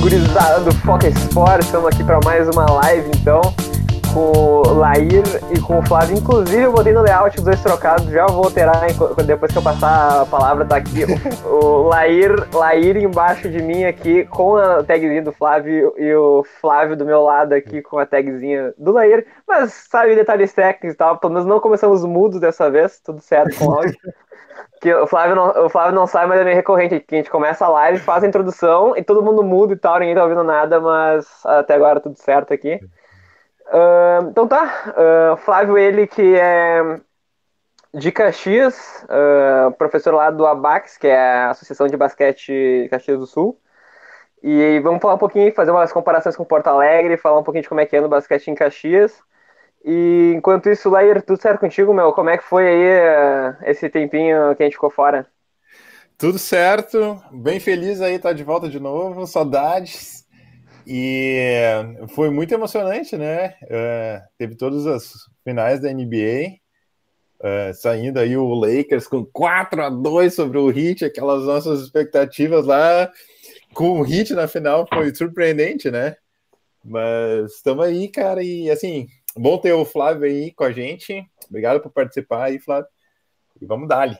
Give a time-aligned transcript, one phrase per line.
[0.00, 3.42] gurizada do Foca Sport, estamos aqui para mais uma live então,
[4.14, 5.22] com o Lair
[5.54, 6.16] e com o Flávio.
[6.16, 8.80] Inclusive eu botei no layout os dois trocados, já vou alterar
[9.26, 11.04] depois que eu passar a palavra, tá aqui
[11.44, 16.96] o Lair, Lair embaixo de mim aqui com a tagzinha do Flávio e o Flávio
[16.96, 19.26] do meu lado aqui com a tagzinha do Lair.
[19.46, 23.54] Mas sabe detalhes técnicos e tal, pelo menos não começamos mudos dessa vez, tudo certo
[23.58, 23.98] com o áudio.
[24.80, 27.00] que o Flávio, não, o Flávio não sabe, mas é meio recorrente.
[27.00, 29.98] Que a gente começa a live, faz a introdução e todo mundo muda e tal,
[29.98, 32.80] ninguém tá ouvindo nada, mas até agora tudo certo aqui.
[33.66, 37.00] Uh, então tá, uh, Flávio, ele que é
[37.92, 43.26] de Caxias, uh, professor lá do ABAX, que é a Associação de Basquete Caxias do
[43.26, 43.60] Sul.
[44.42, 47.68] E vamos falar um pouquinho, fazer umas comparações com Porto Alegre, falar um pouquinho de
[47.68, 49.22] como é que é no basquete em Caxias.
[49.84, 52.12] E enquanto isso, Lair, tudo certo contigo, meu?
[52.12, 55.26] Como é que foi aí uh, esse tempinho que a gente ficou fora?
[56.18, 60.26] Tudo certo, bem feliz aí tá de volta de novo, saudades.
[60.86, 61.38] E
[62.14, 63.54] foi muito emocionante, né?
[63.64, 66.56] Uh, teve todas as finais da NBA,
[67.42, 71.80] uh, é, saindo aí o Lakers com 4 a 2 sobre o Heat, aquelas nossas
[71.80, 73.10] expectativas lá
[73.72, 76.16] com o Heat na final foi surpreendente, né?
[76.84, 81.24] Mas estamos aí, cara, e assim, Bom ter o Flávio aí com a gente.
[81.48, 82.88] Obrigado por participar aí, Flávio.
[83.60, 84.18] E vamos dar ali.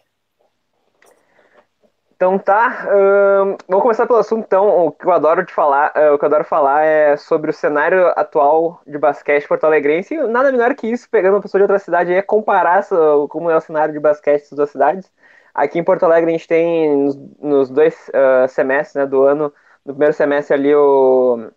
[2.20, 6.12] Então tá, uh, vamos começar pelo assunto então, o que eu adoro de falar, uh,
[6.12, 10.74] o que eu adoro falar é sobre o cenário atual de basquete porto-alegrense, nada melhor
[10.74, 12.86] que isso, pegando uma pessoa de outra cidade, é comparar
[13.30, 15.10] como é o cenário de basquete das duas cidades.
[15.54, 19.50] Aqui em Porto Alegre a gente tem nos, nos dois uh, semestres né, do ano,
[19.82, 21.50] no primeiro semestre ali o,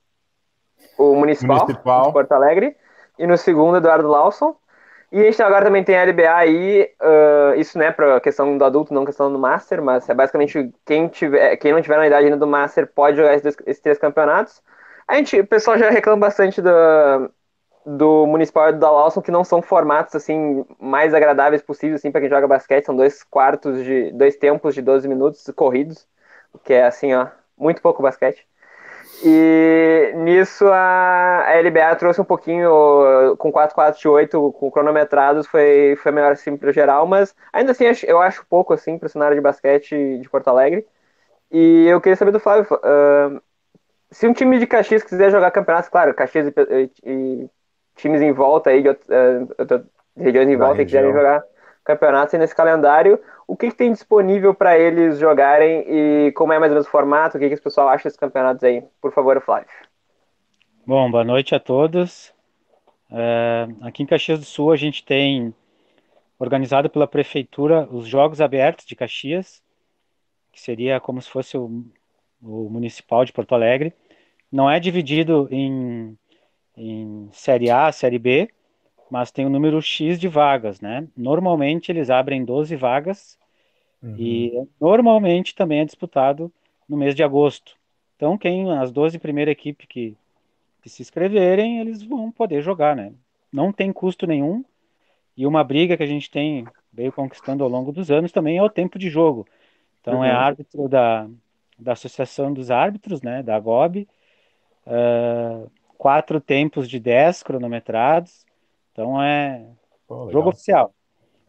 [0.97, 2.05] o municipal, municipal.
[2.07, 2.77] de Porto Alegre,
[3.17, 4.55] e no segundo, Eduardo Lawson.
[5.11, 8.65] E a gente agora também tem a LBA aí, uh, isso né, para questão do
[8.65, 12.25] adulto, não questão do Master, mas é basicamente quem, tiver, quem não tiver na idade
[12.25, 14.61] ainda do Master pode jogar esses, esses três campeonatos.
[15.07, 16.71] A gente, o pessoal já reclama bastante do,
[17.85, 22.11] do Municipal e do da Lawson, que não são formatos assim mais agradáveis possíveis assim,
[22.11, 26.07] para quem joga basquete, são dois quartos de dois tempos de 12 minutos corridos,
[26.53, 27.27] o que é assim, ó,
[27.57, 28.47] muito pouco basquete.
[29.25, 32.69] E nisso a, a LBA trouxe um pouquinho
[33.37, 38.45] com 448 com cronometrados, foi, foi melhor assim para geral, mas ainda assim eu acho
[38.49, 40.85] pouco assim para o cenário de basquete de Porto Alegre.
[41.49, 43.41] E eu queria saber do Flávio, uh,
[44.11, 47.49] se um time de Caxias quiser jogar campeonatos, claro, Caxias e, e
[47.95, 49.85] times em volta aí, de, uh,
[50.17, 51.43] regiões em volta, que quiserem jogar
[51.83, 56.71] campeonatos nesse calendário, o que, que tem disponível para eles jogarem e como é mais
[56.71, 58.83] ou menos o formato, o que, que o pessoal acha desses campeonatos aí?
[59.01, 59.67] Por favor, Flávio.
[60.85, 62.33] Bom, boa noite a todos.
[63.11, 65.53] É, aqui em Caxias do Sul a gente tem
[66.39, 69.61] organizado pela prefeitura os Jogos Abertos de Caxias,
[70.51, 71.85] que seria como se fosse o,
[72.41, 73.93] o municipal de Porto Alegre.
[74.51, 76.17] Não é dividido em,
[76.75, 78.49] em Série A, Série B,
[79.13, 81.07] mas tem um número X de vagas, né?
[81.15, 83.37] Normalmente eles abrem 12 vagas
[84.01, 84.15] uhum.
[84.17, 86.51] e normalmente também é disputado
[86.89, 87.75] no mês de agosto.
[88.15, 90.17] Então, quem as 12 primeiras equipes que,
[90.81, 93.13] que se inscreverem, eles vão poder jogar, né?
[93.51, 94.65] Não tem custo nenhum.
[95.37, 98.63] E uma briga que a gente tem, veio conquistando ao longo dos anos, também é
[98.63, 99.45] o tempo de jogo.
[100.01, 100.23] Então, é uhum.
[100.25, 101.29] é árbitro da,
[101.77, 103.43] da Associação dos Árbitros, né?
[103.43, 104.07] Da GOB.
[104.87, 105.69] Uh,
[105.99, 108.43] quatro tempos de 10 cronometrados
[108.93, 109.65] então é
[110.07, 110.93] Pô, jogo oficial.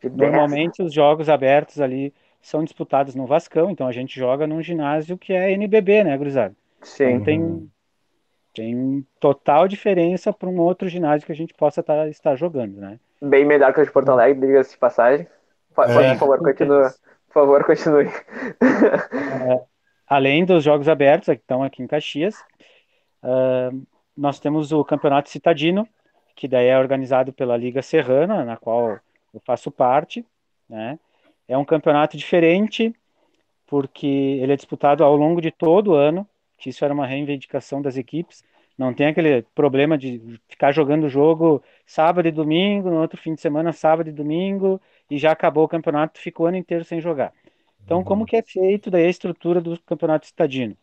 [0.03, 2.13] Normalmente os jogos abertos ali
[2.43, 6.55] são disputados no Vascão, então a gente joga num ginásio que é NBB, né, Gruzado?
[6.83, 7.05] Sim.
[7.05, 7.71] Então tem,
[8.53, 12.99] tem total diferença para um outro ginásio que a gente possa tá, estar jogando, né?
[13.23, 15.27] Bem melhor que o de Porto Alegre, diga-se de passagem.
[15.75, 16.91] Por, é, por favor, continue.
[17.29, 18.07] Por favor, continue.
[18.07, 19.63] É,
[20.07, 22.37] além dos jogos abertos que estão aqui em Caxias,
[23.23, 23.83] uh,
[24.17, 25.89] nós temos o Campeonato Citadino,
[26.35, 28.99] que daí é organizado pela Liga Serrana, na qual
[29.33, 30.25] eu faço parte,
[30.69, 30.99] né?
[31.47, 32.95] É um campeonato diferente,
[33.67, 36.27] porque ele é disputado ao longo de todo o ano,
[36.59, 38.43] que isso era uma reivindicação das equipes.
[38.77, 43.35] Não tem aquele problema de ficar jogando o jogo sábado e domingo, no outro fim
[43.35, 47.01] de semana, sábado e domingo, e já acabou o campeonato, fica o ano inteiro sem
[47.01, 47.33] jogar.
[47.85, 48.05] Então, uhum.
[48.05, 50.77] como que é feito daí a estrutura do campeonato estadino?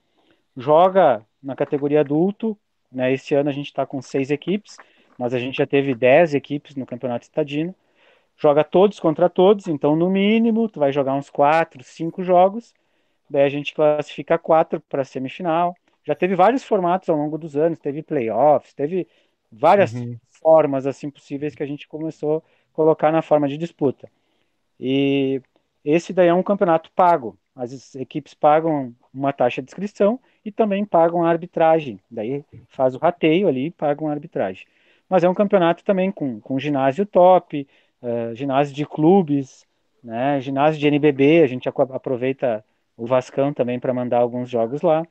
[0.55, 2.57] Joga na categoria adulto,
[2.91, 3.11] né?
[3.11, 4.77] Esse ano a gente está com seis equipes,
[5.21, 7.75] mas a gente já teve 10 equipes no campeonato estadino.
[8.35, 12.73] Joga todos contra todos, então no mínimo tu vai jogar uns 4, 5 jogos.
[13.29, 15.75] Daí a gente classifica quatro para a semifinal.
[16.03, 19.07] Já teve vários formatos ao longo dos anos, teve playoffs, teve
[19.51, 20.17] várias uhum.
[20.41, 22.41] formas assim possíveis que a gente começou a
[22.73, 24.09] colocar na forma de disputa.
[24.79, 25.39] E
[25.85, 27.37] esse daí é um campeonato pago.
[27.55, 31.99] as equipes pagam uma taxa de inscrição e também pagam a arbitragem.
[32.09, 34.65] Daí faz o rateio ali e pagam a arbitragem.
[35.11, 37.67] Mas é um campeonato também com, com ginásio top,
[38.01, 39.67] uh, ginásio de clubes,
[40.01, 42.63] né, ginásio de NBB, a gente aproveita
[42.95, 45.05] o Vascão também para mandar alguns jogos lá.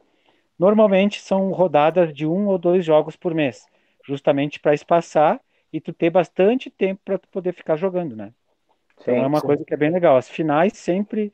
[0.58, 3.66] Normalmente são rodadas de um ou dois jogos por mês,
[4.02, 5.38] justamente para espaçar
[5.70, 8.32] e tu ter bastante tempo para tu poder ficar jogando, né?
[9.02, 9.46] Então sim, é uma sim.
[9.46, 10.16] coisa que é bem legal.
[10.16, 11.30] As finais sempre,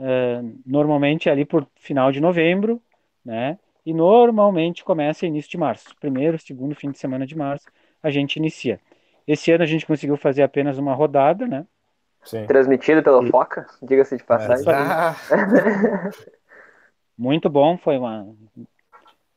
[0.00, 2.82] uh, normalmente ali por final de novembro,
[3.24, 3.60] né?
[3.86, 5.94] E normalmente começa início de março.
[6.00, 7.68] Primeiro, segundo fim de semana de março,
[8.02, 8.80] a gente inicia.
[9.26, 11.66] Esse ano a gente conseguiu fazer apenas uma rodada, né?
[12.24, 12.46] Sim.
[12.46, 13.30] Transmitido pela e...
[13.30, 14.64] Foca, diga-se de passagem.
[14.68, 15.14] Ah.
[17.16, 18.26] muito bom, foi uma,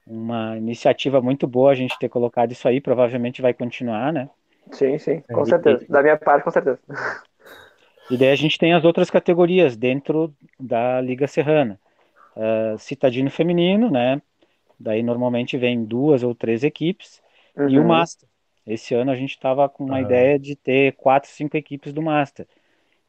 [0.05, 4.29] uma iniciativa muito boa a gente ter colocado isso aí, provavelmente vai continuar, né?
[4.71, 5.85] Sim, sim, com certeza.
[5.89, 6.79] Da minha parte, com certeza.
[8.09, 11.79] E daí a gente tem as outras categorias dentro da Liga Serrana.
[12.35, 14.21] Uh, citadino feminino, né?
[14.79, 17.21] Daí normalmente vem duas ou três equipes.
[17.55, 17.69] Uhum.
[17.69, 17.87] E o uhum.
[17.87, 18.27] Master.
[18.65, 20.01] Esse ano a gente estava com uma uhum.
[20.01, 22.47] ideia de ter quatro, cinco equipes do Master.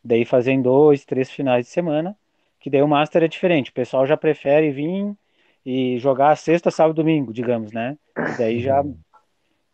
[0.02, 2.16] Daí fazem dois, três finais de semana.
[2.58, 3.70] Que daí o Master é diferente.
[3.70, 5.14] O pessoal já prefere vir
[5.64, 7.96] e jogar sexta, sábado, domingo, digamos, né?
[8.16, 8.96] E daí já uhum.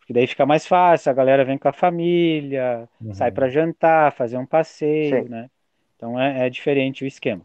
[0.09, 3.13] Que daí fica mais fácil, a galera vem com a família, uhum.
[3.13, 5.29] sai para jantar, fazer um passeio, Sim.
[5.29, 5.51] né?
[5.95, 7.43] Então é, é, diferente o esquema,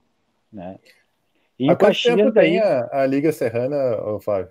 [0.50, 0.78] né?
[1.58, 3.76] E Há quanto tempo daí, tem a, a, Liga Serrana,
[4.18, 4.48] Fábio?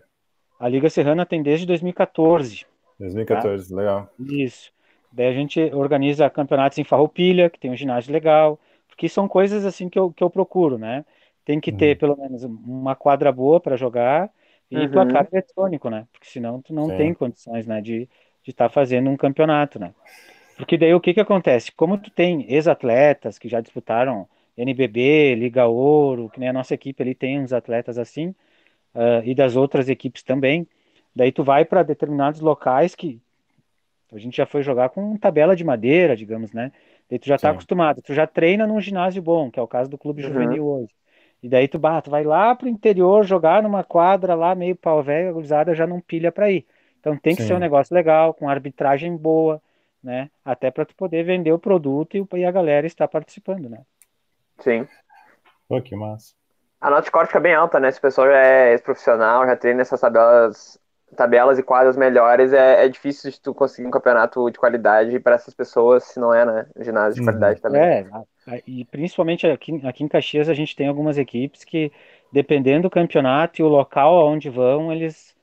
[0.59, 2.67] A Liga Serrana tem desde 2014.
[3.03, 3.75] 2014, tá?
[3.75, 4.09] legal.
[4.19, 4.71] Isso.
[5.11, 9.65] Daí a gente organiza campeonatos em Farroupilha, que tem um ginásio legal, porque são coisas
[9.65, 11.05] assim que eu, que eu procuro, né?
[11.45, 11.99] Tem que ter uhum.
[11.99, 14.31] pelo menos uma quadra boa para jogar,
[14.73, 14.89] e uhum.
[14.89, 16.07] placar eletrônico, né?
[16.11, 16.97] Porque senão tu não Sim.
[16.97, 18.09] tem condições, né, de
[18.47, 19.93] estar tá fazendo um campeonato, né?
[20.57, 21.71] Porque daí o que que acontece?
[21.71, 24.27] Como tu tem ex-atletas que já disputaram
[24.57, 28.29] NBB, Liga Ouro, que nem a nossa equipe ali tem uns atletas assim,
[28.95, 30.67] uh, e das outras equipes também,
[31.15, 33.21] daí tu vai para determinados locais que
[34.11, 36.71] a gente já foi jogar com tabela de madeira, digamos, né?
[37.09, 39.89] Daí tu já está acostumado, tu já treina num ginásio bom, que é o caso
[39.89, 40.29] do Clube uhum.
[40.29, 40.93] Juvenil hoje.
[41.41, 45.03] E daí tu, bah, tu vai lá pro interior jogar numa quadra lá, meio pau
[45.03, 46.65] velho, a gurizada já não pilha para ir.
[46.99, 47.49] Então tem que Sim.
[47.49, 49.61] ser um negócio legal, com arbitragem boa,
[50.01, 50.29] né?
[50.45, 53.81] Até para tu poder vender o produto e, e a galera estar participando, né?
[54.59, 54.87] Sim.
[55.67, 56.33] Pô, que massa.
[56.79, 57.91] A nota de corte fica bem alta, né?
[57.91, 60.79] Se o pessoal já é profissional, já treina essas tabelas,
[61.13, 65.35] tabelas e quadras melhores, é, é difícil de tu conseguir um campeonato de qualidade para
[65.35, 66.65] essas pessoas, se não é, né?
[66.79, 67.25] Ginásio de uhum.
[67.25, 67.81] qualidade também.
[67.81, 71.91] É, e principalmente aqui, aqui em Caxias a gente tem algumas equipes que,
[72.31, 75.33] dependendo do campeonato e o local aonde vão, eles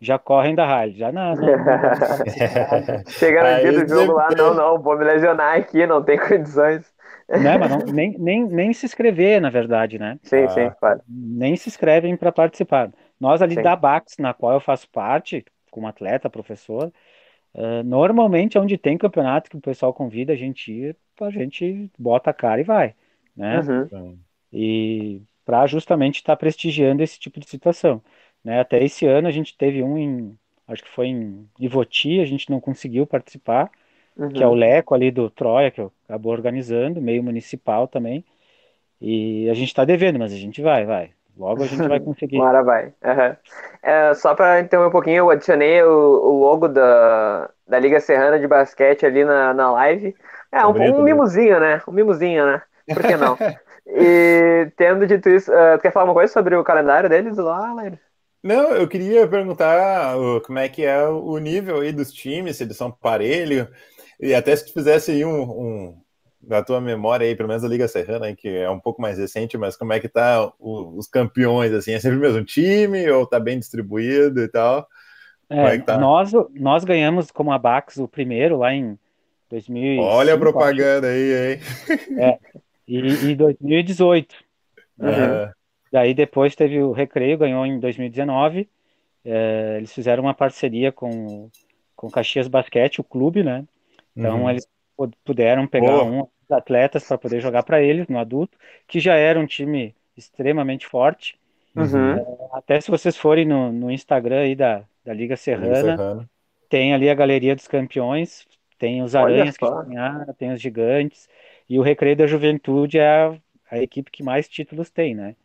[0.00, 0.96] já correm da rally.
[0.96, 5.56] Já não, não, não Chega no dia do jogo lá, não, não, vou me lesionar
[5.56, 6.94] aqui, não tem condições.
[7.28, 10.16] Né, mas não, nem, nem, nem se inscrever, na verdade, né?
[10.22, 11.00] Sim, ah, sim, claro.
[11.08, 12.90] Nem se inscrevem para participar.
[13.18, 13.62] Nós ali sim.
[13.62, 16.92] da Bax, na qual eu faço parte, como atleta, professor,
[17.54, 22.30] uh, normalmente onde tem campeonato que o pessoal convida a gente ir, a gente bota
[22.30, 22.94] a cara e vai,
[23.36, 23.60] né?
[23.60, 24.18] Uhum.
[24.52, 28.02] E para justamente estar tá prestigiando esse tipo de situação,
[28.44, 28.60] né?
[28.60, 30.38] Até esse ano a gente teve um em,
[30.68, 33.70] acho que foi em Ivoti, a gente não conseguiu participar,
[34.16, 34.28] uhum.
[34.28, 34.56] que é o uhum.
[34.56, 38.24] Leco ali do Troia, que acabou organizando, meio municipal também.
[39.00, 41.10] E a gente está devendo, mas a gente vai, vai.
[41.36, 42.38] Logo a gente vai conseguir.
[42.38, 42.86] Bora, vai.
[42.86, 43.36] Uhum.
[43.82, 48.38] É, só para entender um pouquinho, eu adicionei o, o logo da, da Liga Serrana
[48.38, 50.14] de Basquete ali na, na live.
[50.50, 51.82] É, um, um mimozinho, né?
[51.86, 52.62] Um mimozinho, né?
[52.88, 53.36] Por que não?
[53.86, 57.72] e tendo dito isso, uh, tu quer falar uma coisa sobre o calendário deles lá,
[57.72, 57.98] Lair?
[58.42, 62.62] Não, eu queria perguntar uh, como é que é o nível aí dos times, se
[62.62, 63.68] eles são parelho,
[64.20, 66.00] e até se tu fizesse aí um, um
[66.40, 69.58] da tua memória aí, pelo menos a Liga Serrana, que é um pouco mais recente,
[69.58, 73.26] mas como é que tá o, os campeões, assim, é sempre o mesmo time ou
[73.26, 74.86] tá bem distribuído e tal?
[75.48, 75.98] É, é tá?
[75.98, 78.98] nós, nós ganhamos como a Bax o primeiro lá em
[79.50, 81.60] 2005, Olha a propaganda aí, hein?
[82.18, 82.38] É,
[82.86, 82.98] e,
[83.30, 84.34] e 2018.
[84.98, 85.08] Uhum.
[85.08, 85.52] É,
[85.92, 88.68] daí depois teve o Recreio, ganhou em 2019.
[89.24, 91.48] É, eles fizeram uma parceria com
[91.96, 93.64] com Caxias Basquete, o clube, né?
[94.14, 94.50] Então uhum.
[94.50, 94.68] eles
[95.24, 99.38] puderam pegar um dos atletas para poder jogar para eles no adulto, que já era
[99.38, 101.38] um time extremamente forte.
[101.74, 102.16] Uhum.
[102.16, 106.30] É, até se vocês forem no, no Instagram aí da, da Liga Serrana, Liga Serrana,
[106.68, 108.46] tem ali a galeria dos campeões,
[108.78, 111.28] tem os Aranhas que ganharam, tem os Gigantes,
[111.68, 113.34] e o Recreio da Juventude é a,
[113.70, 115.36] a equipe que mais títulos tem, né?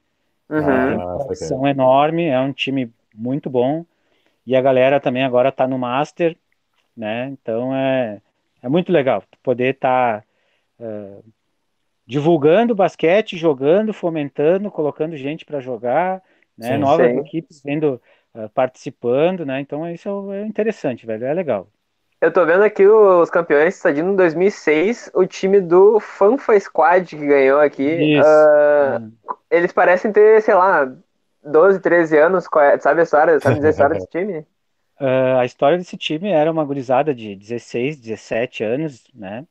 [0.49, 0.61] Uhum.
[0.61, 3.85] Tem uma tradição enorme, é um time muito bom,
[4.45, 6.37] e a galera também agora está no Master,
[6.95, 7.27] né?
[7.27, 8.21] Então é,
[8.61, 10.25] é muito legal poder estar tá,
[10.79, 11.23] uh,
[12.05, 16.21] divulgando basquete, jogando, fomentando, colocando gente para jogar,
[16.57, 16.73] né?
[16.73, 17.19] Sim, Novas sim.
[17.19, 18.01] equipes vendo,
[18.35, 19.59] uh, participando, né?
[19.59, 21.67] Então isso é interessante, velho, é legal.
[22.21, 27.25] Eu tô vendo aqui os campeões Estadino em 2006, o time do Fanfa Squad que
[27.25, 28.19] ganhou aqui.
[28.19, 29.11] Uh,
[29.49, 30.87] eles parecem ter, sei lá,
[31.43, 32.45] 12, 13 anos.
[32.57, 33.39] É, sabe a história?
[33.39, 34.45] Sabe dizer a história desse time?
[35.01, 39.45] Uh, a história desse time era uma gurizada de 16, 17 anos, né?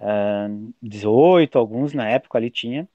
[0.00, 2.88] uh, 18, alguns na época ali tinha.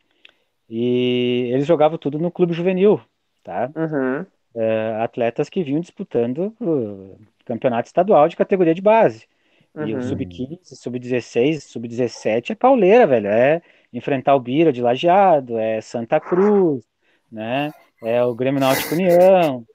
[0.69, 2.99] E eles jogavam tudo no clube juvenil,
[3.43, 3.69] tá?
[3.75, 4.21] Uhum.
[4.55, 9.27] Uh, atletas que vinham disputando o campeonato estadual de categoria de base.
[9.75, 9.87] Uhum.
[9.87, 13.27] E o sub-15, sub-16, sub-17 é pauleira, velho.
[13.27, 13.61] É
[13.91, 16.83] enfrentar o Bira de Lajeado, é Santa Cruz,
[17.31, 17.71] né?
[18.01, 19.65] É o Grêmio Náutico União.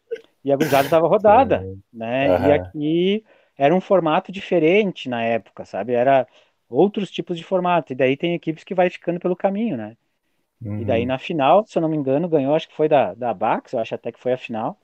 [0.48, 1.62] E a gurizada estava rodada,
[1.92, 2.38] né?
[2.38, 2.46] Uhum.
[2.46, 3.24] E aqui
[3.54, 5.92] era um formato diferente na época, sabe?
[5.92, 6.26] Era
[6.70, 7.92] outros tipos de formato.
[7.92, 9.94] E daí tem equipes que vai ficando pelo caminho, né?
[10.64, 10.80] Uhum.
[10.80, 11.08] E daí uhum.
[11.08, 13.78] na final, se eu não me engano, ganhou, acho que foi da, da Bax, eu
[13.78, 14.78] acho até que foi a final.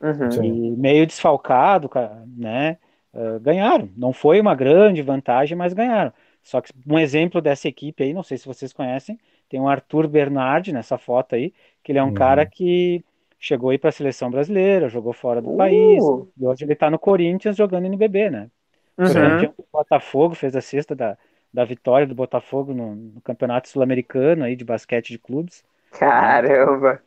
[0.00, 0.44] Uhum.
[0.44, 1.90] E meio desfalcado,
[2.36, 2.78] né?
[3.12, 3.90] Uh, ganharam.
[3.96, 6.12] Não foi uma grande vantagem, mas ganharam.
[6.44, 10.06] Só que um exemplo dessa equipe aí, não sei se vocês conhecem, tem o Arthur
[10.06, 12.14] Bernardi nessa foto aí, que ele é um uhum.
[12.14, 13.04] cara que
[13.38, 15.56] chegou aí para a seleção brasileira, jogou fora do uh.
[15.56, 16.02] país,
[16.36, 18.50] e hoje ele está no Corinthians jogando NBB, né?
[18.98, 19.54] Uhum.
[19.56, 21.16] O Botafogo fez a cesta da,
[21.54, 25.62] da vitória do Botafogo no, no Campeonato Sul-Americano aí de basquete de clubes.
[25.92, 27.00] Caramba!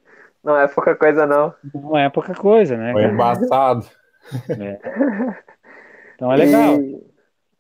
[0.44, 1.54] Não é pouca coisa, não.
[1.74, 2.94] Não é pouca coisa, né?
[2.94, 3.86] Foi embaçado.
[4.50, 4.80] É.
[6.16, 6.80] Então é legal.
[6.80, 7.04] E...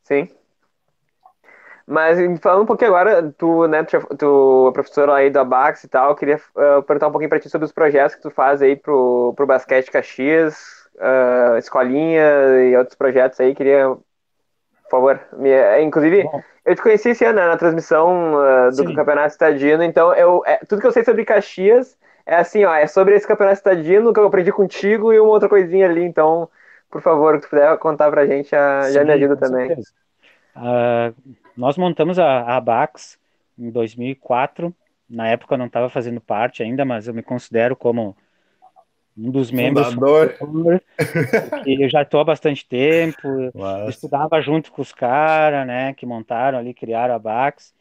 [0.03, 0.29] Sim.
[1.85, 6.15] Mas falando um pouquinho agora, tu, né, tu, é professor aí da Bax e tal,
[6.15, 9.33] queria uh, perguntar um pouquinho para ti sobre os projetos que tu faz aí pro,
[9.35, 10.55] pro Basquete Caxias,
[10.95, 12.23] uh, escolinha
[12.69, 13.97] e outros projetos aí, queria
[14.91, 15.21] favor.
[15.37, 15.49] Me,
[15.81, 16.43] inclusive, Bom.
[16.65, 18.93] eu te conheci esse ano né, na transmissão uh, do Sim.
[18.93, 22.85] Campeonato Estadino, então eu, é, tudo que eu sei sobre Caxias é assim, ó, é
[22.85, 26.49] sobre esse Campeonato Estadino que eu aprendi contigo e uma outra coisinha ali, então,
[26.89, 29.71] por favor, se tu puder contar pra gente, já, Sim, já me ajuda também.
[30.53, 31.15] Uh,
[31.55, 33.19] nós montamos a, a Bax
[33.57, 34.73] em 2004,
[35.09, 38.15] na época eu não estava fazendo parte ainda, mas eu me considero como
[39.17, 40.81] um dos membros Fundador.
[41.63, 43.51] que eu já estou há bastante tempo,
[43.89, 47.73] estudava junto com os caras, né, que montaram ali, criaram a Bax.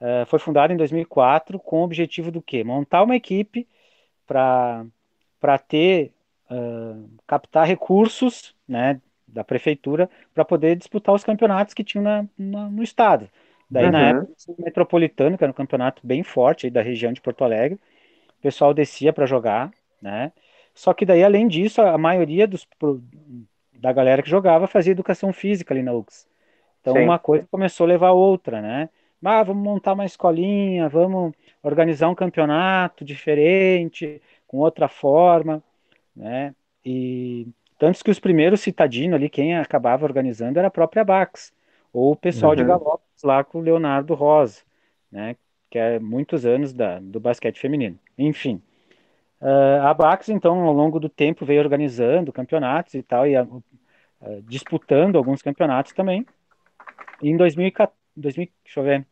[0.00, 2.62] Uh, foi fundado em 2004 com o objetivo do quê?
[2.62, 3.66] Montar uma equipe
[4.26, 4.84] para
[5.40, 6.12] para ter
[6.50, 12.68] uh, captar recursos, né, da prefeitura para poder disputar os campeonatos que tinham na, na,
[12.68, 13.28] no estado.
[13.70, 13.92] Daí uhum.
[13.92, 17.78] na época o metropolitano, que era um campeonato bem forte da região de Porto Alegre,
[18.38, 19.70] o pessoal descia para jogar,
[20.00, 20.32] né?
[20.74, 22.66] Só que daí, além disso, a maioria dos,
[23.74, 26.26] da galera que jogava fazia educação física ali na UX.
[26.80, 27.02] Então, Sim.
[27.02, 28.88] uma coisa começou a levar a outra, né?
[29.24, 35.62] Ah, vamos montar uma escolinha, vamos organizar um campeonato diferente, com outra forma,
[36.14, 36.54] né?
[36.84, 41.52] E tanto que os primeiros citadinos ali, quem acabava organizando era a própria Bax,
[41.92, 42.56] ou o pessoal uhum.
[42.56, 44.62] de Galopes lá com o Leonardo Rosa,
[45.10, 45.36] né?
[45.70, 47.98] Que é muitos anos da, do basquete feminino.
[48.16, 48.62] Enfim,
[49.40, 53.62] Uh, a Bax, então, ao longo do tempo, veio organizando campeonatos e tal, e uh,
[54.42, 56.26] disputando alguns campeonatos também.
[57.22, 59.06] E em 2014, 2000, deixa eu ver,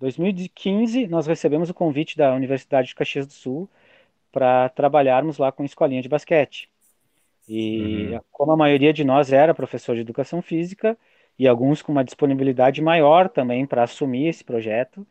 [0.00, 3.68] 2015, nós recebemos o convite da Universidade de Caxias do Sul
[4.32, 6.70] para trabalharmos lá com escolinha de basquete.
[7.48, 8.20] E uhum.
[8.30, 10.96] como a maioria de nós era professor de educação física,
[11.38, 15.06] e alguns com uma disponibilidade maior também para assumir esse projeto,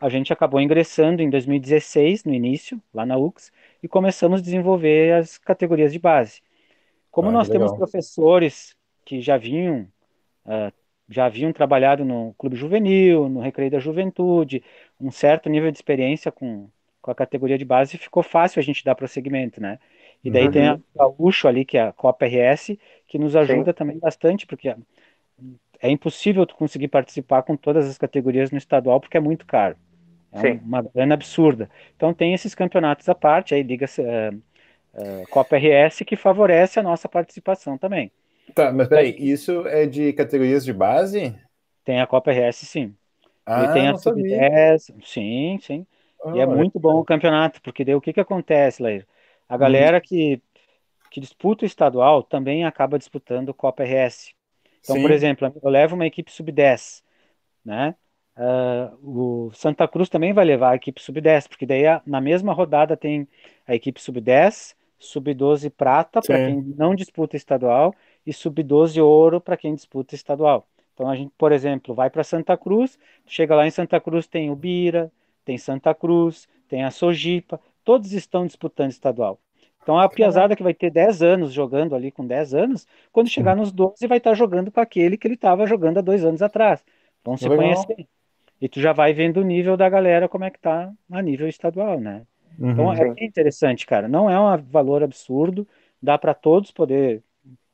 [0.00, 5.14] a gente acabou ingressando em 2016, no início, lá na UX, e começamos a desenvolver
[5.14, 6.42] as categorias de base.
[7.10, 9.88] Como ah, nós temos professores que já vinham,
[10.44, 10.72] uh,
[11.08, 14.62] já haviam trabalhado no clube juvenil, no recreio da juventude,
[15.00, 16.68] um certo nível de experiência com,
[17.00, 19.78] com a categoria de base, ficou fácil a gente dar prosseguimento, né?
[20.24, 20.50] E daí uhum.
[20.50, 23.76] tem a Gaúcho ali, que é a Copa RS, que nos ajuda Sim.
[23.76, 24.74] também bastante, porque
[25.80, 29.76] é impossível tu conseguir participar com todas as categorias no estadual, porque é muito caro.
[30.32, 30.60] É Sim.
[30.64, 31.68] uma grana absurda.
[31.96, 36.82] Então tem esses campeonatos à parte, aí liga uh, uh, Copa RS, que favorece a
[36.82, 38.10] nossa participação também.
[38.54, 41.34] Tá, mas peraí, isso é de categorias de base?
[41.84, 42.94] Tem a Copa RS, sim.
[43.44, 45.86] Ah, e tem a Sub-10, sim, sim.
[46.24, 49.04] Oh, e é muito bom o campeonato, porque daí o que que acontece, Leir?
[49.48, 50.00] A galera hum.
[50.00, 50.42] que,
[51.10, 54.32] que disputa o estadual também acaba disputando Copa RS.
[54.80, 55.02] Então, sim.
[55.02, 57.02] por exemplo, eu levo uma equipe sub-10,
[57.64, 57.94] né?
[58.34, 62.96] Uh, o Santa Cruz também vai levar a equipe sub-10, porque daí na mesma rodada
[62.96, 63.28] tem
[63.66, 67.94] a equipe sub-10, sub-12 prata para quem não disputa estadual
[68.26, 70.66] e sub-12 ouro para quem disputa estadual.
[70.94, 74.50] Então a gente, por exemplo, vai para Santa Cruz, chega lá em Santa Cruz tem
[74.50, 75.12] o Bira,
[75.44, 79.38] tem Santa Cruz, tem a Sojipa, todos estão disputando estadual.
[79.82, 83.56] Então a piazada que vai ter 10 anos jogando ali com 10 anos, quando chegar
[83.56, 86.84] nos 12 vai estar jogando com aquele que ele estava jogando há dois anos atrás.
[87.24, 87.58] Vão se Legal.
[87.58, 88.08] conhecer.
[88.60, 91.48] E tu já vai vendo o nível da galera, como é que tá a nível
[91.48, 92.24] estadual, né?
[92.58, 94.06] Uhum, então é bem interessante, cara.
[94.06, 95.66] Não é um valor absurdo,
[96.00, 97.22] dá para todos poder,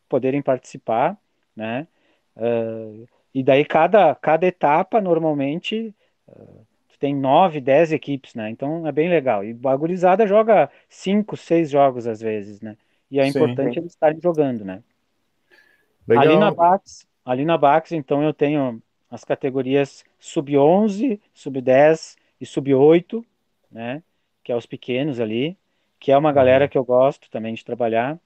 [0.09, 1.19] poderem participar,
[1.55, 1.87] né?
[2.35, 5.95] Uh, e daí cada, cada etapa, normalmente,
[6.27, 6.67] uh,
[6.99, 8.51] tem nove, dez equipes, né?
[8.51, 9.45] Então é bem legal.
[9.45, 12.77] E a gurizada joga cinco, seis jogos às vezes, né?
[13.11, 13.31] E é Sim.
[13.31, 14.83] importante eles estarem jogando, né?
[16.07, 16.25] Legal.
[16.25, 23.25] Ali na Bax, ali na Bax, então eu tenho as categorias sub-11, sub-10 e sub-8,
[23.71, 24.03] né?
[24.43, 25.57] Que é os pequenos ali,
[25.99, 26.69] que é uma galera uhum.
[26.69, 28.19] que eu gosto também de trabalhar.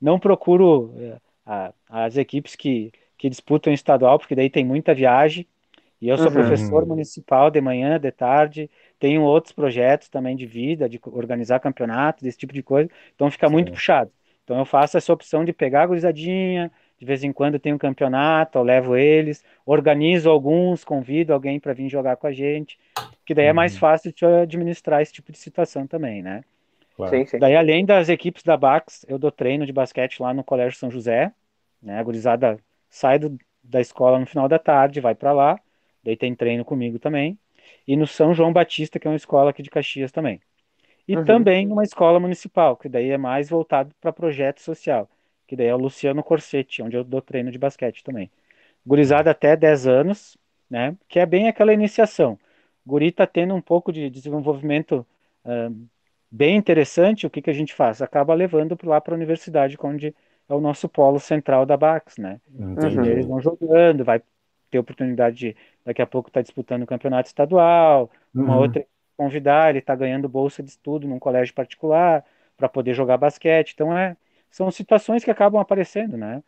[0.00, 5.46] Não procuro uh, a, as equipes que, que disputam estadual, porque daí tem muita viagem,
[6.00, 6.32] e eu sou uhum.
[6.32, 12.22] professor municipal de manhã, de tarde, tenho outros projetos também de vida, de organizar campeonatos,
[12.22, 13.52] desse tipo de coisa, então fica Sim.
[13.52, 14.10] muito puxado.
[14.44, 17.78] Então eu faço essa opção de pegar a gurizadinha, de vez em quando tem um
[17.78, 22.78] campeonato, eu levo eles, organizo alguns, convido alguém para vir jogar com a gente,
[23.24, 23.50] que daí uhum.
[23.50, 23.80] é mais uhum.
[23.80, 26.42] fácil de administrar esse tipo de situação também, né?
[26.94, 27.14] Claro.
[27.14, 27.38] Sim, sim.
[27.38, 30.90] Daí, além das equipes da Bax, eu dou treino de basquete lá no Colégio São
[30.90, 31.32] José,
[31.82, 31.98] né?
[31.98, 35.60] A gurizada sai do, da escola no final da tarde, vai para lá,
[36.06, 37.36] daí tem treino comigo também,
[37.86, 40.40] e no São João Batista, que é uma escola aqui de Caxias também.
[41.06, 41.24] E uhum.
[41.24, 45.08] também numa escola municipal, que daí é mais voltado para projeto social,
[45.46, 48.30] que daí é o Luciano Corsetti, onde eu dou treino de basquete também.
[48.86, 50.38] Gurizada até 10 anos,
[50.70, 52.38] né, que é bem aquela iniciação.
[52.86, 55.04] Guri tá tendo um pouco de desenvolvimento
[55.44, 55.88] uh,
[56.30, 58.00] bem interessante, o que, que a gente faz?
[58.00, 60.14] Acaba levando lá para a universidade, onde
[60.48, 62.40] é o nosso polo central da Bax, né?
[62.48, 63.04] Uhum.
[63.04, 64.22] Eles vão jogando, vai
[64.70, 68.44] ter oportunidade de daqui a pouco estar tá disputando o campeonato estadual, uhum.
[68.44, 68.84] uma outra
[69.16, 72.24] convidar, ele está ganhando bolsa de estudo num colégio particular
[72.56, 73.72] para poder jogar basquete.
[73.72, 74.16] Então é,
[74.50, 76.42] são situações que acabam aparecendo, né?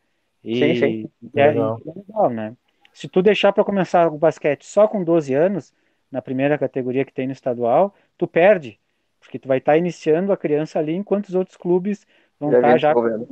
[0.45, 1.11] E, sim, sim.
[1.35, 1.81] É, legal.
[1.87, 2.57] é legal, né?
[2.93, 5.73] Se tu deixar para começar o basquete só com 12 anos,
[6.11, 8.79] na primeira categoria que tem no estadual, tu perde,
[9.21, 12.07] porque tu vai estar tá iniciando a criança ali, enquanto os outros clubes
[12.39, 13.27] vão estar tá já com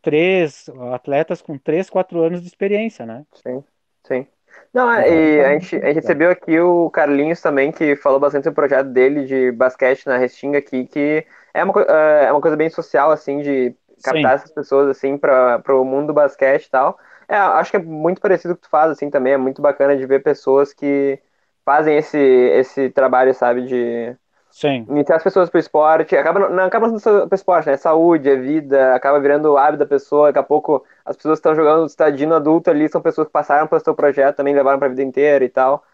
[0.00, 3.26] três atletas com três, quatro anos de experiência, né?
[3.34, 3.62] Sim,
[4.08, 4.26] sim.
[4.72, 8.44] Não, é, e a gente, a gente recebeu aqui o Carlinhos também, que falou bastante
[8.44, 12.40] sobre o projeto dele de basquete na Restinga aqui, que é uma, é, é uma
[12.40, 14.36] coisa bem social, assim, de captar Sim.
[14.36, 16.98] essas pessoas, assim, para o mundo do basquete e tal.
[17.28, 19.32] É, acho que é muito parecido com o que tu faz, assim, também.
[19.32, 21.18] É muito bacana de ver pessoas que
[21.64, 24.16] fazem esse, esse trabalho, sabe, de
[24.58, 24.84] Sim.
[24.88, 27.76] Iniciar as pessoas pro esporte, acaba não acaba não sendo pro esporte, né?
[27.76, 31.46] Saúde, é vida, acaba virando o hábito da pessoa, daqui a pouco as pessoas que
[31.46, 34.88] estão jogando estadino adulto ali são pessoas que passaram pelo seu projeto, também levaram pra
[34.88, 35.84] vida inteira e tal.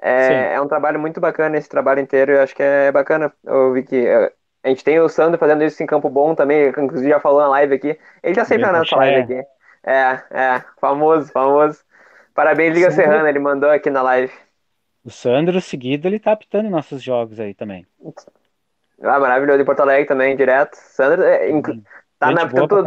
[0.00, 3.32] É, é um trabalho muito bacana esse trabalho inteiro, eu acho que é bacana.
[3.42, 4.30] Eu vi que é,
[4.62, 7.48] a gente tem o Sandro fazendo isso em Campo Bom também, inclusive já falou na
[7.48, 7.98] live aqui.
[8.22, 9.48] Ele tá sempre na nossa live aqui.
[9.82, 11.80] É, é, famoso, famoso.
[12.32, 13.10] Parabéns, Liga Sandro...
[13.10, 14.32] Serrana, ele mandou aqui na live.
[15.04, 17.86] O Sandro, seguido, ele tá apitando nossos jogos aí também.
[19.02, 19.60] Ah, maravilhoso.
[19.60, 20.74] Em Porto Alegre também, direto.
[20.76, 21.50] Sandro é,
[22.18, 22.82] tá na todo,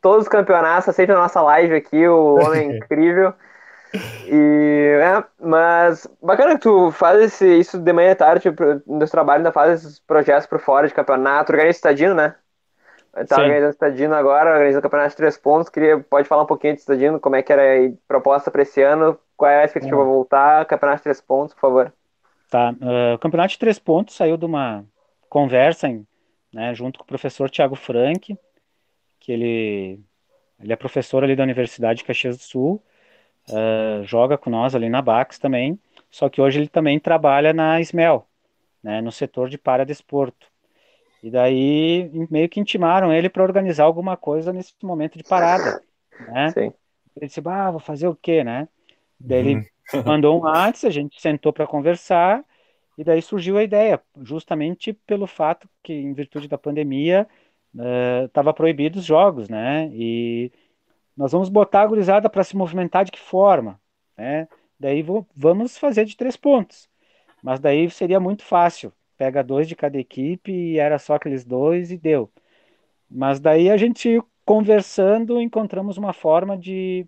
[0.00, 3.34] todos os campeonatos, tá sempre na nossa live aqui, o homem é incrível.
[4.26, 8.48] E, é, mas bacana que tu faz esse, isso de manhã e tarde,
[8.86, 12.34] no trabalho ainda faz esses projetos por fora de campeonato, organiza estadino, né?
[13.28, 13.42] Tá Sim.
[13.42, 15.68] organizando estadino agora, organizando o campeonato de três pontos.
[15.68, 18.80] Queria, pode falar um pouquinho de estadino, como é que era a proposta para esse
[18.80, 20.66] ano, qual é a expectativa para voltar?
[20.66, 21.92] Campeonato de três pontos, por favor.
[22.48, 22.70] Tá.
[22.80, 24.84] Uh, o campeonato de três pontos saiu de uma
[25.28, 26.06] conversa em,
[26.54, 28.38] né, junto com o professor Tiago Frank,
[29.18, 29.98] que ele,
[30.60, 32.80] ele é professor ali da Universidade de Caxias do Sul,
[33.48, 35.76] uh, joga com nós ali na Bax também,
[36.08, 38.24] só que hoje ele também trabalha na SMEL,
[38.80, 40.46] né, no setor de paradesporto.
[41.20, 45.82] E daí meio que intimaram ele para organizar alguma coisa nesse momento de parada,
[46.28, 46.50] né?
[46.50, 46.72] Sim.
[47.16, 48.68] Ele disse, ah, vou fazer o quê, né?
[49.24, 50.02] Daí ele uhum.
[50.06, 52.44] mandou um antes, a gente sentou para conversar,
[52.96, 57.26] e daí surgiu a ideia, justamente pelo fato que, em virtude da pandemia,
[58.26, 59.88] estava uh, proibido os jogos, né?
[59.92, 60.52] E
[61.16, 63.80] nós vamos botar a gurizada para se movimentar de que forma,
[64.16, 64.46] né?
[64.78, 65.04] Daí
[65.34, 66.88] vamos fazer de três pontos.
[67.42, 68.92] Mas daí seria muito fácil.
[69.16, 72.30] Pega dois de cada equipe e era só aqueles dois e deu.
[73.10, 77.06] Mas daí a gente conversando encontramos uma forma de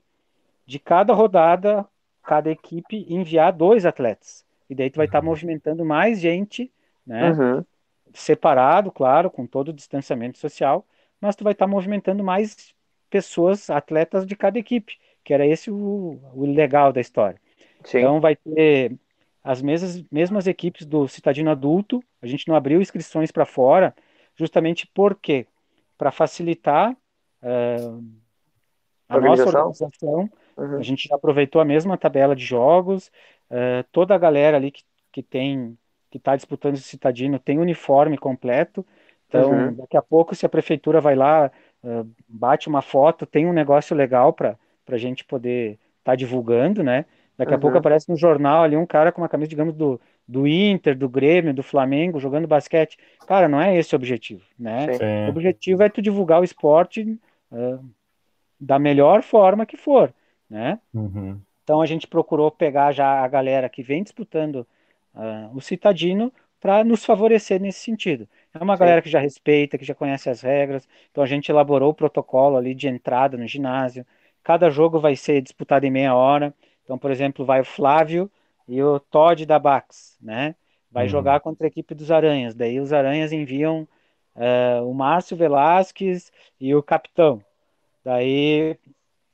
[0.67, 1.87] de cada rodada
[2.25, 4.45] cada equipe enviar dois atletas.
[4.69, 6.73] E daí tu vai estar tá movimentando mais gente,
[7.07, 7.31] né?
[7.33, 7.65] Uhum.
[8.13, 10.87] Separado, claro, com todo o distanciamento social,
[11.21, 12.75] mas tu vai estar tá movimentando mais
[13.11, 17.41] pessoas, atletas de cada equipe, que era esse o, o legal da história.
[17.85, 17.99] Sim.
[17.99, 18.97] Então vai ter
[19.43, 23.95] as mesmas, mesmas equipes do Citadino Adulto, a gente não abriu inscrições para fora,
[24.35, 25.47] justamente porque
[25.99, 26.93] para facilitar
[27.43, 28.05] uh,
[29.09, 30.79] a nossa organização, uhum.
[30.79, 33.11] a gente já aproveitou a mesma tabela de jogos,
[33.51, 35.77] uh, toda a galera ali que, que tem
[36.11, 38.87] que está disputando esse Citadino tem uniforme completo,
[39.29, 39.75] então uhum.
[39.75, 41.51] daqui a pouco se a prefeitura vai lá,
[41.83, 44.57] uh, bate uma foto, tem um negócio legal para
[44.89, 47.05] a gente poder estar tá divulgando, né?
[47.37, 47.59] Daqui uhum.
[47.59, 50.97] a pouco aparece no jornal ali um cara com uma camisa, digamos, do, do Inter,
[50.97, 52.97] do Grêmio, do Flamengo, jogando basquete.
[53.27, 54.93] Cara, não é esse o objetivo, né?
[54.93, 55.27] Sim.
[55.27, 57.19] O objetivo é tu divulgar o esporte
[57.51, 57.85] uh,
[58.59, 60.15] da melhor forma que for,
[60.55, 60.79] né?
[60.95, 61.41] Uhum.
[61.65, 64.65] Então a gente procurou pegar já a galera que vem disputando
[65.13, 68.29] uh, o Citadino para nos favorecer nesse sentido.
[68.55, 68.81] É uma Sim.
[68.81, 72.57] galera que já respeita, que já conhece as regras, então a gente elaborou o protocolo
[72.57, 74.07] ali de entrada no ginásio.
[74.45, 76.55] Cada jogo vai ser disputado em meia hora.
[76.85, 78.31] Então, por exemplo, vai o Flávio
[78.69, 80.55] e o Todd da Bax, né?
[80.89, 81.11] Vai uhum.
[81.11, 82.55] jogar contra a equipe dos Aranhas.
[82.55, 83.89] Daí os Aranhas enviam
[84.37, 87.43] uh, o Márcio Velasquez e o capitão.
[88.05, 88.79] Daí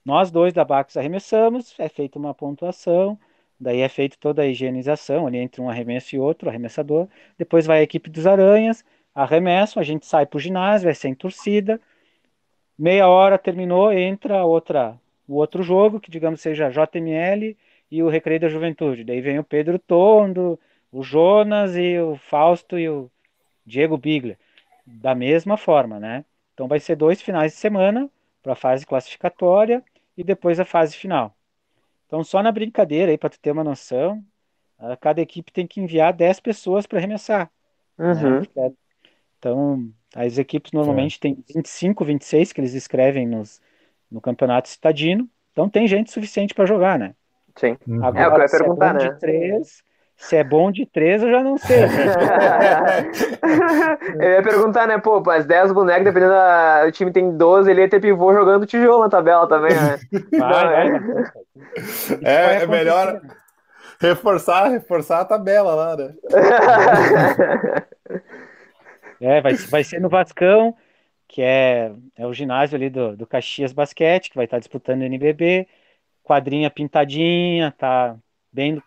[0.04, 3.18] nós dois da Bax arremessamos, é feita uma pontuação,
[3.58, 7.08] daí é feita toda a higienização ali entre um arremesso e outro, arremessador.
[7.38, 8.84] Depois vai a equipe dos Aranhas,
[9.14, 11.80] arremessam, a gente sai para o ginásio, é sem torcida.
[12.78, 17.56] Meia hora terminou, entra outra o outro jogo, que digamos seja JML
[17.90, 19.04] e o Recreio da Juventude.
[19.04, 20.58] Daí vem o Pedro Tondo,
[20.90, 23.08] o Jonas e o Fausto e o
[23.64, 24.36] Diego Bigler.
[24.84, 26.24] Da mesma forma, né?
[26.54, 28.10] Então vai ser dois finais de semana
[28.42, 29.84] para a fase classificatória
[30.20, 31.34] e depois a fase final.
[32.06, 34.22] Então, só na brincadeira aí, para tu ter uma noção,
[35.00, 37.50] cada equipe tem que enviar 10 pessoas para arremessar.
[37.96, 38.12] Né?
[38.12, 38.40] Uhum.
[38.54, 38.72] Né?
[39.38, 41.20] Então, as equipes normalmente é.
[41.20, 43.62] têm 25, 26 que eles escrevem nos,
[44.10, 45.28] no campeonato citadino.
[45.52, 47.14] Então tem gente suficiente para jogar, né?
[47.56, 47.76] Sim.
[47.86, 48.04] Uhum.
[48.04, 49.10] Agora, é eu ia perguntar, é né?
[49.10, 49.82] De três,
[50.20, 51.78] se é bom de três, eu já não sei.
[54.20, 54.98] eu ia perguntar, né?
[54.98, 56.84] Pô, as 10 bonecos, dependendo da...
[56.86, 59.98] O time tem 12, ele ia ter pivô jogando tijolo na tabela também, né?
[60.38, 60.88] Vai, vai,
[62.22, 63.18] é, é melhor
[63.98, 66.12] reforçar, reforçar a tabela lá, né?
[69.20, 70.76] é, vai, vai ser no Vascão
[71.26, 75.04] que é, é o ginásio ali do, do Caxias Basquete, que vai estar disputando o
[75.04, 75.68] NBB,
[76.24, 78.16] quadrinha pintadinha, tá
[78.52, 78.82] bem,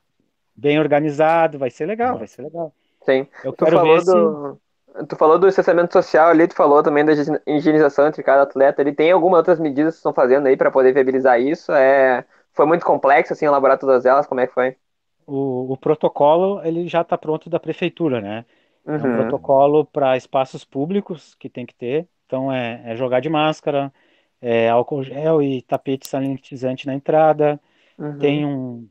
[0.55, 2.73] bem organizado, vai ser legal, vai ser legal.
[3.05, 3.27] Sim.
[3.43, 4.53] Eu tu quero falou ver do...
[4.53, 4.63] Se...
[5.07, 7.13] Tu falou do distanciamento social ali, tu falou também da
[7.47, 8.79] higienização entre cada atleta.
[8.79, 11.71] Ele tem algumas outras medidas que estão fazendo aí para poder viabilizar isso?
[11.71, 12.23] É...
[12.53, 14.27] Foi muito complexo, assim, elaborar todas elas?
[14.27, 14.75] Como é que foi?
[15.25, 18.45] O, o protocolo, ele já está pronto da prefeitura, né?
[18.85, 18.95] Uhum.
[18.95, 19.17] É um uhum.
[19.17, 22.07] protocolo para espaços públicos que tem que ter.
[22.27, 23.91] Então é, é jogar de máscara,
[24.41, 27.59] é álcool gel e tapete sanitizante na entrada.
[27.97, 28.17] Uhum.
[28.19, 28.87] Tem um.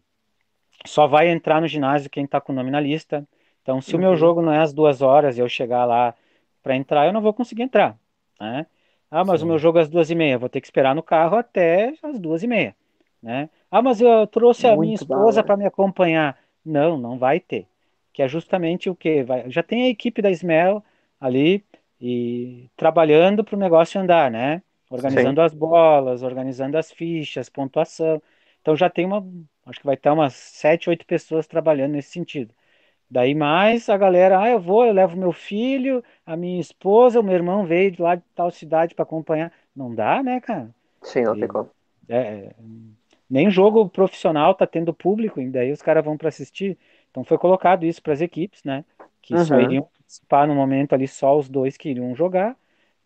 [0.87, 3.27] Só vai entrar no ginásio quem está com o nome na lista.
[3.63, 3.99] Então, se uhum.
[3.99, 4.17] o meu uhum.
[4.17, 6.15] jogo não é às duas horas e eu chegar lá
[6.63, 7.97] para entrar, eu não vou conseguir entrar.
[8.41, 8.67] Né?
[9.11, 9.47] Ah, mas Sim.
[9.47, 10.39] o meu jogo é às duas e meia.
[10.39, 12.75] Vou ter que esperar no carro até às duas e meia.
[13.23, 13.49] Né?
[13.71, 16.37] Ah, mas eu trouxe Muito a minha esposa para me acompanhar.
[16.65, 17.67] Não, não vai ter.
[18.13, 19.23] Que é justamente o que?
[19.23, 19.49] Vai...
[19.51, 20.83] Já tem a equipe da Smell
[21.21, 21.65] ali
[22.01, 24.61] e trabalhando para o negócio andar, né?
[24.91, 25.47] Organizando Sim.
[25.47, 28.21] as bolas, organizando as fichas, pontuação.
[28.61, 29.25] Então já tem uma,
[29.67, 32.53] acho que vai ter umas sete, oito pessoas trabalhando nesse sentido.
[33.11, 37.23] Daí mais a galera, ah, eu vou, eu levo meu filho, a minha esposa, o
[37.23, 39.53] meu irmão veio de lá de tal cidade para acompanhar.
[39.77, 40.71] Não dá, né, cara?
[41.03, 41.71] Sim, não e, tem como.
[42.09, 42.55] É,
[43.29, 46.79] nem jogo profissional tá tendo público, e daí os caras vão para assistir.
[47.11, 48.85] Então foi colocado isso para as equipes, né?
[49.21, 49.45] Que uhum.
[49.45, 52.57] só iriam participar no momento ali só os dois que iriam jogar,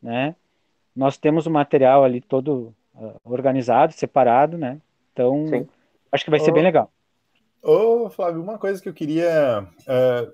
[0.01, 0.35] né?
[0.95, 4.81] Nós temos o material ali todo uh, organizado, separado, né?
[5.13, 5.69] Então, Sim.
[6.13, 6.91] Acho que vai ser bem legal.
[7.63, 10.33] Ô, Flávio, uma coisa que eu queria uh,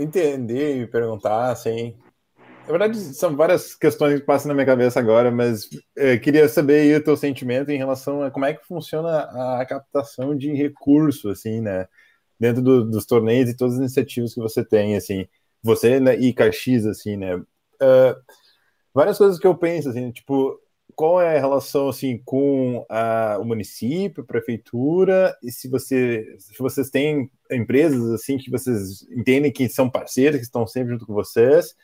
[0.00, 1.96] entender e perguntar, assim,
[2.36, 6.48] na verdade, são várias questões que passam na minha cabeça agora, mas eu eh, queria
[6.48, 10.52] saber aí o teu sentimento em relação a como é que funciona a captação de
[10.52, 11.88] recurso, assim, né?
[12.38, 15.26] Dentro do, dos torneios e todas as iniciativas que você tem, assim
[15.62, 17.36] você né, e Caxias, assim, né?
[17.36, 18.16] Uh,
[18.94, 20.58] várias coisas que eu penso, assim, tipo,
[21.00, 26.90] qual é a relação, assim, com a, o município, prefeitura, e se, você, se vocês
[26.90, 31.74] têm empresas, assim, que vocês entendem que são parceiros, que estão sempre junto com vocês,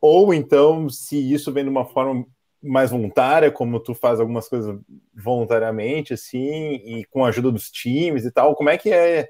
[0.00, 2.24] ou então, se isso vem de uma forma
[2.62, 4.78] mais voluntária, como tu faz algumas coisas
[5.12, 9.28] voluntariamente, assim, e com a ajuda dos times e tal, como é que é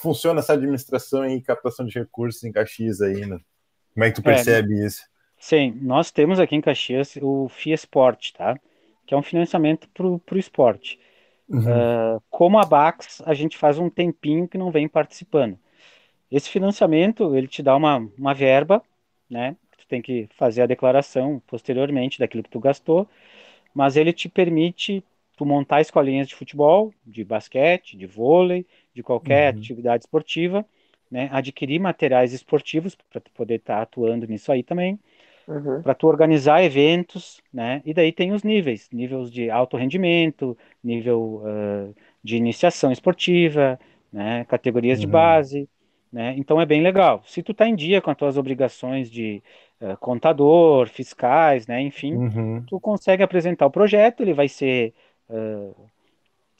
[0.00, 3.40] funciona essa administração e captação de recursos em Caxias aí, né?
[3.92, 5.02] Como é que tu é, percebe é, isso?
[5.38, 8.58] Sim, nós temos aqui em Caxias o FIESPORT, tá?
[9.06, 10.98] Que é um financiamento para o esporte.
[11.48, 11.60] Uhum.
[11.60, 15.58] Uh, como a Bax, a gente faz um tempinho que não vem participando.
[16.30, 18.82] Esse financiamento, ele te dá uma, uma verba,
[19.30, 19.56] né?
[19.78, 23.08] Tu tem que fazer a declaração posteriormente daquilo que tu gastou,
[23.72, 25.04] mas ele te permite
[25.36, 29.60] tu montar escolinhas de futebol, de basquete, de vôlei, de qualquer uhum.
[29.60, 30.66] atividade esportiva,
[31.10, 31.28] né?
[31.30, 34.98] Adquirir materiais esportivos para tu poder estar tá atuando nisso aí também.
[35.48, 35.80] Uhum.
[35.80, 37.80] Para tu organizar eventos, né?
[37.84, 43.78] E daí tem os níveis, níveis de alto rendimento, nível uh, de iniciação esportiva,
[44.12, 44.44] né?
[44.46, 45.06] Categorias uhum.
[45.06, 45.68] de base,
[46.12, 46.34] né?
[46.36, 47.22] Então é bem legal.
[47.24, 49.40] Se tu tá em dia com as tuas obrigações de
[49.80, 51.80] uh, contador, fiscais, né?
[51.80, 52.64] Enfim, uhum.
[52.66, 54.94] tu consegue apresentar o projeto, ele vai ser
[55.30, 55.76] uh,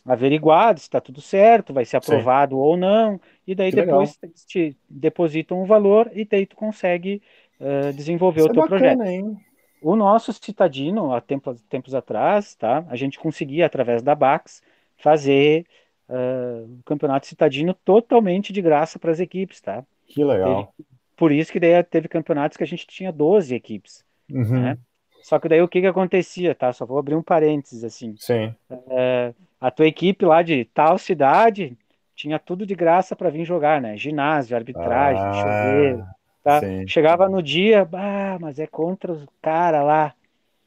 [0.06, 2.60] averiguado se está tudo certo, vai ser aprovado Sim.
[2.60, 4.36] ou não, e daí que depois legal.
[4.46, 7.20] te depositam um valor e daí tu consegue
[7.60, 9.08] uh, desenvolver Isso o é teu é bacana, projeto.
[9.08, 9.36] Hein?
[9.82, 12.84] O nosso citadino, há tempos, tempos atrás, tá?
[12.88, 14.62] A gente conseguia, através da Bax,
[14.96, 15.66] fazer
[16.08, 19.84] uh, o campeonato citadino totalmente de graça para as equipes, tá?
[20.06, 20.72] Que legal.
[20.76, 24.60] Teve, por isso que daí teve campeonatos que a gente tinha 12 equipes, uhum.
[24.60, 24.78] né?
[25.22, 26.72] Só que daí o que que acontecia, tá?
[26.72, 28.14] Só vou abrir um parênteses, assim.
[28.16, 28.54] Sim.
[28.70, 31.76] Uh, a tua equipe lá de tal cidade
[32.14, 33.96] tinha tudo de graça para vir jogar, né?
[33.96, 36.06] Ginásio, arbitragem, ah, chuveiro,
[36.46, 36.60] tá?
[36.60, 36.86] Sim.
[36.86, 40.14] Chegava no dia, ah, mas é contra os cara lá.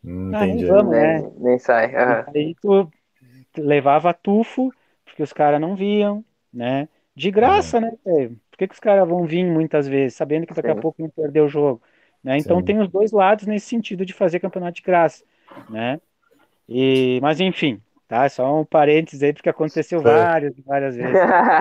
[0.03, 1.21] Hum, ah, nem vamos, né?
[1.21, 1.87] Nem, nem sai.
[1.87, 2.23] Uhum.
[2.35, 2.91] Aí tu
[3.57, 4.73] levava tufo,
[5.05, 6.89] porque os caras não viam, né?
[7.15, 7.83] De graça, uhum.
[7.83, 8.29] né?
[8.51, 10.77] Por que, que os caras vão vir muitas vezes, sabendo que daqui Sim.
[10.77, 11.81] a pouco vão perder o jogo?
[12.21, 12.37] Né?
[12.37, 12.65] Então Sim.
[12.65, 15.23] tem os dois lados nesse sentido de fazer campeonato de graça,
[15.69, 16.01] né?
[16.67, 21.13] E, mas enfim, Tá, só um parênteses aí, porque aconteceu várias, várias vezes.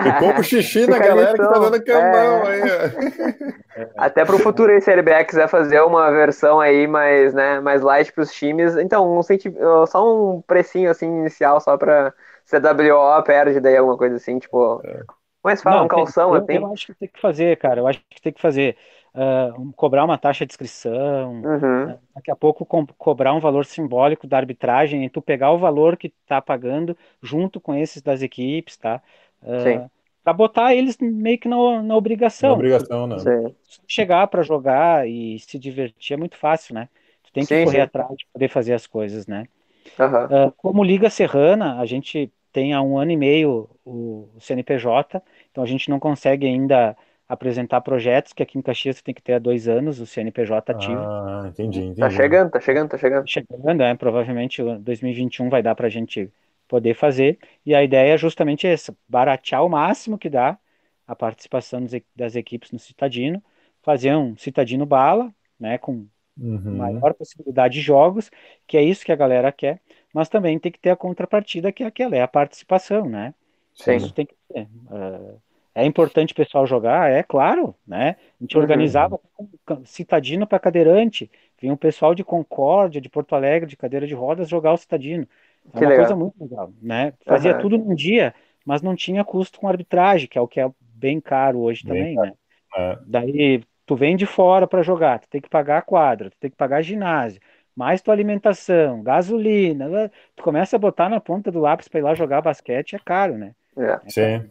[0.03, 2.63] Ficou com xixi na galera que tá dando cambão é.
[2.63, 3.91] aí.
[3.95, 7.83] Até pro futuro aí, se a LBA quiser fazer uma versão aí mais, né, mais
[7.83, 9.53] light pros times, então, um centi...
[9.87, 12.15] só um precinho assim inicial, só pra
[12.49, 14.81] CWO perde daí alguma coisa assim, tipo.
[14.83, 15.03] É.
[15.43, 17.79] Mas fala, Não, um calção, tem, eu, eu acho que tem que fazer, cara.
[17.79, 18.75] Eu acho que tem que fazer
[19.13, 21.91] uh, cobrar uma taxa de inscrição, uhum.
[21.91, 25.57] uh, daqui a pouco co cobrar um valor simbólico da arbitragem e tu pegar o
[25.57, 29.01] valor que tá pagando junto com esses das equipes, tá?
[29.41, 29.89] Uh,
[30.23, 32.49] para botar eles meio que na, na obrigação.
[32.49, 33.19] Na obrigação, não.
[33.19, 33.55] Sim.
[33.87, 36.89] Chegar para jogar e se divertir é muito fácil, né?
[37.23, 37.83] Tu tem que sim, correr sim.
[37.83, 39.45] atrás de poder fazer as coisas, né?
[39.97, 40.47] Uhum.
[40.47, 45.21] Uh, como Liga Serrana, a gente tem há um ano e meio o, o CNPJ,
[45.51, 46.95] então a gente não consegue ainda
[47.29, 50.71] apresentar projetos, que aqui em Caxias você tem que ter há dois anos o CNPJ
[50.71, 50.99] ativo.
[50.99, 51.99] Ah, entendi, entendi.
[51.99, 53.21] Tá chegando, tá chegando, tá chegando.
[53.21, 56.31] Tá chegando, é, provavelmente 2021 vai dar para a gente
[56.67, 57.37] poder fazer.
[57.63, 60.57] E a ideia é justamente essa, baratear o máximo que dá
[61.07, 63.43] a participação das equipes no Citadino,
[63.83, 66.77] fazer um Citadino bala, né, com uhum.
[66.77, 68.31] maior possibilidade de jogos,
[68.65, 69.79] que é isso que a galera quer,
[70.11, 73.35] mas também tem que ter a contrapartida, que é aquela, é a participação, né?
[73.75, 73.95] Sim.
[73.95, 74.67] Isso tem que ter.
[74.89, 75.39] Uh,
[75.81, 77.11] é importante o pessoal jogar?
[77.11, 78.15] É claro, né?
[78.39, 78.61] A gente uhum.
[78.61, 79.19] organizava
[79.85, 84.49] citadino para cadeirante, vinha um pessoal de Concórdia, de Porto Alegre, de cadeira de rodas
[84.49, 85.27] jogar o citadino.
[85.73, 86.05] É que uma legal.
[86.05, 87.13] coisa muito legal, né?
[87.25, 87.61] Fazia uhum.
[87.61, 88.33] tudo num dia,
[88.65, 91.93] mas não tinha custo com arbitragem, que é o que é bem caro hoje bem
[91.93, 92.27] também, caro.
[92.27, 92.33] né?
[92.77, 92.99] É.
[93.05, 96.51] Daí tu vem de fora para jogar, tu tem que pagar a quadra, tu tem
[96.51, 97.41] que pagar ginásio,
[97.75, 102.13] mais tua alimentação, gasolina, tu começa a botar na ponta do lápis para ir lá
[102.13, 103.55] jogar basquete, é caro, né?
[103.77, 103.99] É.
[104.07, 104.49] Sim.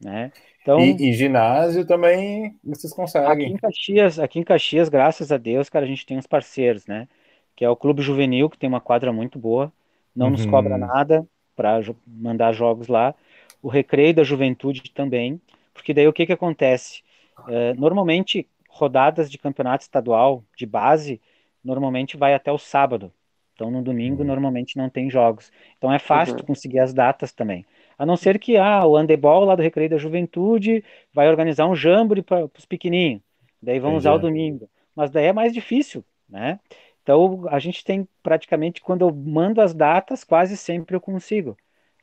[0.00, 0.30] Né?
[0.62, 3.46] Então, e, e, ginásio também vocês conseguem.
[3.46, 6.86] Aqui em Caxias, aqui em Caxias, graças a Deus, cara, a gente tem uns parceiros,
[6.86, 7.08] né?
[7.56, 9.72] Que é o Clube Juvenil, que tem uma quadra muito boa,
[10.14, 10.32] não uhum.
[10.32, 13.14] nos cobra nada para mandar jogos lá.
[13.60, 15.40] O Recreio da Juventude também,
[15.74, 17.02] porque daí o que que acontece?
[17.48, 21.20] É, normalmente, rodadas de campeonato estadual de base,
[21.64, 23.12] normalmente vai até o sábado.
[23.54, 24.28] Então, no domingo, uhum.
[24.28, 25.50] normalmente não tem jogos.
[25.76, 26.44] Então, é fácil uhum.
[26.44, 27.66] conseguir as datas também.
[27.98, 31.74] A não ser que ah, o Andebol lá do Recreio da Juventude vai organizar um
[31.74, 33.20] jamboree para os pequenininhos.
[33.60, 34.70] Daí vão usar o domingo.
[34.94, 36.60] Mas daí é mais difícil, né?
[37.02, 41.56] Então a gente tem praticamente, quando eu mando as datas, quase sempre eu consigo.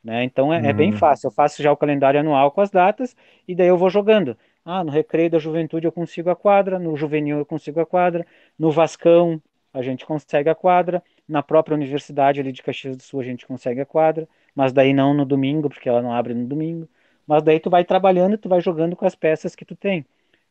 [0.04, 0.24] Né?
[0.24, 0.66] Então é, uhum.
[0.66, 0.98] é, bem uhum.
[0.98, 1.28] fácil.
[1.28, 3.16] Eu faço já o calendário anual com as datas
[3.48, 4.36] e daí eu vou jogando.
[4.64, 8.26] Ah, no Recreio da Juventude eu consigo a quadra, no Juvenil eu consigo a quadra,
[8.58, 9.40] no Vascão
[9.72, 13.46] a gente consegue a quadra, na própria universidade ali de Caxias do Sul a gente
[13.46, 16.88] consegue a quadra mas daí não no domingo, porque ela não abre no domingo.
[17.26, 20.06] Mas daí tu vai trabalhando, tu vai jogando com as peças que tu tem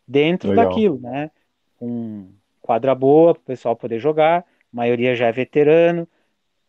[0.08, 0.66] dentro Legal.
[0.66, 1.32] daquilo, né?
[1.80, 2.30] Com
[2.62, 4.42] quadra boa para o pessoal poder jogar.
[4.42, 6.08] A maioria já é veterano,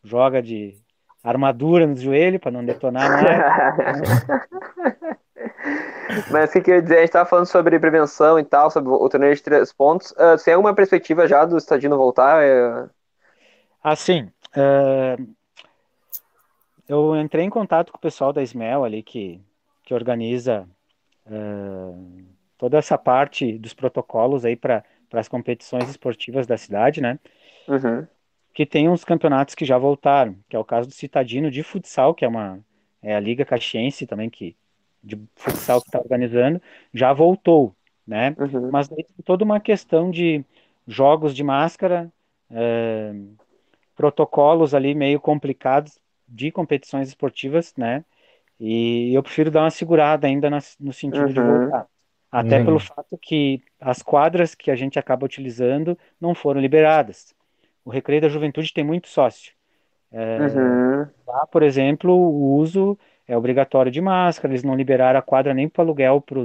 [0.02, 0.78] joga de
[1.22, 4.24] armadura no joelho para não detonar mais.
[6.30, 6.96] Mas o que, que eu ia dizer?
[6.96, 10.12] A gente estava falando sobre prevenção e tal, sobre o torneio de três pontos.
[10.12, 12.42] Uh, você tem alguma perspectiva já do Estadino voltar?
[12.42, 12.86] É...
[13.82, 15.36] Assim, uh,
[16.88, 19.40] eu entrei em contato com o pessoal da Smell ali que,
[19.82, 20.68] que organiza
[21.26, 22.24] uh,
[22.56, 27.18] toda essa parte dos protocolos aí para as competições esportivas da cidade, né?
[27.68, 28.06] Uhum.
[28.54, 32.14] Que tem uns campeonatos que já voltaram, que é o caso do Citadino de futsal,
[32.14, 32.60] que é uma
[33.02, 34.56] é a Liga Caxiense também que
[35.02, 36.60] de futsal que está organizando,
[36.92, 37.74] já voltou,
[38.06, 38.34] né?
[38.38, 38.70] Uhum.
[38.70, 40.44] Mas daí tem toda uma questão de
[40.86, 42.10] jogos de máscara,
[42.50, 43.14] é,
[43.94, 48.04] protocolos ali meio complicados de competições esportivas, né?
[48.60, 51.42] E eu prefiro dar uma segurada ainda no sentido de Uhum.
[51.42, 51.88] voltar.
[52.30, 52.64] Até Uhum.
[52.64, 57.34] pelo fato que as quadras que a gente acaba utilizando não foram liberadas.
[57.84, 59.52] O Recreio da Juventude tem muito sócio.
[60.38, 61.14] Uhum.
[61.26, 65.68] Lá, por exemplo, o uso é obrigatório de máscara, eles não liberaram a quadra nem
[65.68, 66.38] para aluguel para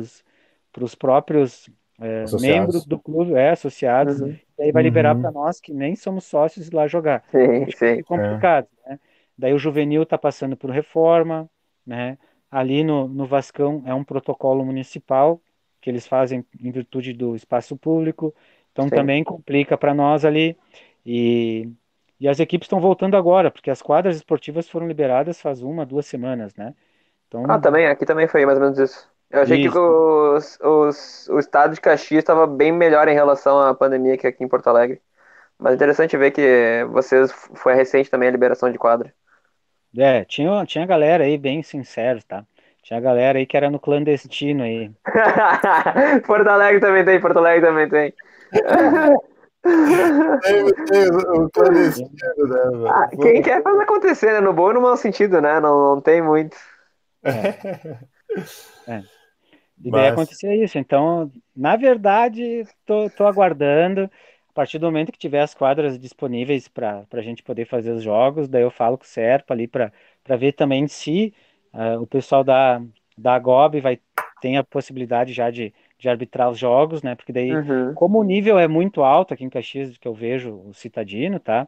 [0.84, 4.40] os próprios é, membros do clube, é, associados, Uhum.
[4.58, 5.22] e aí vai liberar Uhum.
[5.22, 7.24] para nós que nem somos sócios ir lá jogar.
[7.32, 7.96] Sim, Então fica sim.
[7.96, 9.00] meio complicado, né?
[9.38, 11.50] Daí o juvenil está passando por reforma,
[11.86, 12.18] né?
[12.50, 15.42] Ali no, no Vascão é um protocolo municipal
[15.80, 18.34] que eles fazem em virtude do espaço público,
[18.72, 18.92] então Sim.
[18.92, 20.58] também complica para nós ali.
[21.06, 21.70] E,
[22.20, 26.06] e as equipes estão voltando agora, porque as quadras esportivas foram liberadas faz uma, duas
[26.06, 26.76] semanas, né?
[27.28, 29.10] Então, Ah, também, aqui também foi mais ou menos isso.
[29.30, 29.78] Eu achei Isso.
[29.78, 34.28] que os, os, o estado de Caxias estava bem melhor em relação à pandemia que
[34.28, 35.02] aqui em Porto Alegre.
[35.60, 39.14] Mas interessante ver que vocês foi recente também a liberação de quadra.
[39.98, 42.46] É, tinha, tinha galera aí bem sincero, tá?
[42.84, 44.92] Tinha galera aí que era no clandestino aí.
[46.26, 48.14] Porto Alegre também tem, Porto Alegre também tem.
[49.64, 52.10] O, clandestino,
[52.48, 52.90] né?
[52.90, 54.40] Ah, quem quer faz acontecer, né?
[54.42, 55.60] No bom e no mau sentido, né?
[55.60, 56.58] Não, não tem muito.
[59.84, 60.78] E daí Mas- acontecia isso.
[60.78, 64.10] Então, na verdade, tô, tô aguardando.
[64.52, 68.04] A partir do momento que tiver as quadras disponíveis para a gente poder fazer os
[68.04, 69.92] jogos, daí eu falo com o Serpa ali para
[70.38, 71.34] ver também se
[71.72, 72.82] ah, o pessoal da,
[73.18, 74.00] da GOB vai,
[74.42, 77.16] tem a possibilidade já de, de arbitrar os jogos, né?
[77.16, 77.94] Porque daí, Uhum.
[77.94, 81.66] como o nível é muito alto aqui em Caxias, que eu vejo o Citadino, tá?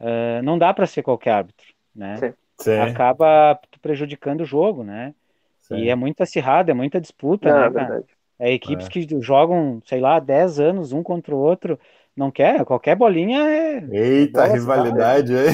[0.00, 2.24] Ah, não dá para ser qualquer árbitro, né?
[2.24, 2.34] Sim.
[2.58, 5.14] Sim, Acaba prejudicando o jogo, né?
[5.58, 5.74] sim.
[5.74, 8.02] E é muito acirrado, é muita disputa, Não, né, é.
[8.38, 8.88] É equipes É.
[8.88, 11.78] que jogam, sei lá, 10 anos um contra o outro,
[12.16, 13.80] não quer, qualquer bolinha é.
[13.90, 15.48] Eita, Bola rivalidade aí.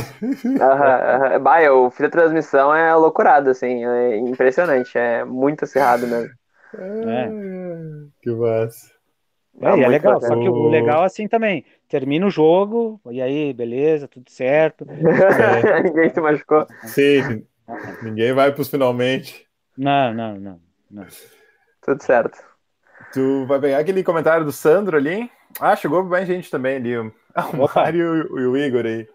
[0.61, 1.39] Aham, aham.
[1.41, 6.35] Bah, o fio da transmissão é loucurado, assim, é impressionante, é muito acirrado mesmo.
[8.21, 8.91] Que massa.
[9.61, 10.35] É, é muito legal, bacana.
[10.35, 14.85] só que o legal assim também, termina o jogo, e aí, beleza, tudo certo.
[15.85, 16.67] Ninguém se machucou.
[16.87, 17.47] Sim,
[18.03, 19.47] ninguém vai pros finalmente.
[19.77, 21.07] Não, não, não, não.
[21.83, 22.39] Tudo certo.
[23.13, 25.31] Tu vai pegar aquele comentário do Sandro ali?
[25.61, 26.97] Ah, chegou bem gente também ali.
[26.99, 27.13] o-.
[27.75, 29.09] Mário e o- Igor aí.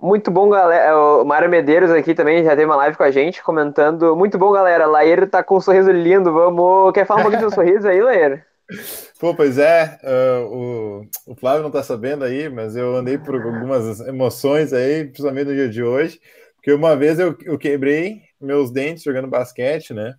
[0.00, 0.96] Muito bom, galera.
[0.98, 4.16] O Mário Medeiros aqui também já teve uma live com a gente comentando.
[4.16, 4.86] Muito bom, galera.
[4.86, 6.32] Lair tá com um sorriso lindo.
[6.32, 6.92] Vamos.
[6.92, 8.46] Quer falar um pouquinho do seu sorriso aí, Lair?
[9.18, 13.34] Pô, pois é, ah, o, o Flávio não tá sabendo aí, mas eu andei por
[13.34, 16.20] algumas emoções aí, principalmente no dia de hoje,
[16.56, 20.14] porque uma vez eu, eu quebrei meus dentes jogando basquete, né?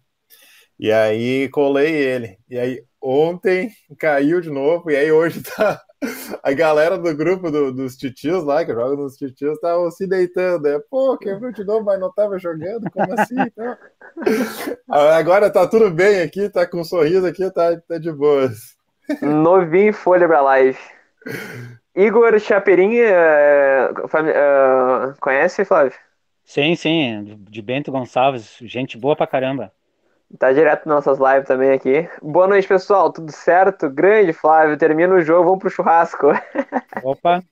[0.79, 2.37] E aí colei ele.
[2.49, 5.81] E aí ontem caiu de novo, e aí hoje tá
[6.43, 10.67] a galera do grupo do- dos titios lá, que joga nos titios, estavam se deitando.
[10.67, 13.35] É, pô, quebrou de novo, mas não tava jogando, como assim?
[13.39, 13.77] Então...
[14.89, 18.75] Agora tá tudo bem aqui, tá com um sorriso aqui, tá, tá de boas.
[19.21, 20.77] Novinho em folha pra live.
[21.95, 25.93] Igor Chapeirinho, é, é, conhece, Flávio?
[26.43, 29.71] Sim, sim, de Bento Gonçalves, gente boa pra caramba.
[30.39, 32.09] Tá direto nas nossas lives também aqui.
[32.21, 33.11] Boa noite, pessoal.
[33.11, 33.89] Tudo certo?
[33.89, 34.77] Grande, Flávio.
[34.77, 36.27] Termina o jogo, vamos pro churrasco.
[37.03, 37.43] Opa!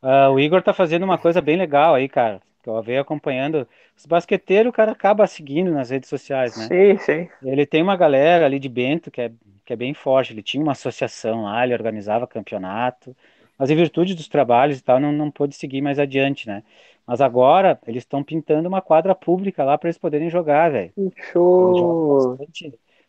[0.00, 2.40] Ah, o Igor tá fazendo uma coisa bem legal aí, cara.
[2.62, 3.66] Que eu venho acompanhando.
[3.96, 6.66] Os basqueteiros, o cara acaba seguindo nas redes sociais, né?
[6.66, 7.28] Sim, sim.
[7.42, 9.32] Ele tem uma galera ali de Bento que é,
[9.64, 10.32] que é bem forte.
[10.32, 13.16] Ele tinha uma associação lá, ele organizava campeonato.
[13.58, 16.62] Mas em virtude dos trabalhos e tal, não, não pôde seguir mais adiante, né?
[17.08, 20.92] Mas agora eles estão pintando uma quadra pública lá para eles poderem jogar, velho.
[21.32, 22.36] Show.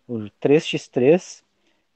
[0.07, 1.43] o 3x3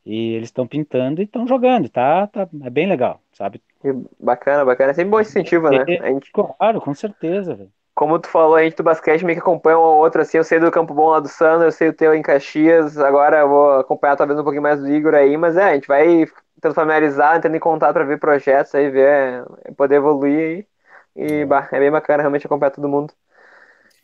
[0.06, 2.45] e eles estão pintando e estão jogando, tá, tá?
[2.66, 3.62] É bem legal, sabe?
[3.82, 4.91] Que bacana, bacana.
[4.91, 5.86] É sempre bom incentivo, né?
[6.01, 7.72] A gente, Claro, com certeza, velho.
[7.95, 10.38] como tu falou, a gente do basquete meio que acompanha um ou outro, assim.
[10.38, 12.97] Eu sei do Campo Bom lá do Sandro, eu sei o teu em Caxias.
[12.97, 15.38] Agora eu vou acompanhar talvez um pouquinho mais do Igor aí.
[15.38, 16.26] Mas é, a gente vai
[16.56, 19.45] tentando familiarizar, entrando em contato pra ver projetos aí, ver,
[19.78, 20.72] poder evoluir aí.
[21.16, 23.14] E bah, é bem bacana realmente acompanhar todo mundo.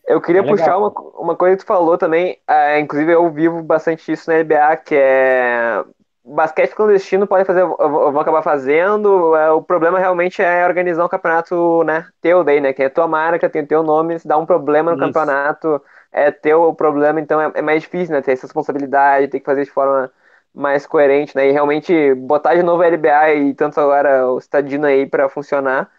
[0.07, 0.89] Eu queria É puxar uma,
[1.19, 4.95] uma coisa que tu falou também, ah, inclusive eu vivo bastante isso na NBA, que
[4.95, 5.83] é
[6.25, 9.35] basquete clandestino pode fazer, vão acabar fazendo.
[9.35, 12.07] É, o problema realmente é organizar um campeonato, né?
[12.21, 12.73] Teu daí, né?
[12.73, 14.97] Que é tua marca, tem teu nome, se dá um problema no Isso.
[14.97, 15.81] campeonato,
[16.11, 18.21] é teu o problema, então é, é, mais difícil, né?
[18.21, 20.11] Ter essa responsabilidade, ter que fazer de forma
[20.53, 21.47] mais coerente, né?
[21.49, 25.89] E realmente botar de novo a LBA e tanto agora o Stadino aí para funcionar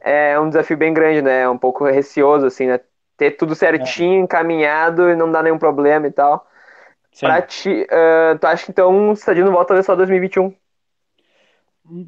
[0.00, 1.42] é um desafio bem grande, né?
[1.42, 2.80] É um pouco receoso, assim, né?
[3.16, 4.24] Ter tudo certinho, é.
[4.24, 6.46] encaminhado e não dar nenhum problema e tal.
[7.12, 7.26] Sim.
[7.26, 10.54] Pra ti, uh, tu acha que então o Stadino volta só 2021?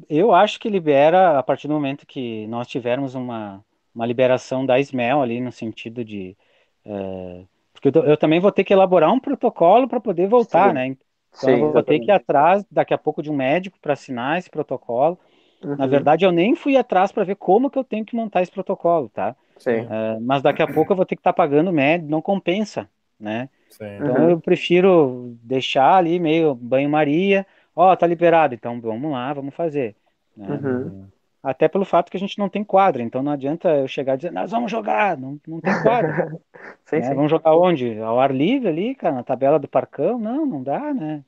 [0.09, 3.63] Eu acho que libera a partir do momento que nós tivermos uma,
[3.93, 6.37] uma liberação da SMEL ali, no sentido de.
[6.85, 10.73] Uh, porque eu, eu, também vou ter que elaborar um protocolo para poder voltar, Sim.
[10.73, 10.87] né?
[10.87, 10.99] Então
[11.33, 11.99] Sim, eu vou exatamente.
[11.99, 15.19] ter que ir atrás daqui a pouco de um médico para assinar esse protocolo.
[15.63, 15.75] Uhum.
[15.77, 18.51] Na verdade, eu nem fui atrás para ver como que eu tenho que montar esse
[18.51, 19.35] protocolo, tá?
[19.65, 22.89] Uh, mas daqui a pouco eu vou ter que estar tá pagando médico, não compensa,
[23.19, 23.49] né?
[23.69, 23.95] Sim.
[23.95, 24.29] Então uhum.
[24.31, 27.45] eu prefiro deixar ali meio banho-maria.
[27.75, 29.95] Ó, oh, tá liberado, então vamos lá, vamos fazer.
[30.35, 30.47] Né?
[30.47, 31.07] Uhum.
[31.41, 34.17] Até pelo fato que a gente não tem quadra, então não adianta eu chegar e
[34.17, 36.29] dizer, nós vamos jogar, não, não tem quadra.
[36.85, 37.01] sim, né?
[37.03, 37.15] sim.
[37.15, 37.99] Vamos jogar onde?
[37.99, 40.19] Ao ar livre ali, cara, na tabela do parcão?
[40.19, 41.23] Não, não dá, né?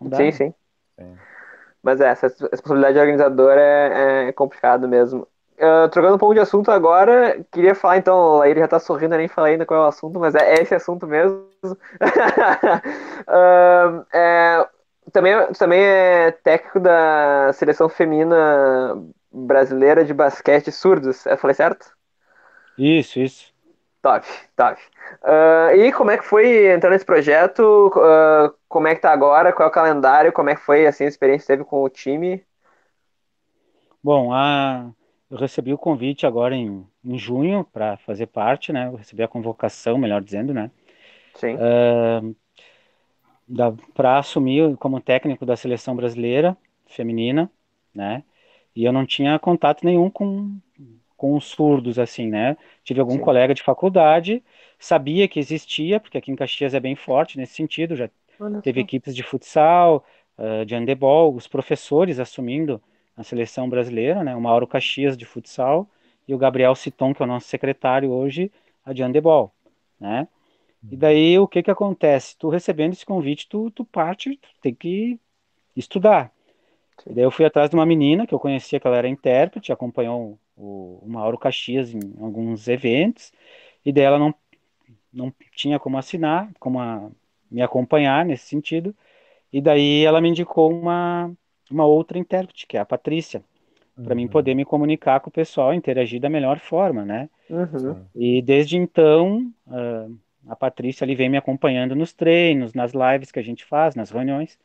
[0.00, 0.16] Não dá.
[0.16, 0.54] Sim, sim.
[0.98, 1.16] sim.
[1.82, 5.26] Mas é, essa responsabilidade de organizador é, é complicado mesmo.
[5.58, 9.16] Uh, trocando um pouco de assunto agora, queria falar então, a ele já tá sorrindo,
[9.16, 11.46] nem falei ainda qual é o assunto, mas é, esse assunto mesmo.
[11.64, 11.70] uh,
[14.12, 14.66] é,
[15.12, 18.96] também, também é técnico da seleção feminina
[19.30, 21.86] brasileira de basquete surdos, eu falei certo?
[22.76, 23.51] Isso, isso.
[24.02, 24.26] Top,
[24.56, 24.80] top.
[25.22, 27.90] Uh, e como é que foi entrar nesse projeto?
[28.68, 29.52] como é que tá agora?
[29.52, 30.32] Qual é o calendário?
[30.32, 32.44] Como é que foi assim, a experiência que teve com o time?
[34.02, 34.90] Bom, a
[35.32, 38.88] eu recebi o convite agora em, em junho para fazer parte, né?
[38.88, 40.70] Eu recebi a convocação, melhor dizendo, né?
[41.34, 41.56] Sim.
[41.56, 42.36] Uh,
[43.94, 47.50] para assumir como técnico da seleção brasileira feminina,
[47.94, 48.22] né?
[48.76, 50.54] E eu não tinha contato nenhum com,
[51.22, 52.56] com os surdos, assim, né?
[52.82, 53.20] Tive algum Sim.
[53.20, 54.42] colega de faculdade,
[54.76, 58.10] sabia que existia, porque aqui em Caxias é bem forte nesse sentido, já
[58.40, 58.84] Olha teve só.
[58.84, 60.04] equipes de futsal,
[60.36, 62.82] uh, de handebol, os professores assumindo
[63.16, 64.34] na seleção brasileira, né?
[64.34, 65.88] O Mauro Caxias de futsal
[66.26, 68.50] e o Gabriel Citon, que é o nosso secretário hoje,
[68.84, 69.52] a de handebol,
[70.00, 70.26] né?
[70.90, 72.36] E daí o que que acontece?
[72.36, 75.20] Tu recebendo esse convite, tu, tu parte, tu tem que
[75.76, 76.32] estudar.
[77.06, 79.70] E daí eu fui atrás de uma menina que eu conhecia que ela era intérprete,
[79.70, 83.32] acompanhou o, o Mauro Caxias em alguns eventos,
[83.84, 84.34] e daí ela não,
[85.12, 87.10] não tinha como assinar, como a,
[87.50, 88.94] me acompanhar nesse sentido,
[89.52, 91.30] e daí ela me indicou uma,
[91.70, 93.44] uma outra intérprete, que é a Patrícia,
[93.96, 94.04] uhum.
[94.04, 97.28] para mim poder me comunicar com o pessoal, interagir da melhor forma, né?
[97.50, 98.04] Uhum.
[98.14, 100.16] E desde então, uh,
[100.48, 104.10] a Patrícia ali vem me acompanhando nos treinos, nas lives que a gente faz, nas
[104.10, 104.58] reuniões,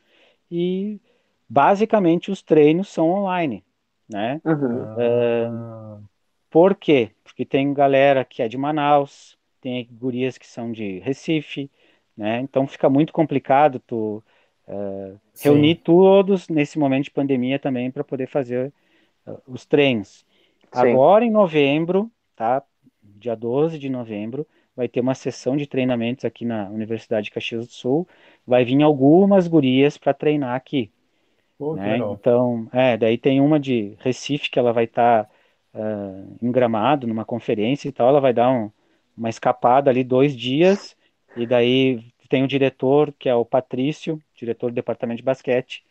[0.50, 1.02] e
[1.50, 3.64] basicamente os treinos são online,
[4.10, 4.42] né?
[4.46, 6.00] Uhum.
[6.00, 6.04] Uh,
[6.50, 7.12] por quê?
[7.24, 11.70] Porque tem galera que é de Manaus, tem gurias que são de Recife,
[12.16, 12.40] né?
[12.40, 14.24] Então fica muito complicado tu
[14.68, 18.74] uh, reunir todos nesse momento de pandemia também para poder fazer
[19.28, 20.26] uh, os treinos.
[20.74, 20.80] Sim.
[20.80, 22.64] Agora em novembro, tá?
[23.02, 24.46] Dia 12 de novembro,
[24.76, 28.08] vai ter uma sessão de treinamentos aqui na Universidade de Caxias do Sul.
[28.46, 30.92] Vai vir algumas gurias para treinar aqui.
[31.58, 31.98] Pô, né?
[31.98, 35.30] Então, é, daí tem uma de Recife que ela vai estar tá,
[35.74, 38.10] uh, em Gramado, numa conferência e tal.
[38.10, 38.72] Ela vai dar um,
[39.18, 40.96] uma escapada ali dois dias.
[41.36, 45.84] E daí tem o diretor, que é o Patrício, diretor do departamento de basquete.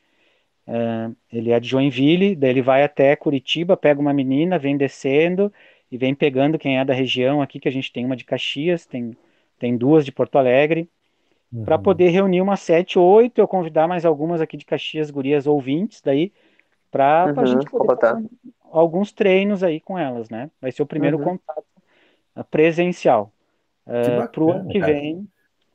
[0.66, 5.52] Uh, ele é de Joinville, daí ele vai até Curitiba, pega uma menina, vem descendo
[5.90, 8.84] e vem pegando quem é da região aqui, que a gente tem uma de Caxias,
[8.84, 9.16] tem,
[9.58, 10.88] tem duas de Porto Alegre,
[11.56, 11.64] uhum.
[11.64, 16.00] para poder reunir umas sete, oito, eu convidar mais algumas aqui de Caxias, gurias ouvintes,
[16.02, 16.32] daí,
[16.90, 18.28] para uhum, a gente poder fazer
[18.70, 20.50] alguns treinos aí com elas, né?
[20.60, 21.24] Vai ser o primeiro uhum.
[21.24, 21.64] contato
[22.36, 23.32] uh, presencial.
[23.86, 25.28] Uh, para o ano que vem,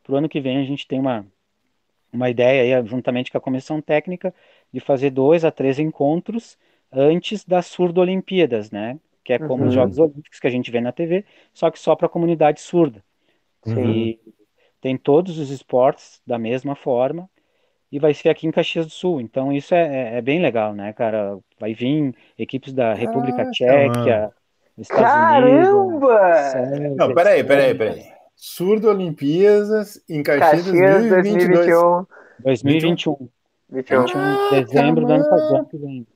[0.03, 1.25] para o ano que vem a gente tem uma,
[2.11, 4.33] uma ideia aí, juntamente com a comissão técnica,
[4.71, 6.57] de fazer dois a três encontros
[6.91, 8.99] antes das surdo-olimpíadas, né?
[9.23, 9.69] Que é como uhum.
[9.69, 12.59] os Jogos Olímpicos que a gente vê na TV, só que só para a comunidade
[12.59, 13.03] surda.
[13.65, 13.89] Uhum.
[13.89, 14.19] E
[14.81, 17.29] tem todos os esportes da mesma forma,
[17.91, 19.21] e vai ser aqui em Caxias do Sul.
[19.21, 21.37] Então isso é, é, é bem legal, né, cara?
[21.59, 24.33] Vai vir equipes da República ah, Tcheca,
[24.77, 26.71] Estados Caramba!
[26.73, 26.97] Unidos.
[26.97, 28.03] Não, peraí, peraí, peraí.
[28.35, 32.07] Surdo Olimpíadas em Caxias, Caxias 2022.
[32.43, 33.29] 2021.
[33.69, 34.05] 21.
[34.05, 36.07] 21 de dezembro do ano que vem.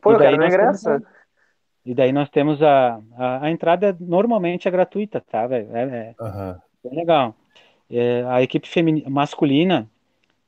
[0.00, 1.02] Pô, e daí cara, nós temos,
[1.84, 5.68] E daí nós temos a, a, a, entrada normalmente é gratuita, tá, velho?
[5.74, 6.56] É, é, uhum.
[6.84, 7.34] bem legal.
[7.90, 9.88] É, a equipe feminina, masculina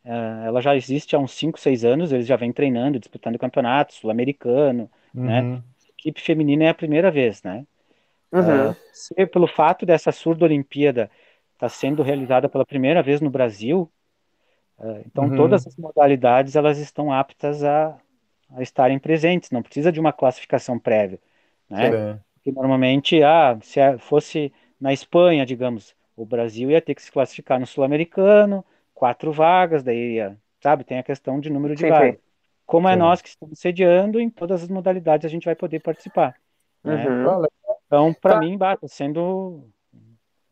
[0.05, 3.95] uh, ela já existe há uns 5, 6 anos, eles já vêm treinando, disputando campeonato
[3.95, 5.43] sul-americano, né?
[5.43, 5.57] Uhum.
[5.57, 7.67] A equipe feminina é a primeira vez, né?
[8.33, 8.71] Uhum.
[8.71, 11.11] Uh, se pelo fato dessa surda Olimpíada
[11.55, 13.91] estar tá sendo realizada pela primeira vez no Brasil,
[14.79, 15.37] uh, então Uhum.
[15.37, 17.99] todas as modalidades elas estão aptas a,
[18.55, 21.19] a estarem presentes, não precisa de uma classificação prévia,
[21.69, 22.21] né?
[22.35, 27.59] Porque normalmente, ah, se fosse na Espanha, digamos, o Brasil ia ter que se classificar
[27.61, 32.17] no Sul-Americano, quatro vagas, daí ia, sabe, tem a questão de número de Sim, vagas.
[32.17, 32.19] sim.
[32.67, 32.97] Como é Sim.
[32.97, 36.35] nós que estamos sediando, em todas as modalidades a gente vai poder participar.
[36.85, 37.13] né?
[37.13, 37.25] Uhum.
[37.25, 37.49] Olha,
[37.87, 38.41] Então, para Tá.
[38.41, 39.69] mim, bata sendo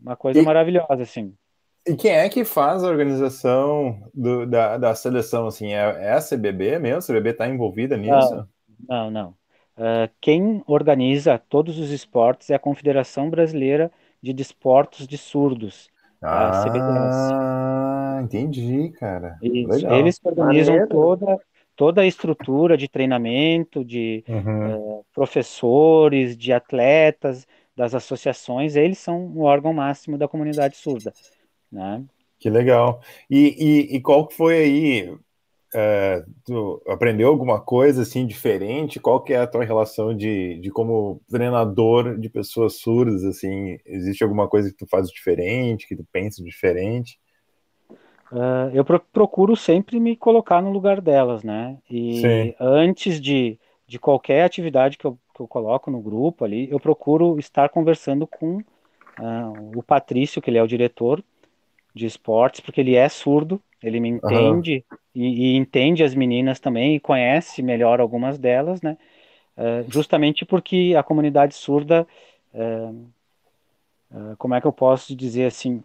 [0.01, 1.37] uma coisa E- maravilhosa, assim.
[1.87, 5.47] E quem é que faz a organização do- da, da seleção?
[5.47, 6.99] Assim, é, é a CBB mesmo?
[6.99, 8.47] A CBB está envolvida nisso?
[8.89, 9.37] Não, não.
[9.77, 13.91] Ah, quem organiza todos os esportes é a Confederação Brasileira
[14.23, 15.91] de Desportos de Surdos.
[16.23, 17.35] a CBDS.
[17.43, 19.39] Ah, entendi, cara.
[19.41, 21.39] Eles que organizam toda,
[21.77, 24.81] toda a estrutura de treinamento, de Uhum.
[25.12, 27.47] professores, de atletas,
[27.77, 31.14] das associações, eles são o órgão máximo da comunidade surda,
[31.73, 32.05] né?
[32.39, 33.03] Que legal.
[33.29, 35.18] E, e, e qual foi aí?
[35.75, 39.01] É, tu aprendeu alguma coisa assim diferente?
[39.01, 43.25] Qual que é a tua relação de, de como treinador de pessoas surdas?
[43.25, 47.18] Assim, existe alguma coisa que tu faz diferente, que tu pensa diferente?
[48.33, 51.79] Ah, eu pro- procuro sempre me colocar no lugar delas, né?
[51.91, 52.55] E Sim.
[52.61, 57.39] antes de, de qualquer atividade que eu, que eu coloco no grupo ali, eu procuro
[57.39, 58.62] estar conversando com
[59.18, 61.25] ah, o Patrício, que ele é o diretor
[61.95, 66.97] de esportes, porque ele é surdo, ele me entende e, e entende as meninas também
[66.97, 68.97] e conhece melhor algumas delas, né?
[69.57, 72.07] Ah, justamente porque a comunidade surda,
[72.55, 72.93] ah,
[74.12, 75.83] ah, como é que eu posso dizer assim?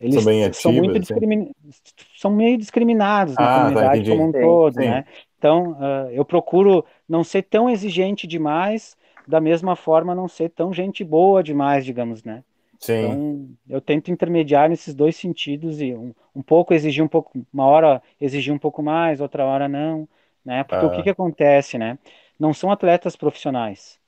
[0.00, 1.14] eles São bem são muito ativas, assim?
[1.14, 1.50] discrimin...
[2.16, 4.10] são meio discriminados na Ah, tá, comunidade entendi.
[4.10, 4.80] como um todo, sim.
[4.82, 5.04] né?
[5.38, 5.76] Então,
[6.10, 8.96] eu procuro não ser tão exigente demais,
[9.28, 12.42] da mesma forma não ser tão gente boa demais, digamos, né?
[12.82, 13.22] Sim.
[13.22, 17.66] Então, eu tento intermediar nesses dois sentidos e um, um pouco exigir um pouco, uma
[17.66, 20.08] hora exigir um pouco mais, outra hora não,
[20.44, 20.62] né?
[20.64, 20.90] Porque o Ah.
[20.90, 21.98] que que acontece, né?
[22.38, 23.98] Não são atletas profissionais.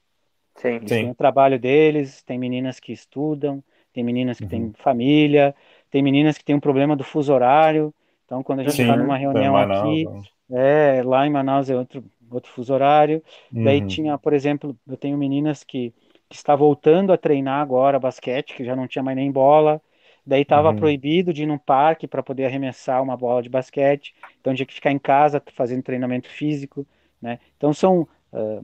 [0.56, 0.80] Sim.
[0.80, 0.98] Eles Sim.
[0.98, 3.62] têm o trabalho deles, tem meninas que estudam,
[3.92, 4.48] tem meninas que Uhum.
[4.48, 5.54] têm família,
[5.90, 7.94] tem meninas que têm um problema do fuso horário.
[8.24, 10.22] Então, quando a gente está numa reunião Manaus, aqui, né?
[10.50, 13.22] é, lá em Manaus é outro, outro fuso horário.
[13.60, 13.82] Daí Uhum.
[13.82, 15.94] tinha, por exemplo, eu tenho meninas que,
[16.34, 19.80] que está voltando a treinar agora basquete, que já não tinha mais nem bola.
[20.26, 20.74] Daí estava Uhum.
[20.74, 24.14] proibido de ir num parque para poder arremessar uma bola de basquete.
[24.40, 26.86] Então tinha que ficar em casa fazendo treinamento físico,
[27.20, 27.38] né?
[27.56, 28.62] Então são ah,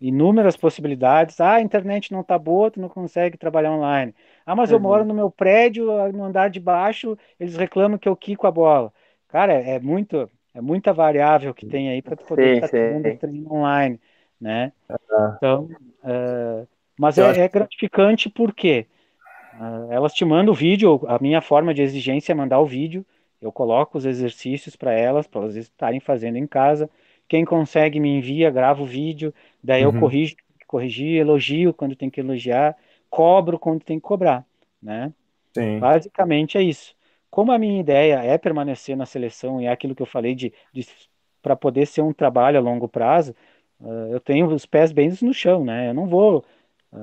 [0.00, 1.40] inúmeras possibilidades.
[1.40, 4.14] Ah, a internet não está boa, tu não consegue trabalhar online.
[4.44, 4.80] Ah, mas eu Uhum.
[4.80, 8.50] moro no meu prédio, ah, no andar de baixo, eles reclamam que eu quico a
[8.50, 8.92] bola.
[9.28, 13.12] Cara, é muito, é muita variável que tem aí para tu poder Sim, estar tendo
[13.12, 13.20] sim.
[13.20, 14.00] treino online,
[14.40, 14.72] né?
[15.10, 15.38] Ah.
[15.38, 15.70] Então,
[16.04, 16.66] é,
[16.96, 18.86] mas Eu é, acho é gratificante porque
[19.52, 23.04] ah, elas te mandam o vídeo, a minha forma de exigência é mandar o vídeo,
[23.40, 26.88] eu coloco os exercícios para elas, para elas estarem fazendo em casa.
[27.28, 29.92] Quem consegue me envia, grava o vídeo, daí eu Uhum.
[29.92, 30.36] corrijo,
[30.66, 32.76] corrigir, elogio quando tem que elogiar,
[33.10, 34.46] cobro quando tem que cobrar,
[34.82, 35.12] né?
[35.54, 35.88] Sim.
[35.88, 36.94] Basicamente é isso.
[37.30, 40.52] Como a minha ideia é permanecer na seleção e é aquilo que eu falei de,
[40.72, 40.86] de
[41.40, 43.34] para poder ser um trabalho a longo prazo,
[43.80, 45.88] ah, eu tenho os pés bem no chão, né?
[45.90, 46.44] Eu não vou,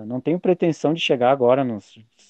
[0.06, 1.80] não tenho pretensão de chegar agora no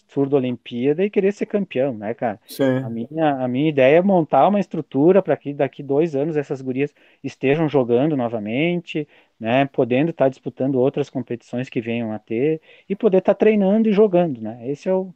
[0.07, 2.39] Tour da Olimpíada e querer ser campeão, né, cara?
[2.81, 2.89] A Sim.
[2.89, 6.93] minha, a minha ideia é montar uma estrutura para que daqui dois anos essas gurias
[7.23, 9.07] estejam jogando novamente,
[9.39, 9.65] né?
[9.65, 14.41] Podendo estar disputando outras competições que venham a ter e poder estar treinando e jogando,
[14.41, 14.69] né?
[14.69, 15.13] Esse é o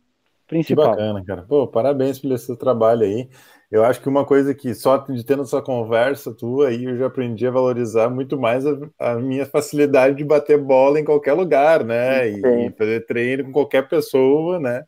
[0.48, 0.92] Que principal.
[0.92, 1.44] bacana, cara.
[1.44, 3.30] Pô, parabéns pelo seu trabalho aí.
[3.72, 7.08] Eu acho que uma coisa que só de tendo essa conversa tua aí, eu já
[7.08, 11.84] aprendi a valorizar muito mais a, a minha facilidade de bater bola em qualquer lugar,
[11.84, 12.30] né?
[12.30, 14.84] E, e fazer treino com qualquer pessoa, né?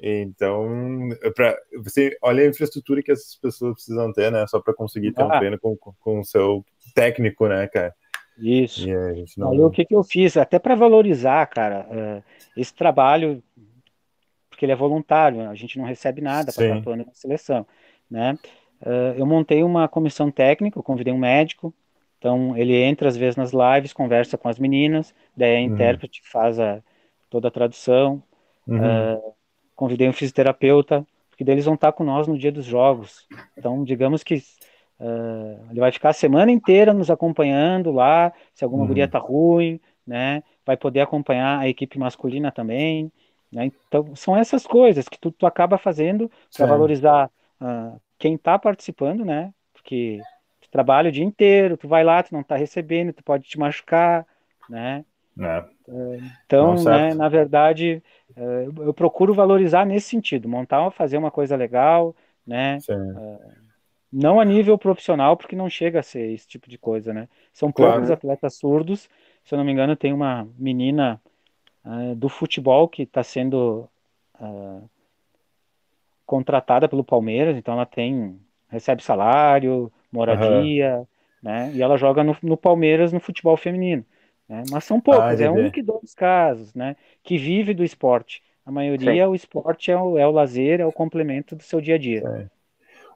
[0.00, 0.68] Então,
[1.34, 4.44] pra, você olha a infraestrutura que essas pessoas precisam ter, né?
[4.48, 5.38] Só para conseguir ter um Ah.
[5.38, 6.64] treino com, com, o seu
[6.94, 7.94] técnico, né, cara?
[8.36, 8.88] Isso.
[8.90, 9.52] A gente não.
[9.52, 10.36] Aí o que que eu fiz?
[10.36, 12.22] Até para valorizar, cara, eh,
[12.56, 13.42] esse trabalho,
[14.62, 17.66] porque ele é voluntário, a gente não recebe nada para estar atuando na seleção,
[18.08, 18.38] né?
[18.80, 21.74] Eh, eu montei uma comissão técnica, eu convidei um médico,
[22.18, 26.00] então ele entra às vezes nas lives, conversa com as meninas, daí a Uhum.
[26.00, 26.80] intérprete faz a,
[27.28, 28.22] toda a tradução,
[28.66, 29.12] Uhum.
[29.74, 33.28] convidei um fisioterapeuta, porque daí eles vão estar com nós no dia dos jogos.
[33.56, 34.34] Então, digamos que
[35.00, 38.86] eh, ele vai ficar a semana inteira nos acompanhando lá, se alguma Uhum.
[38.86, 40.42] guria tá ruim, né?
[40.64, 43.10] Vai poder acompanhar a equipe masculina também,
[43.52, 43.70] né?
[43.86, 47.30] Então, são essas coisas que tu, tu acaba fazendo para valorizar
[47.60, 49.52] uh, quem está participando, né?
[49.72, 50.20] Porque
[50.60, 53.58] tu trabalha o dia inteiro, tu vai lá, tu não está recebendo, tu pode te
[53.58, 54.26] machucar,
[54.68, 55.04] né?
[55.38, 55.64] É.
[56.46, 58.02] Então, né, na verdade,
[58.36, 62.14] eu procuro valorizar nesse sentido, montar, fazer uma coisa legal,
[62.46, 62.78] né?
[64.12, 67.28] Não a nível profissional, porque não chega a ser esse tipo de coisa, né?
[67.52, 67.92] São claro.
[67.92, 69.08] poucos atletas surdos.
[69.42, 71.20] Se eu não me engano, tem uma menina
[71.84, 73.88] uh, do futebol que está sendo
[74.40, 74.88] uh,
[76.26, 81.06] contratada pelo Palmeiras, então ela tem recebe salário, moradia, uhum.
[81.42, 81.72] né?
[81.74, 84.02] E ela joga no, no Palmeiras no futebol feminino.
[84.48, 84.62] Né?
[84.70, 86.96] Mas são poucos, ah, é um que dois casos, né?
[87.22, 88.42] Que vive do esporte.
[88.64, 89.30] A maioria, Sim.
[89.30, 92.22] o esporte é o, é o lazer, é o complemento do seu dia a dia.
[92.26, 92.46] É.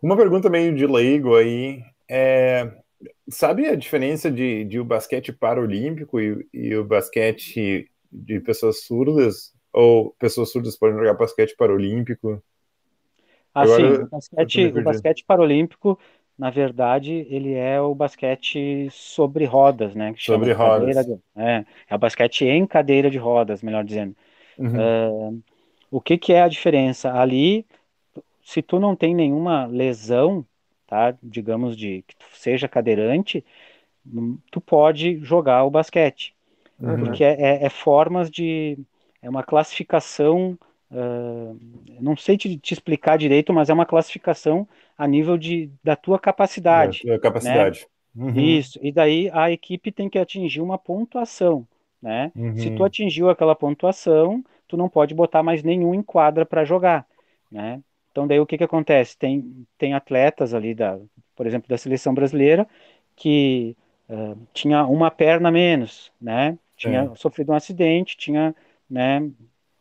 [0.02, 1.82] Uma pergunta meio de leigo aí.
[2.08, 2.70] É,
[3.28, 9.54] sabe a diferença de, de o basquete paralímpico e, e o basquete de pessoas surdas?
[9.72, 12.42] Ou pessoas surdas podem jogar basquete paralímpico?
[13.54, 13.92] Ah, sim.
[13.92, 15.98] O basquete, o basquete paralímpico,
[16.38, 20.14] na verdade, ele é o basquete sobre rodas, né?
[20.18, 21.07] sobre rodas.
[21.07, 24.14] De, é, é o basquete em cadeira de rodas, melhor dizendo.
[24.59, 25.32] Uhum.
[25.32, 25.42] Uh,
[25.90, 27.12] o que, que é a diferença?
[27.12, 27.66] Ali
[28.46, 30.46] se tu não tem nenhuma lesão,
[30.86, 31.16] tá?
[31.20, 33.44] Digamos de que tu seja cadeirante,
[34.52, 36.36] tu pode jogar o basquete,
[36.81, 36.99] uhum.
[36.99, 38.79] porque é, é, é, formas de
[39.22, 40.59] é uma classificação,
[40.91, 41.59] uh,
[42.01, 46.18] não sei te, te, explicar direito, mas é uma classificação a nível de da tua
[46.18, 47.03] capacidade.
[47.05, 47.87] Da tua capacidade.
[48.14, 48.27] Né?
[48.27, 48.41] Uhum.
[48.41, 48.79] Isso.
[48.83, 51.66] E daí a equipe tem que atingir uma pontuação,
[52.01, 52.33] né?
[52.35, 52.57] Uhum.
[52.57, 57.07] Se tu atingiu aquela pontuação, tu não pode botar mais nenhum em quadra para jogar,
[57.51, 57.81] né?
[58.16, 59.14] Então, daí o que, que acontece?
[59.18, 60.99] Tem, tem atletas ali, da,
[61.37, 62.66] por exemplo, da seleção brasileira,
[63.14, 63.77] que
[64.09, 66.59] uh, tinha uma perna menos, né?
[66.77, 67.14] Tinha é.
[67.14, 68.55] sofrido um acidente, tinha,
[68.89, 69.20] né?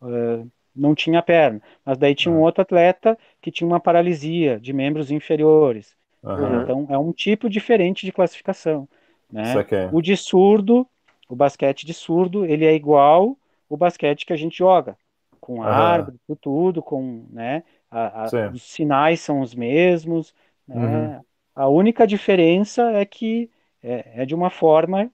[0.01, 1.61] Uh, não tinha perna.
[1.85, 5.95] Mas daí tinha um outro atleta que tinha uma paralisia de membros inferiores.
[6.21, 6.61] Uhum.
[6.61, 8.87] Então, é um tipo diferente de classificação.
[9.31, 9.53] Né?
[9.91, 10.87] O de surdo,
[11.29, 13.37] o basquete de surdo, ele é igual
[13.69, 14.97] o basquete que a gente joga,
[15.39, 15.63] com uhum.
[15.63, 17.63] árbitro, tudo, com, né?
[17.89, 20.33] A, a, os sinais são os mesmos.
[20.67, 20.77] Né?
[20.77, 21.21] Uhum.
[21.55, 23.49] A única diferença é que
[23.81, 25.11] é, é, de uma forma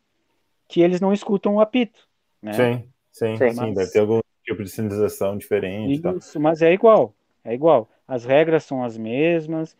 [0.71, 2.07] que eles não escutam o apito.
[2.41, 2.53] Né?
[2.53, 3.75] Sim, sim, sim, mas...
[3.75, 6.01] deve ter algum tipo de sinalização diferente.
[6.17, 7.13] Isso, mas é igual,
[7.43, 7.89] é igual.
[8.07, 9.75] As regras são as mesmas,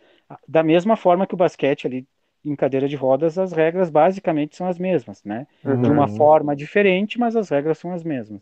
[0.46, 2.06] da mesma forma que o basquete ali
[2.44, 5.48] em cadeira de rodas, as regras basicamente são as mesmas, né?
[5.64, 5.82] Uhum.
[5.82, 8.42] De uma forma diferente, mas as regras são as mesmas.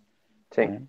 [0.51, 0.67] Sim.
[0.67, 0.81] Né?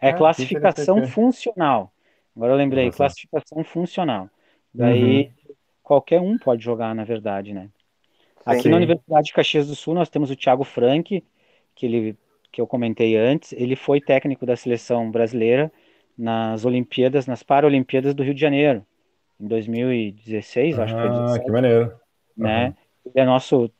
[0.00, 1.92] É ah, classificação funcional.
[2.34, 2.96] Agora eu lembrei, Nossa.
[2.96, 4.30] classificação funcional.
[4.72, 5.54] Daí uhum.
[5.82, 7.68] qualquer um pode jogar, na verdade, né?
[8.44, 8.68] Aqui Sim.
[8.70, 11.22] na Universidade de Caxias do Sul nós temos o Thiago Frank,
[11.74, 12.16] que ele
[12.52, 15.70] que eu comentei antes, ele foi técnico da seleção brasileira
[16.18, 18.84] nas Olimpíadas, nas Paralimpíadas do Rio de Janeiro,
[19.40, 21.92] em 2016, ah, acho que foi 17, que maneiro.
[22.36, 22.66] Né?
[22.66, 22.74] Uhum.
[23.06, 23.70] Ele é nosso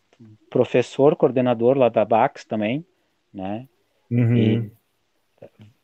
[0.49, 2.85] professor, coordenador lá da Bax também,
[3.33, 3.69] né?
[4.11, 4.37] Uhum.
[4.37, 4.73] E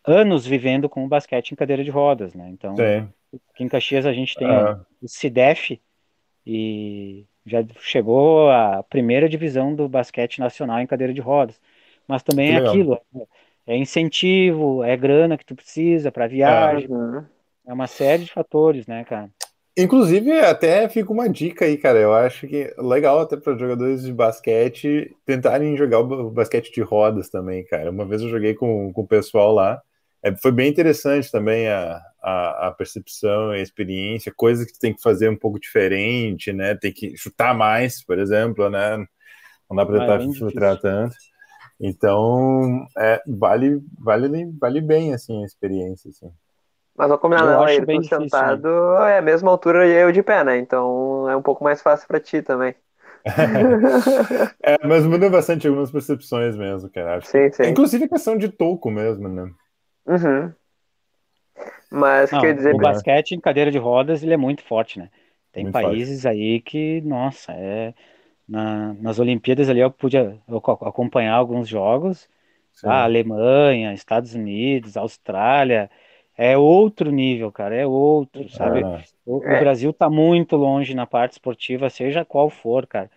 [0.04, 2.48] anos vivendo com o basquete em cadeira de rodas, né?
[2.50, 3.08] Então, Sim.
[3.52, 4.80] aqui em Caxias a gente tem ah.
[5.02, 5.80] o CIDEF
[6.46, 11.60] e já chegou a primeira divisão do basquete nacional em cadeira de rodas.
[12.06, 12.72] Mas também é legal.
[12.72, 13.00] aquilo,
[13.66, 17.24] é incentivo, é grana que tu precisa para viagem, ah,
[17.66, 19.28] é uma série de fatores, né, cara?
[19.78, 21.98] Inclusive, até fica uma dica aí, cara.
[21.98, 27.28] Eu acho que legal até para jogadores de basquete tentarem jogar o basquete de rodas
[27.28, 27.90] também, cara.
[27.90, 29.82] Uma vez eu joguei com, com o pessoal lá
[30.22, 34.94] é, foi bem interessante também a, a, a, percepção e a experiência, coisas que tem
[34.94, 36.74] que fazer um pouco diferente, né?
[36.74, 38.98] Tem que chutar mais, por exemplo, né?
[39.68, 41.14] Não dá para ah, tentar filtrar tanto.
[41.80, 46.30] Então, é, vale, vale, vale bem, assim, a experiência, assim.
[46.96, 49.12] Mas vou combinar, não, ele bem sentado difícil, né?
[49.12, 50.56] é a mesma altura e eu de pé, né?
[50.56, 52.74] Então é um pouco mais fácil para ti também.
[54.62, 57.20] é, mas muda bastante algumas percepções mesmo, cara.
[57.20, 57.64] Sim, sim.
[57.64, 59.50] Inclusive a questão de toco mesmo, né?
[60.06, 60.52] Uhum.
[61.90, 62.74] Mas Não, quer dizer.
[62.74, 65.08] O basquete em cadeira de rodas ele é muito forte, né?
[65.52, 66.34] Tem muito países forte.
[66.34, 67.94] aí que, nossa, é.
[68.48, 70.16] Na, nas Olimpíadas ali eu pude
[70.82, 72.28] acompanhar alguns jogos.
[72.84, 75.90] A Alemanha, Estados Unidos, Austrália.
[76.36, 78.82] É outro nível, cara, é outro, sabe?
[78.82, 79.02] É.
[79.24, 83.10] O, o, Brasil tá muito longe na parte esportiva, seja qual for, cara.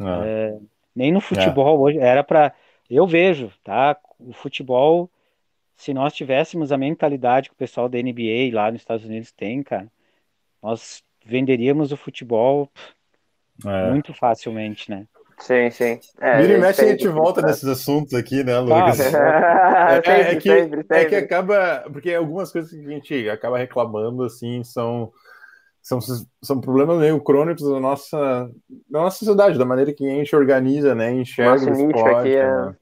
[0.00, 0.04] É.
[0.04, 0.58] é
[0.96, 2.52] nem no futebol hoje era para
[2.90, 3.96] eu vejo, tá?
[4.18, 5.10] O futebol
[5.76, 9.62] se nós tivéssemos a mentalidade que o pessoal da NBA lá nos Estados Unidos tem,
[9.62, 9.88] cara,
[10.62, 12.68] nós venderíamos o futebol
[13.64, 13.90] é.
[13.90, 15.06] muito facilmente, né?
[15.38, 15.98] Sim, sim.
[16.20, 19.00] É, Vira e mexe a gente volta nesses assuntos aqui, né, Lucas?
[19.14, 20.96] Ah, é, é, que, sempre, sempre.
[20.98, 21.84] é que acaba.
[21.92, 25.12] Porque algumas coisas que a gente acaba reclamando, assim, são.
[25.82, 25.98] São,
[26.40, 28.48] são problemas meio crônicos da nossa,
[28.88, 31.12] da nossa sociedade, da maneira que a gente organiza, né?
[31.12, 32.14] Enxerga Nosso o esporte.
[32.20, 32.46] Aqui é...
[32.46, 32.76] né?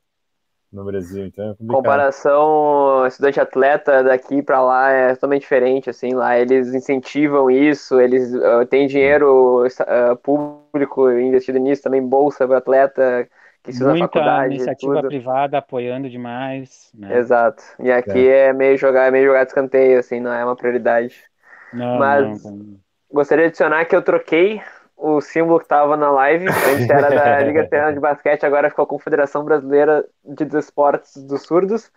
[0.73, 6.39] No Brasil, então é Comparação estudante atleta daqui para lá é totalmente diferente, assim, lá
[6.39, 13.29] eles incentivam isso, eles uh, têm dinheiro uh, público investido nisso, também bolsa para atleta
[13.63, 15.09] que estuda Muita na faculdade, iniciativa tudo.
[15.09, 16.91] privada apoiando demais.
[16.95, 17.19] Né?
[17.19, 17.63] Exato.
[17.79, 18.47] E aqui é.
[18.47, 18.53] é.
[18.53, 21.25] meio jogar, é meio jogar de escanteio, assim, não é uma prioridade.
[21.73, 22.77] Não, Mas não.
[23.13, 24.63] gostaria de adicionar que eu troquei
[25.01, 28.83] o símbolo que estava na live, antes era da Liga Terana de Basquete, agora ficou
[28.83, 31.91] a Confederação Brasileira de Desportos dos Surdos.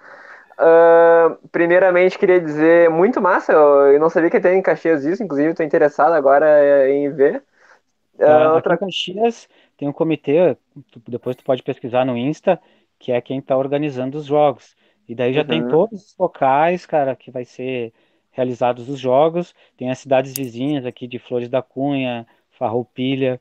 [0.53, 5.21] Uh, primeiramente, queria dizer, muito massa, eu, eu não sabia que tem em Caxias isso,
[5.21, 7.43] inclusive estou interessado agora em ver.
[8.17, 8.77] Uh, outra...
[8.77, 10.55] Caxias tem um comitê,
[10.91, 12.59] tu, depois tu pode pesquisar no Insta,
[12.97, 14.75] que é quem está organizando os jogos.
[15.09, 15.47] E daí já uhum.
[15.47, 17.91] tem todos os locais, cara, que vai ser
[18.31, 19.53] realizados os jogos.
[19.75, 22.25] Tem as cidades vizinhas aqui de Flores da Cunha,
[22.57, 23.39] Farroupilha,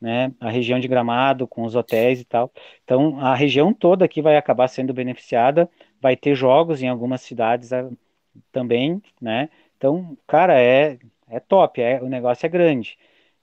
[0.00, 2.52] né, a região de Gramado com os hotéis e tal.
[2.84, 5.68] Então, a região toda aqui vai acabar sendo beneficiada,
[6.00, 7.88] vai ter jogos em algumas cidades ah,
[8.52, 9.48] também, né?
[9.78, 10.98] Então, cara, é,
[11.28, 12.98] é top, é, o negócio é grande.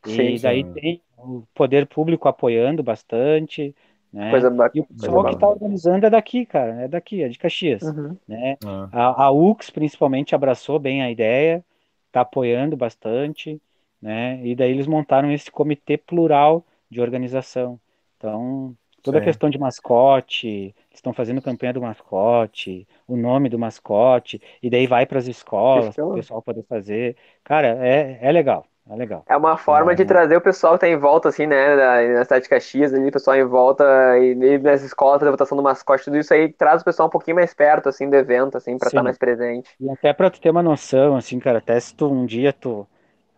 [0.06, 0.74] E sim, daí sim.
[0.74, 3.76] tem o poder público apoiando bastante,
[4.14, 4.30] né?
[4.30, 4.72] Coisa bacana.
[4.76, 8.16] E o pessoal que está organizando é daqui, cara, é daqui, é de Caxias, uhum.
[8.28, 8.58] né?
[8.64, 8.90] Uhum.
[8.92, 11.64] A, a UX principalmente abraçou bem a ideia,
[12.08, 13.60] está apoiando bastante
[14.02, 14.40] né?
[14.44, 17.80] E daí eles montaram esse comitê plural de organização.
[18.18, 19.22] Então, toda Sim.
[19.22, 24.88] a questão de mascote, estão fazendo campanha do mascote, o nome do mascote, e daí
[24.88, 27.16] vai para as escolas para o pessoal poder fazer.
[27.44, 28.66] Cara, é, é legal.
[28.90, 29.24] É legal.
[29.30, 31.76] É uma forma é, de trazer o pessoal que tá em volta, assim, né?
[31.76, 33.86] Na, na cidade de Caxias, ali, o pessoal em volta,
[34.18, 37.12] e, e nas escolas, fazer votação do mascote, tudo isso aí traz o pessoal um
[37.12, 39.70] pouquinho mais perto, assim, do evento, assim, pra estar tá mais presente.
[39.80, 42.88] E até pra tu ter uma noção, assim, cara, até se tu um dia tu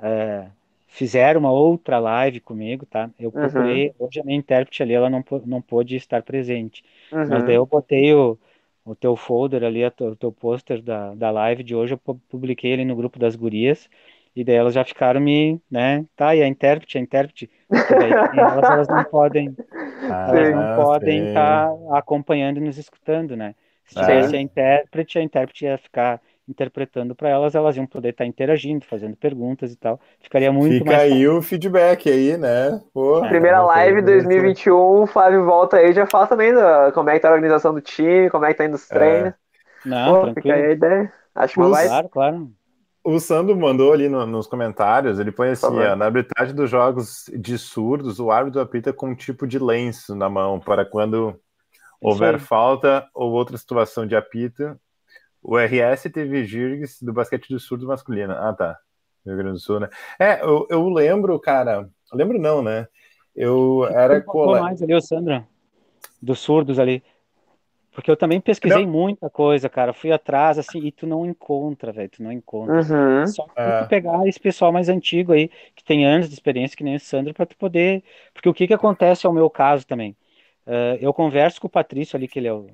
[0.04, 0.48] é,
[0.88, 3.10] fizeram uma outra live comigo, tá?
[3.20, 3.42] Eu uhum.
[3.42, 4.06] procurei, uhum.
[4.06, 7.28] hoje a minha intérprete ali, ela não, não pôde estar presente, uhum.
[7.28, 8.38] mas daí eu botei o,
[8.86, 12.86] o teu folder ali, o teu pôster da, da live de hoje, eu publiquei ali
[12.86, 13.90] no grupo das gurias,
[14.36, 18.70] e daí elas já ficaram me, né, tá, e a intérprete, a intérprete, daí, elas,
[18.70, 19.56] elas não podem,
[20.12, 23.56] ah, elas não podem estar tá acompanhando e nos escutando, né?
[23.86, 28.24] Se tivesse a intérprete, a intérprete ia ficar interpretando para elas, elas iam poder estar
[28.24, 30.00] tá interagindo, fazendo perguntas e tal.
[30.20, 31.04] Ficaria muito Fica mais.
[31.04, 32.82] Fica aí o feedback aí, né?
[32.94, 37.20] Pô, Primeira live 2021, o Flávio volta aí já fala também da, como é que
[37.20, 38.94] tá a organização do time, como é que tá indo os é.
[38.94, 39.34] treinos.
[39.86, 40.36] Não, Pô, tranquilo.
[40.36, 41.14] Fica aí a ideia.
[41.36, 41.88] Acho que vai.
[41.88, 42.52] Claro, claro.
[43.06, 47.26] O Sandro mandou ali no, nos comentários, ele põe assim, ó, na arbitragem dos jogos
[47.36, 51.38] de surdos, o árbitro apita com um tipo de lenço na mão para quando
[52.00, 54.80] houver falta ou outra situação de apito,
[55.44, 58.34] o RS teve Girgs do basquete do surdo masculino.
[58.34, 58.80] Ah, tá.
[59.26, 59.90] Rio Grande do Sul, né?
[60.20, 61.90] É, eu, eu lembro, cara.
[62.12, 62.88] Eu lembro não, né?
[63.36, 64.62] Eu era colega.
[64.62, 65.48] mais ali, o Sandra,
[66.22, 67.04] dos surdos ali.
[67.92, 68.92] Porque eu também pesquisei não.
[68.92, 69.94] muita coisa, cara.
[69.94, 72.10] Fui atrás, assim, e tu não encontra, velho.
[72.10, 72.76] Tu não encontra.
[72.76, 73.28] Uhum.
[73.28, 73.84] Só que é.
[73.84, 77.00] tu pegar esse pessoal mais antigo aí, que tem anos de experiência, que nem o
[77.00, 78.04] Sandro, para tu poder.
[78.34, 80.16] Porque o que que acontece ao meu caso também?
[80.66, 82.68] Uh, eu converso com o Patrício ali, que ele é o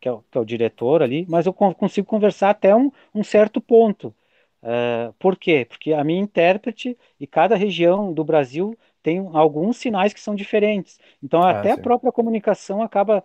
[0.00, 3.24] que é, o, que é o diretor ali, mas eu consigo conversar até um, um
[3.24, 4.14] certo ponto.
[4.62, 5.66] Uh, por quê?
[5.68, 10.98] Porque a minha intérprete e cada região do Brasil tem alguns sinais que são diferentes.
[11.22, 11.80] Então, ah, até sim.
[11.80, 13.22] a própria comunicação acaba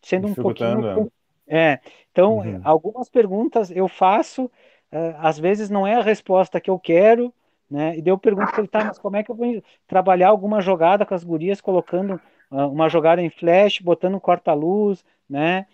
[0.00, 1.10] sendo um pouquinho.
[1.46, 1.72] É.
[1.72, 1.80] é.
[2.12, 2.60] Então, uhum.
[2.64, 7.34] algumas perguntas eu faço, uh, às vezes não é a resposta que eu quero,
[7.68, 7.98] né?
[7.98, 10.60] E daí eu pergunto para ele, tá, mas como é que eu vou trabalhar alguma
[10.60, 12.20] jogada com as gurias, colocando
[12.50, 15.66] uh, uma jogada em flash, botando um corta-luz, né?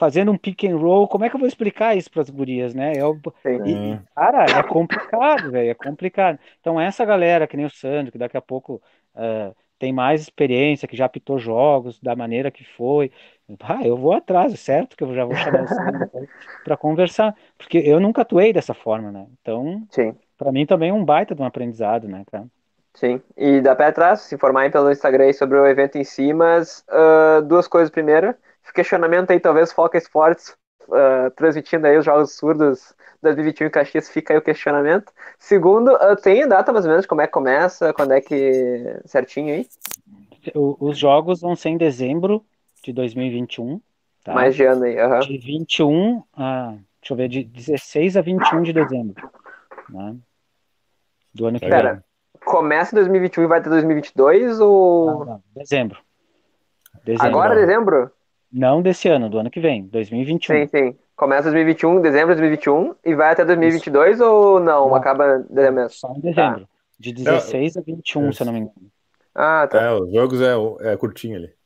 [0.00, 2.74] Fazendo um pick and roll, como é que eu vou explicar isso para as gurias,
[2.74, 2.94] né?
[2.96, 3.20] Eu,
[3.66, 6.38] e, cara, é complicado, velho, é complicado.
[6.58, 8.80] Então, essa galera, que nem o Sandro, que daqui a pouco
[9.14, 13.12] uh, tem mais experiência, que já apitou jogos da maneira que foi,
[13.60, 16.10] ah, eu vou atrás, é certo que eu já vou chamar o Sandro
[16.64, 19.26] para conversar, porque eu nunca atuei dessa forma, né?
[19.42, 19.86] Então,
[20.38, 22.46] para mim também é um baita de um aprendizado, né, cara?
[22.94, 26.84] Sim, e dá para trás, se informar pelo Instagram sobre o evento em si, mas
[26.88, 27.90] uh, duas coisas.
[27.90, 28.34] Primeiro,
[28.72, 30.56] questionamento aí, talvez Foca Esportes
[30.88, 35.12] uh, transmitindo aí os jogos surdos 2021 em Caxias, fica aí o questionamento.
[35.38, 39.00] Segundo, uh, tem data mais ou menos como é que começa, quando é que.
[39.04, 39.66] certinho aí?
[40.54, 42.44] Os jogos vão ser em dezembro
[42.82, 43.80] de 2021.
[44.24, 44.32] Tá?
[44.32, 45.20] Mais de ano aí, uhum.
[45.20, 46.74] De 21 a.
[47.00, 49.30] Deixa eu ver, de 16 a 21 de dezembro.
[49.88, 50.16] Né?
[51.34, 52.02] Do ano que Pera, vem.
[52.44, 55.06] Começa em 2021 e vai até 2022 ou.
[55.06, 55.98] Não, não, dezembro.
[57.04, 57.26] Dezembro.
[57.26, 58.10] Agora, dezembro?
[58.52, 60.56] Não desse ano, do ano que vem, 2021.
[60.56, 60.98] Sim, sim.
[61.14, 64.88] Começa 2021, dezembro de 2021, e vai até 2022 ou não?
[64.88, 64.94] Não.
[64.94, 65.90] Acaba em dezembro mesmo?
[65.90, 66.68] Só em dezembro.
[66.98, 68.74] De 16 a 21, se eu não me engano.
[69.34, 69.82] Ah, tá.
[69.82, 71.52] É, os jogos é, é curtinho ali.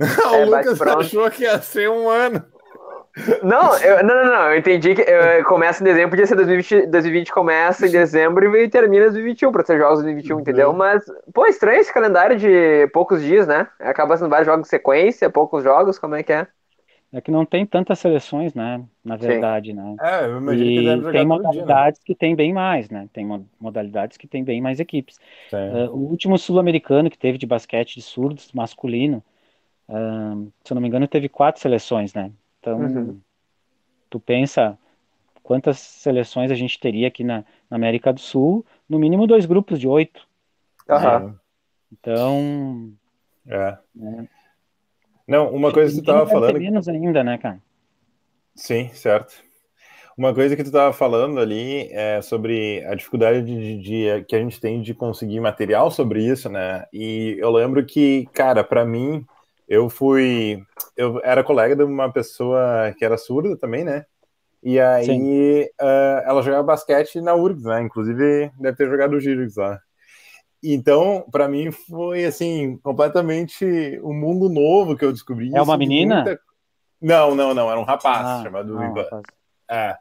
[0.00, 2.44] É, o bate Lucas achou que ia ser um ano.
[3.42, 4.50] Não, eu, não, não, não.
[4.52, 8.68] Eu entendi que eh, começa em dezembro, podia ser 2020, 2020 começa em dezembro e
[8.68, 10.72] termina em 2021, pra ser jogos de 2021, entendeu?
[10.72, 13.68] Mas, pô, estranho esse calendário de poucos dias, né?
[13.78, 16.48] Acaba sendo vários jogos em sequência, poucos jogos, como é que é?
[17.12, 18.84] É que não tem tantas seleções, né?
[19.04, 20.00] Na verdade, né?
[20.00, 21.82] É, eu imagino que deve E jogar tem todo dia, né?
[21.82, 23.08] modalidades que tem bem mais, né?
[23.12, 25.18] Tem mo- modalidades que tem bem mais equipes.
[25.50, 25.56] Sim.
[25.66, 29.22] Eh, o último sul-americano que teve de basquete de surdos masculino,
[29.88, 30.34] ah,
[30.64, 32.32] se eu não me engano, teve quatro seleções, né?
[32.64, 33.20] Então, Uhum.
[34.08, 34.78] tu pensa
[35.42, 39.78] quantas seleções a gente teria aqui na, na América do Sul, no mínimo dois grupos
[39.78, 40.26] de oito.
[40.88, 41.38] Aham.
[41.92, 42.90] Então,
[43.46, 43.76] É.
[43.94, 44.26] né?
[45.28, 46.58] Não, uma coisa que tu feminino tava deve ter falando.
[46.62, 47.60] menos ainda, né, cara?
[48.54, 49.34] Sim, certo.
[50.16, 54.36] Uma coisa que tu estava falando ali é sobre a dificuldade de, de- de- que
[54.36, 56.86] a gente tem de conseguir material sobre isso, né?
[56.92, 59.26] E eu lembro que, cara, para mim,
[59.68, 60.62] eu fui,
[60.96, 64.04] eu era colega de uma pessoa que era surda também, né?
[64.62, 67.82] E aí ah, ela jogava basquete na URGS, né?
[67.82, 69.78] Inclusive deve ter jogado o Gires lá.
[70.62, 75.50] Então, para mim foi assim completamente um mundo novo que eu descobri.
[75.54, 76.14] É uma de menina?
[76.24, 76.40] muita-
[77.00, 77.70] Não, não, não.
[77.70, 79.02] Era um rapaz Ah, chamado não, Ivan.
[79.02, 79.22] rapaz.
[79.70, 79.94] É.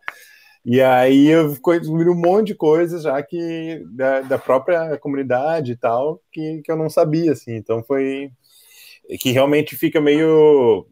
[0.65, 5.75] E aí eu descobri um monte de coisas já que da, da própria comunidade e
[5.75, 7.53] tal que, que eu não sabia assim.
[7.55, 8.31] Então foi
[9.19, 10.87] que realmente fica meio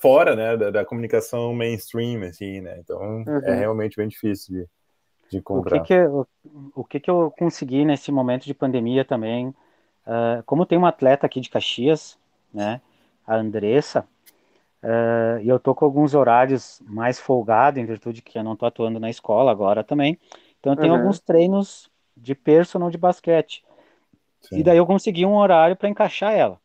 [0.00, 2.78] fora, né, da, da comunicação mainstream assim, né?
[2.80, 3.42] Então Uhum.
[3.42, 4.54] é realmente bem difícil
[5.30, 6.26] de, de O que que, o,
[6.74, 9.54] o que que eu consegui nesse momento de pandemia também,
[10.06, 12.18] ah, como tem uma atleta aqui de Caxias,
[12.52, 12.80] né,
[13.26, 14.06] a Andressa,
[14.82, 18.66] ah, e eu tô com alguns horários mais folgado em virtude que eu não tô
[18.66, 20.18] atuando na escola agora também,
[20.60, 20.94] então eu tenho Uhum.
[20.94, 23.64] alguns treinos de personal de basquete,
[24.40, 24.56] Sim.
[24.56, 26.60] e daí eu consegui um horário para encaixar ela,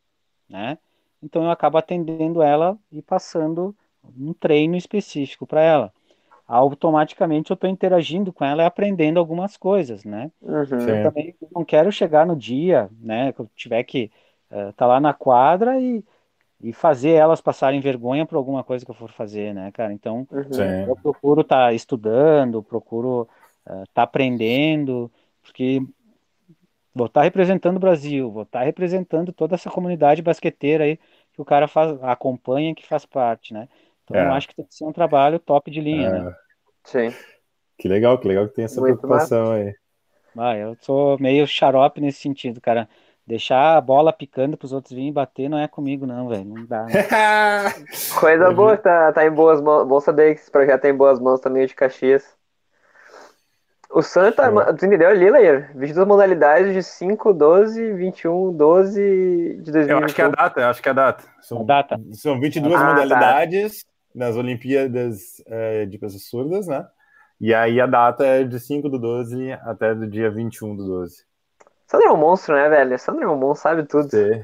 [0.49, 0.77] né,
[1.21, 3.75] então eu acabo atendendo ela e passando
[4.17, 5.93] um treino específico para ela
[6.47, 10.31] automaticamente eu estou interagindo com ela e aprendendo algumas coisas, né?
[10.41, 10.89] Uhum.
[10.89, 14.11] Eu também não quero chegar no dia, né, que eu tiver que
[14.69, 16.03] estar lá na quadra e,
[16.61, 19.93] e fazer elas passarem vergonha por alguma coisa que eu for fazer, né, cara?
[19.93, 20.87] Então, Uhum.
[20.87, 23.27] Eu procuro estar estudando, procuro
[23.87, 25.81] estar aprendendo, porque
[26.95, 30.97] vou estar representando o Brasil, vou estar representando toda essa comunidade basqueteira aí
[31.33, 33.67] que o cara faz, acompanha, que faz parte, né?
[34.05, 34.25] Então, É.
[34.27, 36.29] eu acho que tem que ser um trabalho top de linha, né?
[36.31, 36.35] É,
[36.85, 37.13] Sim.
[37.77, 39.75] que legal, que legal que tem essa Muito preocupação aí.
[40.37, 42.87] Ah, eu sou meio xarope nesse sentido, cara.
[43.27, 46.45] Deixar a bola picando pros outros virem bater não é comigo, não, velho.
[46.45, 46.83] Não dá.
[46.85, 46.91] né?
[48.19, 49.87] Coisa Hoje- boa, tá, tá em boas mãos.
[49.87, 52.34] Bom saber que esse projeto tá em boas mãos também de Caxias.
[53.95, 54.75] O Santa, Show.
[54.75, 55.71] tu entendeu ali, Lair?
[55.73, 59.01] 22 modalidades de 5, 12, 21, 12
[59.61, 59.97] de 2021.
[59.99, 61.23] Eu acho que é a data, eu acho que é a data.
[61.41, 61.99] São, A data.
[62.11, 62.85] são 22 Ah, tá.
[62.91, 66.85] modalidades nas Olimpíadas eh, de pessoas surdas, né?
[67.39, 71.23] E aí a data é de 5 do 12 até do dia 21 do 12.
[71.87, 72.99] Sandro é um monstro, né, velho?
[72.99, 74.09] Sandro é um monstro, sabe tudo.
[74.09, 74.43] Sim.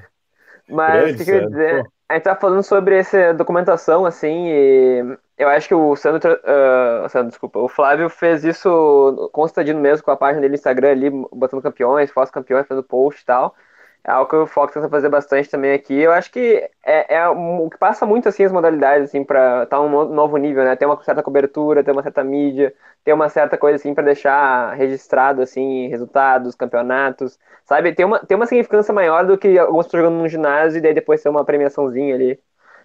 [0.70, 1.84] Mas o que, que eu ia dizer?
[1.84, 1.92] pô.
[2.08, 7.08] A gente tá falando sobre essa documentação, assim, e eu acho que o Sandro, ah,
[7.10, 11.10] Sandro, desculpa, o Flávio fez isso constantino mesmo com a página dele no Instagram ali,
[11.10, 13.56] botando campeões, fotos campeões, fazendo post e tal.
[14.04, 15.96] É algo que o Fox tenta fazer bastante também aqui.
[15.96, 19.64] Eu acho que é, é um- o que passa muito, assim, as modalidades, assim, pra
[19.64, 20.76] estar um no- novo nível, né?
[20.76, 22.76] Ter uma certa cobertura, ter uma certa mídia,
[23.06, 27.94] ter uma certa coisa, assim, pra deixar registrado, assim, resultados, campeonatos, sabe?
[27.96, 31.22] Tem uma, tem uma significância maior do que alguns jogando num ginásio e daí depois
[31.24, 32.40] ter uma premiaçãozinha ali.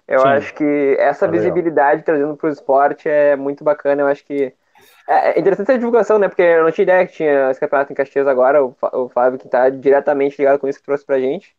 [0.09, 0.27] Eu Sim.
[0.27, 1.63] acho que essa É legal.
[1.63, 4.03] visibilidade trazendo pro esporte é muito bacana.
[4.03, 4.55] Eu acho que
[5.09, 6.29] é é interessante a divulgação, né?
[6.29, 8.65] Porque eu não tinha ideia que tinha esse campeonato em Caxias agora.
[8.65, 11.57] O o Fábio, que tá diretamente ligado com isso, que trouxe pra gente.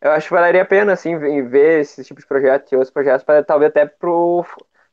[0.00, 2.92] Eu acho que valeria a pena, assim, ver ver esse tipo de projeto e outros
[2.92, 4.44] projetos, para talvez até pro,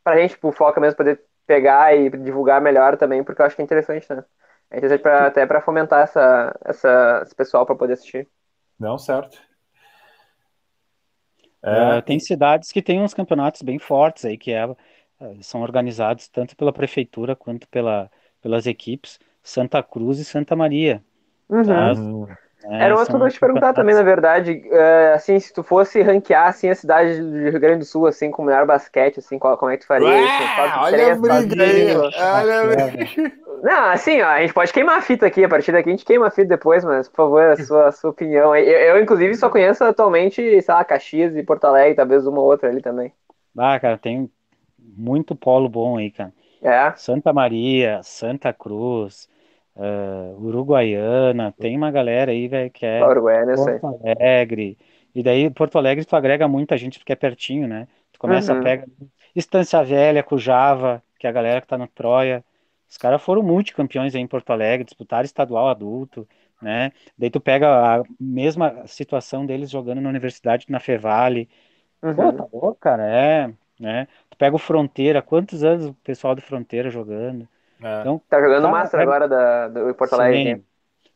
[0.03, 3.61] pra gente, pro Foca mesmo, poder pegar e divulgar melhor também, porque eu acho que
[3.61, 4.23] é interessante, né?
[4.69, 8.27] É interessante pra, até para fomentar essa, essa, esse pessoal para poder assistir.
[8.79, 9.37] Não, certo.
[11.63, 14.63] É, É, tem cidades que têm uns campeonatos bem fortes aí, que é,
[15.19, 21.03] é, são organizados tanto pela prefeitura quanto pela, pelas equipes, Santa Cruz e Santa Maria.
[21.49, 21.63] Uhum.
[21.63, 21.93] Tá?
[22.63, 25.61] É, Era um outro que eu te perguntar também, na verdade, uh, assim, se tu
[25.63, 29.19] fosse ranquear, assim, a cidade do Rio Grande do Sul, assim, com o melhor basquete,
[29.19, 30.07] assim, qual, como é que tu faria?
[30.07, 30.79] Ué, isso?
[30.79, 33.33] olha a briga aí, olha a briga.
[33.63, 36.05] Não, assim, ó, a gente pode queimar a fita aqui, a partir daqui a gente
[36.05, 38.55] queima a fita depois, mas, por favor, a sua, a sua opinião.
[38.55, 42.45] Eu, eu, inclusive, só conheço atualmente, sei lá, Caxias e Porto Alegre, talvez uma ou
[42.47, 43.11] outra ali também.
[43.57, 44.29] Ah, cara, tem
[44.79, 46.31] muito polo bom aí, cara.
[46.61, 46.93] É.
[46.95, 49.27] Santa Maria, Santa Cruz,
[49.77, 54.77] uh, Uruguaiana, tem uma galera aí, velho, que é Uruguaiana, Porto Alegre.
[55.13, 57.87] E daí, Porto Alegre, tu agrega muita gente porque é pertinho, né?
[58.11, 58.59] Tu começa uhum.
[58.59, 58.87] a pegar
[59.35, 62.43] Estância Velha, Cujava, que é a galera que tá no Troia.
[62.89, 66.27] Os caras foram multicampeões aí em Porto Alegre, disputaram estadual adulto,
[66.61, 66.91] né?
[67.17, 71.49] Daí tu pega a mesma situação deles jogando na universidade, na Fevale.
[72.01, 72.15] Uhum.
[72.15, 74.07] Pô, tá louco, cara, é, né?
[74.29, 77.47] Tu pega o Fronteira, quantos anos o pessoal do Fronteira jogando?
[77.81, 78.01] É.
[78.01, 79.03] Então, tá jogando o Master é...
[79.03, 80.55] agora da, do Porto Alegre.
[80.55, 80.63] Sim.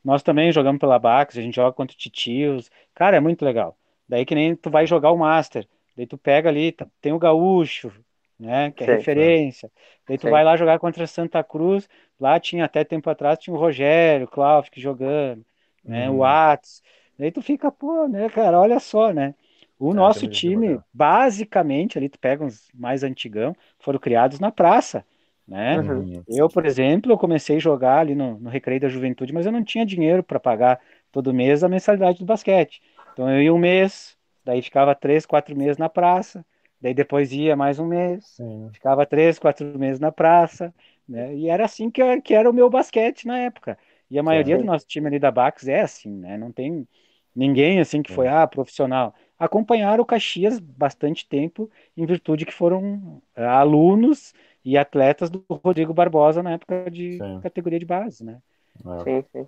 [0.04, 2.72] Nós também jogamos pela Bax, a gente joga contra o Titios.
[2.96, 3.78] Cara, é muito legal.
[4.08, 5.68] Daí que nem tu vai jogar o Master.
[5.96, 7.92] Daí tu pega ali, tá, tem o Gaúcho,
[8.40, 8.72] né?
[8.72, 9.72] Que é Sim, referência.
[10.08, 10.32] Daí tu Sim.
[10.32, 11.88] vai lá jogar contra Santa Cruz.
[12.20, 15.46] Lá tinha até tempo atrás, tinha o Rogério, o Klaufik jogando,
[15.84, 16.10] né?
[16.10, 16.18] Uhum.
[16.18, 16.82] O Atos.
[17.18, 19.36] Daí tu fica, pô, né, cara, olha só, né?
[19.78, 25.06] O é, nosso time, basicamente, ali tu pega uns mais antigão, foram criados na praça.
[25.48, 25.80] Né?
[25.80, 26.24] Uhum.
[26.28, 29.52] Eu, por exemplo, eu comecei a jogar ali no, no Recreio da Juventude, mas eu
[29.52, 30.80] não tinha dinheiro para pagar
[31.12, 32.82] todo mês a mensalidade do basquete.
[33.14, 34.16] Então eu ia um mês,
[34.46, 36.46] daí ficava três, quatro meses na praça,
[36.80, 38.70] daí depois ia mais um mês, Sim.
[38.72, 40.74] ficava três, quatro meses na praça,
[41.08, 41.36] né?
[41.36, 43.78] E era assim que, eu, que era o meu basquete na época.
[44.10, 44.64] E a maioria Sim.
[44.64, 46.38] do nosso time ali da Bax é assim, né?
[46.38, 46.88] Não tem
[47.36, 49.14] ninguém assim que foi ah, profissional.
[49.40, 54.34] Acompanharam o Caxias bastante tempo em virtude que foram uh, alunos
[54.64, 57.40] e atletas do Rodrigo Barbosa na época de sim.
[57.42, 58.38] categoria de base, né?
[58.86, 59.04] É.
[59.04, 59.48] Sim, sim.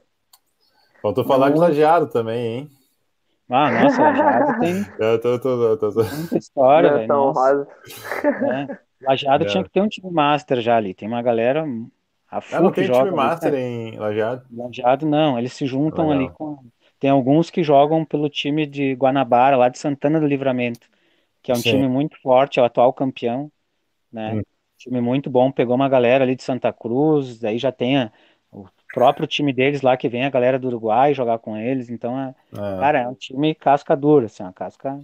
[1.01, 2.69] Faltou falar de Lajeado também, hein?
[3.49, 6.03] Ah, nossa, Lajeado tem eu tô, tô, tô, tô.
[6.03, 7.07] muita história, velho.
[7.07, 7.67] Nossa.
[8.41, 8.79] Né?
[9.01, 9.47] Lajeado é.
[9.47, 10.93] tinha que ter um time master já ali.
[10.93, 11.65] Tem uma galera
[12.31, 14.43] a ah, não tem time master ali, em Lajeado?
[14.51, 16.25] Lajeado não, eles se juntam Legal.
[16.25, 16.57] ali com
[17.03, 20.87] tem alguns que jogam pelo time de Guanabara, lá de Santana do Livramento,
[21.41, 21.71] que é um Sim.
[21.71, 23.51] time muito forte, é o atual campeão,
[24.09, 24.35] né?
[24.35, 24.41] Hum.
[24.83, 28.11] Time muito bom, pegou uma galera ali de Santa Cruz, aí já tem a,
[28.51, 32.19] o próprio time deles lá que vem a galera do Uruguai jogar com eles, então
[32.19, 32.79] é, é.
[32.79, 34.99] cara, é um time casca dura, assim, uma casca,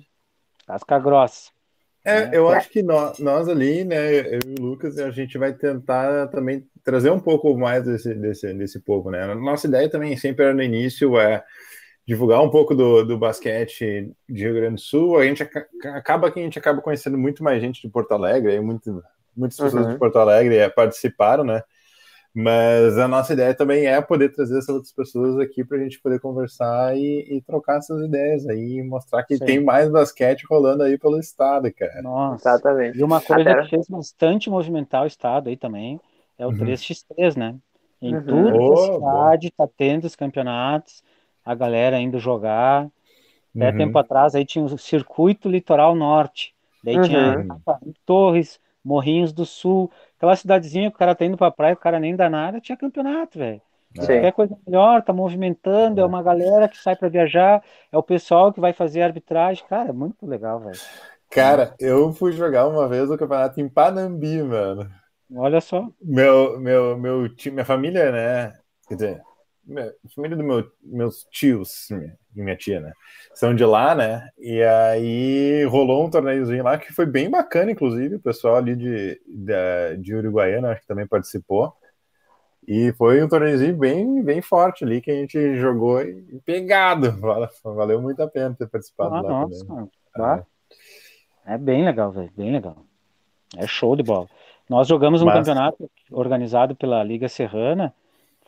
[0.68, 1.52] casca grossa.
[2.04, 2.32] É, né?
[2.34, 6.28] eu acho que nós, nós, ali, né, eu e o Lucas, a gente vai tentar
[6.28, 9.34] também trazer um pouco mais desse, desse, desse povo, né?
[9.36, 11.42] Nossa ideia também sempre era no início é
[12.06, 15.18] divulgar um pouco do, do basquete de Rio Grande do Sul.
[15.18, 18.60] A gente acaba que a gente acaba conhecendo muito mais gente de Porto Alegre, aí
[18.60, 19.04] muito,
[19.40, 19.94] muitas pessoas uhum.
[19.94, 21.64] de Porto Alegre é, participaram, né?
[22.34, 26.00] Mas a nossa ideia também é poder trazer essas outras pessoas aqui para a gente
[26.00, 29.46] poder conversar e, e, trocar essas ideias aí e mostrar que Sim.
[29.46, 32.02] tem mais basquete rolando aí pelo estado, cara.
[32.04, 33.00] Nossa, Exatamente.
[33.00, 33.64] E uma coisa Até...
[33.64, 36.00] que fez bastante movimentar o estado aí também
[36.38, 36.58] é o uhum.
[36.58, 37.56] 3x3, né?
[38.02, 38.24] Em uhum.
[38.24, 41.04] tudo oh, que a cidade está tendo os campeonatos,
[41.44, 42.88] a galera indo jogar.
[43.56, 43.78] Até uhum.
[43.78, 46.54] tempo atrás aí tinha o Circuito Litoral Norte.
[46.84, 47.02] Daí uhum.
[47.02, 47.46] tinha
[48.06, 52.00] Torres, Morrinhos do Sul, aquela cidadezinha que o cara tá indo pra praia, o cara
[52.00, 53.62] nem dá nada, tinha campeonato, velho.
[53.96, 56.04] Se quer coisa melhor, tá movimentando, é.
[56.04, 59.66] é uma galera que sai para viajar, é o pessoal que vai fazer arbitragem.
[59.68, 60.80] Cara, é muito legal, velho.
[61.30, 64.90] Cara, eu fui jogar uma vez o campeonato em Panambi, mano.
[65.36, 65.88] Olha só.
[66.02, 68.54] Meu, meu, meu time, minha família, né?
[68.88, 69.22] Quer dizer,
[69.78, 71.88] a família dos meu, meus tios
[72.42, 72.94] e minha tia, né?
[73.34, 74.28] São de lá, né?
[74.38, 78.16] E aí rolou um torneiozinho lá que foi bem bacana, inclusive.
[78.16, 81.74] O pessoal ali de, de, de Uruguaiana acho que também participou.
[82.68, 87.16] E foi um torneiozinho bem, bem forte ali que a gente jogou e pegado.
[87.64, 89.90] Valeu muito a pena ter participado ah, lá nossa, também.
[90.14, 90.46] Tá.
[91.46, 91.56] É.
[91.56, 92.32] é bem legal, velho.
[92.36, 92.78] Bem legal.
[93.58, 94.28] É show de bola.
[94.70, 95.40] Nós jogamos um Mas...
[95.40, 97.94] campeonato organizado pela Liga Serrana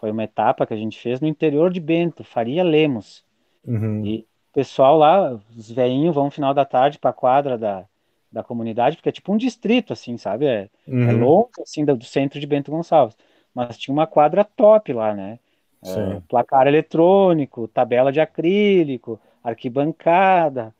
[0.01, 3.23] foi uma etapa que a gente fez no interior de Bento, Faria Lemos.
[3.65, 4.05] Uhum.
[4.05, 7.85] E o pessoal lá, os veinhos vão no final da tarde para a quadra da,
[8.31, 10.45] da comunidade, porque é tipo um distrito, assim, sabe?
[10.45, 11.09] É, é uhum.
[11.09, 13.17] é longe, assim, do, do, centro de Bento Gonçalves.
[13.53, 15.39] Mas tinha uma quadra top lá, né?
[15.83, 20.73] É, placar eletrônico, tabela de acrílico, arquibancada,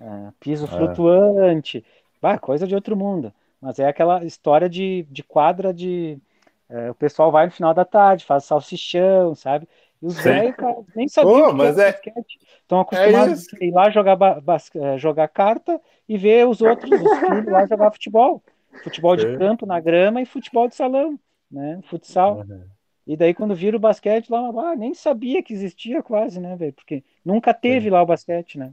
[0.00, 0.04] é,
[0.40, 0.68] piso é.
[0.68, 1.84] flutuante.
[2.20, 3.32] Bah, coisa de outro mundo.
[3.60, 6.18] Mas é aquela história de, de quadra de
[6.68, 9.66] é, o pessoal vai no final da tarde, faz salsichão, sabe?
[10.00, 11.92] E os velhos, cara, nem sabiam que mas é...
[11.92, 12.38] basquete.
[12.60, 14.18] Estão acostumados é a ir lá jogar,
[14.76, 18.42] é, jogar carta e ver os outros, os filhos lá jogar futebol.
[18.84, 19.36] Futebol de é.
[19.36, 21.18] campo na grama e futebol de salão,
[21.50, 21.80] né?
[21.88, 22.44] Futsal.
[22.48, 22.62] Uhum.
[23.06, 26.74] E daí, quando vira o basquete lá, ah, nem sabia que existia quase, né, velho?
[26.74, 27.90] Porque nunca teve Sim.
[27.90, 28.72] lá o basquete, né?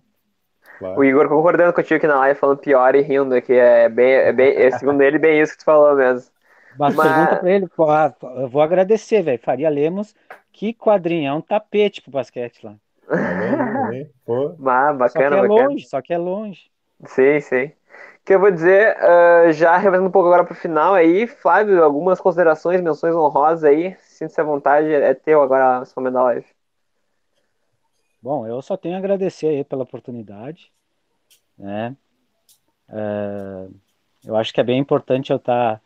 [0.78, 0.99] Claro.
[0.99, 4.34] O Igor concordando contigo aqui na live, falando pior e rindo, que é bem, é
[4.34, 6.30] bem é, segundo ele, bem isso que tu falou mesmo.
[6.78, 7.07] Mas, Mas...
[7.07, 9.39] pergunta pra ele, pô, ah, eu vou agradecer, velho.
[9.39, 10.13] Faria Lemos,
[10.55, 12.75] que quadrinho, é um tapete pro basquete lá.
[14.25, 14.55] Pô.
[14.65, 15.47] Ah, bacana, só que é bacana.
[15.47, 16.71] longe, só que é longe.
[17.05, 17.71] Sim, sim
[18.25, 21.83] que eu vou dizer, uh, já revezando um pouco agora para o final aí, Flávio,
[21.83, 26.47] algumas considerações, menções honrosas aí, sinta-se à vontade, é teu agora esse momento da live.
[28.19, 30.71] Bom, eu só tenho a agradecer aí pela oportunidade,
[31.55, 31.95] né,
[32.89, 33.71] uh,
[34.25, 35.81] eu acho que é bem importante eu estar tá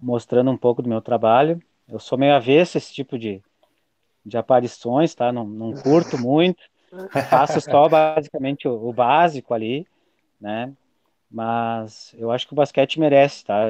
[0.00, 3.42] mostrando um pouco do meu trabalho, eu sou meio avesso a esse tipo de,
[4.24, 6.62] de aparições, tá, não, não curto muito,
[7.28, 9.86] faço só basicamente o, o básico ali,
[10.40, 10.72] né,
[11.30, 13.62] mas eu acho que o basquete merece, tá?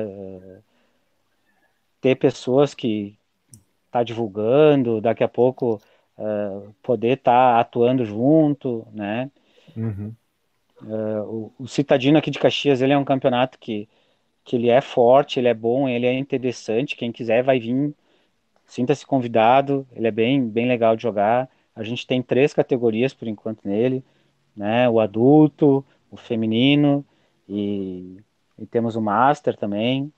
[2.00, 3.18] Ter pessoas que
[3.90, 5.80] tá divulgando, daqui a pouco
[6.16, 9.30] uh, poder estar tá atuando junto, né?
[9.76, 10.14] Uhum.
[10.82, 13.86] Uh, o, o Citadino aqui de Caxias, ele é um campeonato que,
[14.44, 17.94] que ele é forte, ele é bom, ele é interessante, quem quiser vai vir,
[18.70, 23.26] sinta-se convidado, ele é bem, bem legal de jogar, a gente tem três categorias por
[23.26, 24.04] enquanto nele,
[24.56, 24.88] né?
[24.88, 27.04] O adulto, o feminino
[27.48, 28.18] e,
[28.56, 30.12] e temos o Master também.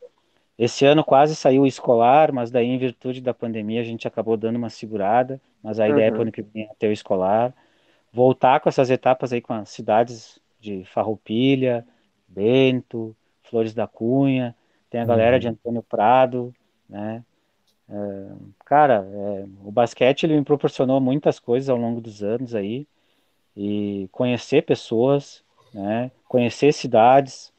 [0.59, 4.36] Esse ano quase saiu o escolar, mas daí, em virtude da pandemia, a gente acabou
[4.36, 5.40] dando uma segurada.
[5.62, 5.90] Mas a uhum.
[5.92, 7.55] ideia é para o ano que vem ter o escolar.
[8.12, 11.86] Voltar com essas etapas aí com as cidades de Farroupilha,
[12.28, 14.55] Bento, Flores da Cunha,
[14.90, 15.40] tem a galera uhum.
[15.40, 16.55] de Antônio Prado,
[16.86, 17.24] né?
[17.89, 18.26] É,
[18.64, 22.87] cara, é, o basquete ele me proporcionou muitas coisas ao longo dos anos aí
[23.57, 26.11] e conhecer pessoas, né?
[26.26, 27.53] Conhecer cidades,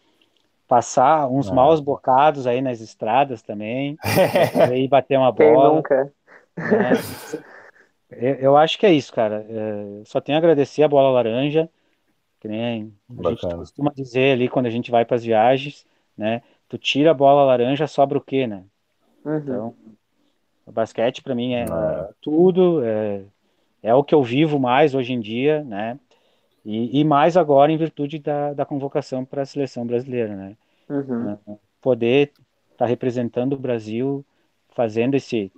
[0.67, 1.53] passar uns ah.
[1.53, 3.97] maus bocados aí nas estradas também,
[4.69, 5.53] aí bater uma bola.
[5.53, 6.13] Quem nunca?
[6.57, 6.91] Né?
[8.11, 9.45] eu, eu, acho que é isso, cara.
[9.47, 11.69] É, só tenho a agradecer a bola laranja,
[12.39, 12.91] que nem
[13.23, 15.85] a gente costuma dizer ali quando a gente vai para as viagens,
[16.17, 16.41] né?
[16.67, 18.63] Tu tira a bola laranja, sobra o quê, né?
[19.23, 19.37] Uhum.
[19.37, 19.75] Então,
[20.65, 23.21] o basquete para mim é, é tudo, é,
[23.81, 25.99] é o que eu vivo mais hoje em dia, né?
[26.65, 30.55] E, e mais agora em virtude da, da convocação para a seleção brasileira, né?
[30.89, 31.23] Uhum.
[31.25, 31.37] Né?
[31.81, 32.31] Poder
[32.71, 34.25] estar tá representando o Brasil,
[34.69, 35.51] fazendo esse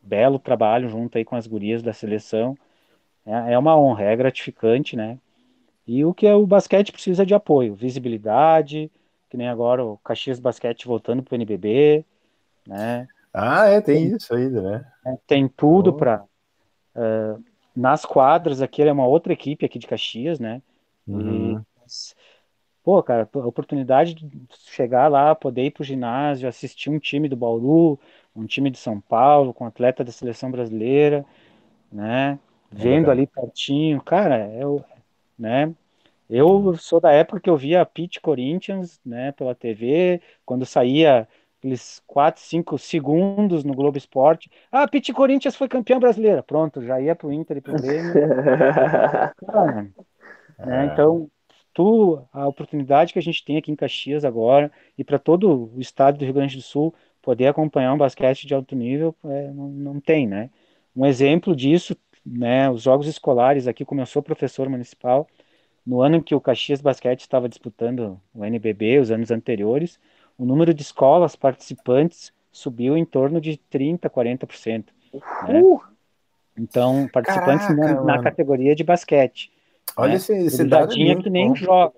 [0.00, 2.56] belo trabalho junto aí com as gurias da seleção,
[3.26, 5.18] é, é uma honra, é gratificante, né?
[5.86, 8.90] E o que é, o basquete precisa de apoio, visibilidade,
[9.28, 12.04] que nem agora o Caxias Basquete voltando para o NBB,
[12.66, 13.08] né?
[13.32, 14.92] Ah, é, tem, tem isso ainda, né?
[15.06, 15.92] É, tem tudo oh.
[15.94, 16.24] para
[16.96, 17.42] uh,
[17.74, 20.60] nas quadras, aqui é uma outra equipe aqui de Caxias, né?
[21.06, 21.58] Uhum.
[21.58, 21.60] E,
[22.82, 24.28] pô, cara, a oportunidade de
[24.66, 27.98] chegar lá, poder ir pro ginásio, assistir um time do Bauru,
[28.34, 31.24] um time de São Paulo, com atleta da seleção brasileira,
[31.90, 32.38] né?
[32.72, 34.84] É Vendo ali pertinho, cara, eu,
[35.38, 35.74] né?
[36.28, 41.26] Eu sou da época que eu via Pit Corinthians, né, pela TV, quando saía
[41.60, 44.50] aqueles 4, 5 segundos no Globo Esporte.
[44.72, 46.42] Ah, Pit Corinthians foi campeão brasileira.
[46.42, 48.14] Pronto, já ia pro Inter e pro Grêmio.
[50.58, 51.30] né, então,
[51.74, 55.80] tu, a oportunidade que a gente tem aqui em Caxias agora e para todo o
[55.80, 59.68] estado do Rio Grande do Sul poder acompanhar um basquete de alto nível, é, não,
[59.68, 60.48] não tem, né?
[60.96, 61.94] Um exemplo disso,
[62.24, 65.28] né, os jogos escolares aqui, como eu sou professor municipal,
[65.84, 69.98] no ano em que o Caxias Basquete estava disputando o NBB, os anos anteriores,
[70.40, 74.86] o número de escolas participantes subiu em torno de 30%, 40%.
[75.46, 75.62] Né?
[76.56, 79.52] Então, participantes Caraca, na, na, categoria de basquete.
[79.94, 80.16] Olha né?
[80.16, 81.54] esse, esse Gurizadinha que nem bom.
[81.54, 81.94] joga.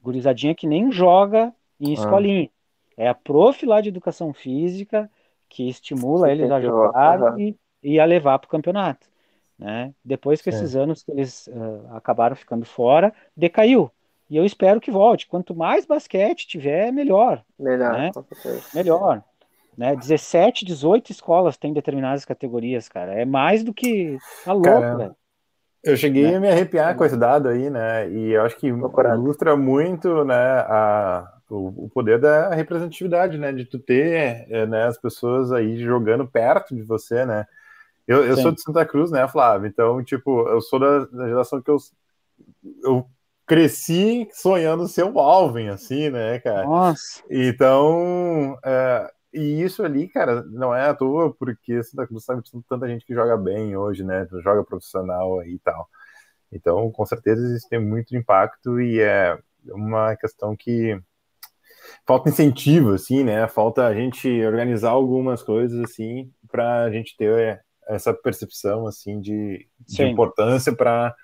[0.00, 1.94] Gurizadinha que nem joga em ah.
[1.94, 2.50] escolinha.
[2.96, 5.10] É a prof lá de educação física
[5.48, 7.40] que estimula Sim, eles a jogar uhum.
[7.40, 9.08] e, e a levar para o campeonato.
[9.58, 9.92] Né?
[10.04, 10.58] Depois que Sim.
[10.58, 13.90] esses anos que eles uh, acabaram ficando fora, decaiu.
[14.34, 15.28] E eu espero que volte.
[15.28, 17.40] Quanto mais basquete tiver, melhor.
[17.56, 18.10] Melhor, né?
[18.74, 19.22] Melhor.
[19.78, 19.94] Né?
[19.94, 23.14] 17, 18 escolas têm determinadas categorias, cara.
[23.14, 25.14] É mais do que a louco, velho.
[25.84, 26.36] Eu cheguei né?
[26.36, 28.10] a me arrepiar com esse dado aí, né?
[28.10, 33.52] E eu acho que ilustra muito, né, a, o, o, poder da representatividade, né?
[33.52, 37.46] De tu ter é, né, as pessoas aí jogando perto de você, né?
[38.04, 39.68] Eu, eu sou de Santa Cruz, né, Flávio?
[39.68, 41.76] Então, tipo, eu sou da, da geração que eu,
[42.82, 43.06] eu
[43.46, 46.64] cresci sonhando ser o Alvin, assim, né, cara?
[46.64, 47.22] Nossa.
[47.30, 52.88] Então, é, e isso ali, cara, não é à toa, porque Santa Cruz sabe tanta
[52.88, 54.26] gente que joga bem hoje, né?
[54.42, 55.88] Joga profissional aí e tal.
[56.52, 60.98] Então, com certeza, isso tem muito impacto e é uma questão que
[62.06, 63.48] falta incentivo, assim, né?
[63.48, 69.68] Falta a gente organizar algumas coisas, assim, para a gente ter essa percepção assim de,
[69.80, 71.14] de importância para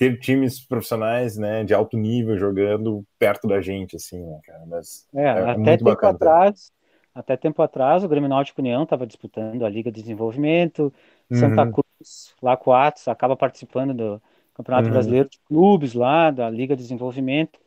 [0.00, 4.64] ter times profissionais, né, de alto nível jogando perto da gente, assim, né, cara.
[4.66, 6.72] Mas é, é até tempo bacana, atrás,
[7.14, 10.90] até tempo atrás, o Grêmio Náutico União estava disputando a Liga de Desenvolvimento,
[11.30, 11.36] uhum.
[11.36, 14.22] Santa Cruz, lá com Atos, acaba participando do
[14.54, 14.92] Campeonato uhum.
[14.94, 17.60] Brasileiro de Clubes lá, da Liga de Desenvolvimento.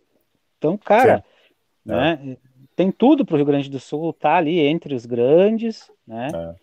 [0.58, 1.24] Então, cara, Sim.
[1.86, 2.38] né, é.
[2.76, 6.30] tem tudo para o Rio Grande do Sul estar tá ali entre os grandes, né?
[6.34, 6.56] É.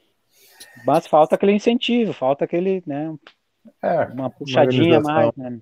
[0.84, 3.14] Mas falta aquele incentivo, falta aquele, né,
[3.82, 5.60] é, uma puxadinha uma mais, né?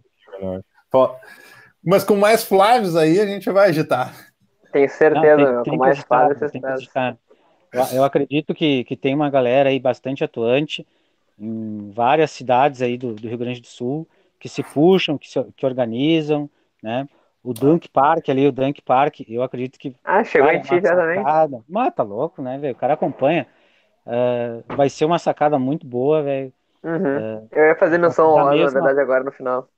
[1.85, 4.15] Mas com mais Flávios aí a gente vai agitar.
[4.73, 6.41] Tenho certeza, Não, tem, tem com mais Flávios
[7.73, 10.87] eu, eu acredito que, que tem uma galera aí bastante atuante
[11.39, 14.09] em várias cidades aí do, do Rio Grande do Sul
[14.39, 16.49] que se puxam, que se que organizam,
[16.83, 17.09] né?
[17.43, 19.95] O Dunk Park ali, o Dunk Park, eu acredito que.
[20.05, 21.23] Ah, chegou em ti já também.
[21.69, 22.75] Mas tá louco, né, velho?
[22.75, 23.47] O cara acompanha.
[24.07, 26.53] Uh, vai ser uma sacada muito boa, velho.
[26.89, 27.45] Uhum.
[27.45, 29.69] Uh, eu ia fazer menção honrosa, mesma, na verdade, agora no final.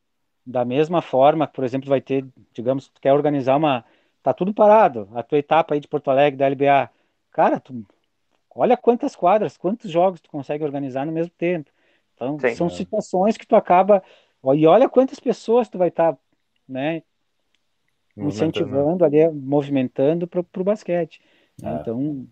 [0.46, 3.84] Da mesma forma, por exemplo, vai ter, digamos, tu quer organizar uma.
[4.22, 5.08] Tá tudo parado.
[5.14, 6.90] A tua etapa aí de Porto Alegre, da LBA.
[7.32, 7.84] Cara, tu
[8.54, 11.70] olha quantas quadras, quantos jogos tu consegue organizar no mesmo tempo.
[12.14, 12.54] Então, Sim.
[12.54, 14.02] são situações que tu acaba.
[14.54, 16.18] E olha quantas pessoas tu vai estar, tá,
[16.68, 17.02] né?
[18.16, 21.20] Incentivando ali, movimentando para o basquete.
[21.62, 21.72] É.
[21.74, 22.26] Então,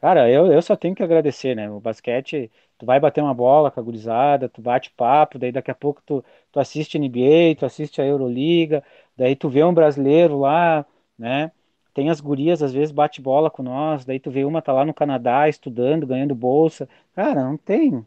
[0.00, 1.70] cara, eu, eu só tenho que agradecer, né?
[1.70, 2.50] O basquete,
[2.84, 6.02] tu vai bater uma bola com a gurizada, tu bate papo, daí daqui a pouco
[6.04, 8.84] tu, tu assiste NBA, tu assiste a Euroliga,
[9.16, 10.84] daí tu vê um brasileiro lá,
[11.18, 11.50] né?
[11.94, 14.84] Tem as gurias, às vezes bate bola com nós, daí tu vê uma tá lá
[14.84, 16.88] no Canadá estudando, ganhando bolsa.
[17.14, 18.04] Cara, não tem,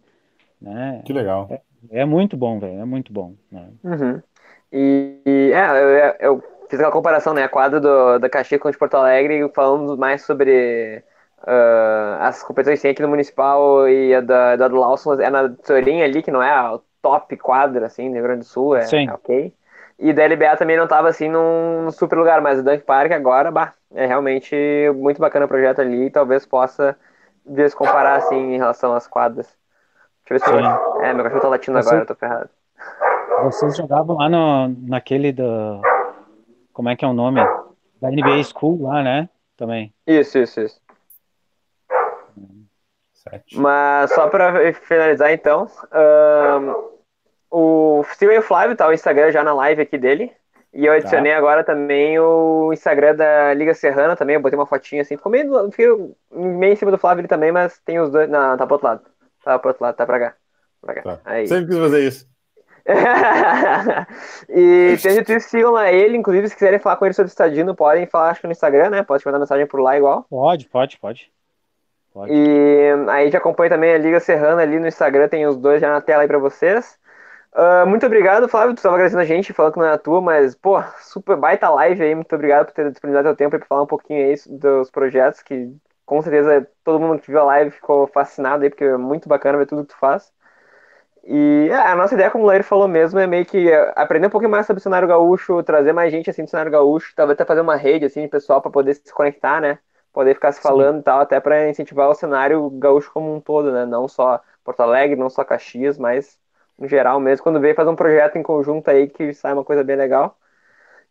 [0.62, 1.02] né?
[1.04, 1.48] Que legal.
[1.50, 1.62] É,
[2.02, 3.34] é muito bom, velho, é muito bom.
[3.52, 3.68] Né?
[3.84, 4.22] Uhum.
[4.72, 7.44] E, e, é, eu, eu, fiz aquela comparação, né?
[7.44, 11.04] A quadra do, da Caxias com de Porto Alegre, falando mais sobre
[11.44, 15.30] uh, as competições que tem aqui no Municipal e a da, da do Lawson é
[15.30, 18.76] na Sorinha ali, que não é a top quadra, assim, no Rio Grande do Sul,
[18.76, 19.54] é, é ok.
[20.00, 23.12] E da LBA também não estava assim num, num, super lugar, mas o Dunk Park
[23.12, 24.56] agora, bah, é realmente
[24.96, 26.96] muito bacana o projeto ali e talvez possa
[27.46, 29.48] ver se comparar assim em relação às quadras.
[30.30, 31.04] Deixa eu ver se eu...
[31.04, 31.88] É, meu cachorro tá latindo Você...
[31.88, 32.50] agora, eu tô ferrado.
[33.44, 35.82] Vocês jogavam lá no, naquele do.
[36.74, 37.40] Como é que é o nome?
[38.02, 39.30] Da NBA School lá, né?
[39.56, 39.94] Também.
[40.06, 40.80] Isso, isso, isso.
[43.30, 43.60] Sete.
[43.60, 45.68] Mas só para finalizar então,
[47.52, 50.32] um, o Steven Flávio tá o Instagram já na live aqui dele.
[50.74, 51.38] E eu adicionei tá.
[51.38, 54.36] agora também o Instagram da Liga Serrana também.
[54.36, 55.18] Eu botei uma fotinha assim.
[55.18, 58.30] Ficou meio, ficou meio em cima do Flávio ele também, mas tem os dois.
[58.30, 59.02] Não, tá pro outro lado.
[59.44, 60.36] Tá pro outro lado, tá pra cá.
[60.82, 61.02] Pra cá.
[61.02, 61.20] Tá.
[61.26, 61.48] Aí.
[61.48, 62.28] Sempre quis fazer isso.
[64.50, 66.16] e tem isso, sigam lá ele.
[66.16, 68.90] Inclusive, se quiserem falar com ele sobre o Estadino, podem falar, acho que no Instagram,
[68.90, 69.04] né?
[69.04, 70.26] Pode mandar mensagem por lá igual.
[70.30, 71.32] Pode, pode, pode.
[72.28, 75.90] E aí já acompanha também a Liga Serrana ali no Instagram, tem os dois já
[75.92, 76.98] na tela aí pra vocês.
[77.54, 78.74] Uh, muito obrigado, Flávio.
[78.76, 81.70] Tu estava agradecendo a gente, falando que não é a tua, mas, pô, super baita
[81.70, 82.16] live aí.
[82.16, 85.76] Muito obrigado por ter disponibilizado teu tempo para falar um pouquinho aí dos projetos, que
[86.06, 89.58] com certeza todo mundo que viu a live ficou fascinado aí, porque é muito bacana
[89.58, 90.32] ver tudo que tu faz.
[91.24, 94.30] E é, a nossa ideia, como o Lair falou mesmo, é meio que aprender um
[94.30, 97.46] pouquinho mais sobre o cenário gaúcho, trazer mais gente assim do cenário gaúcho, talvez até
[97.46, 99.80] fazer uma rede assim de pessoal para poder se conectar, né?
[100.18, 101.02] Poder ficar se falando Sim.
[101.02, 103.86] e tal, até para incentivar o cenário gaúcho como um todo, né?
[103.86, 106.40] Não só Porto Alegre, não só Caxias, mas
[106.76, 109.84] no geral mesmo, quando veio fazer um projeto em conjunto aí que sai uma coisa
[109.84, 110.36] bem legal.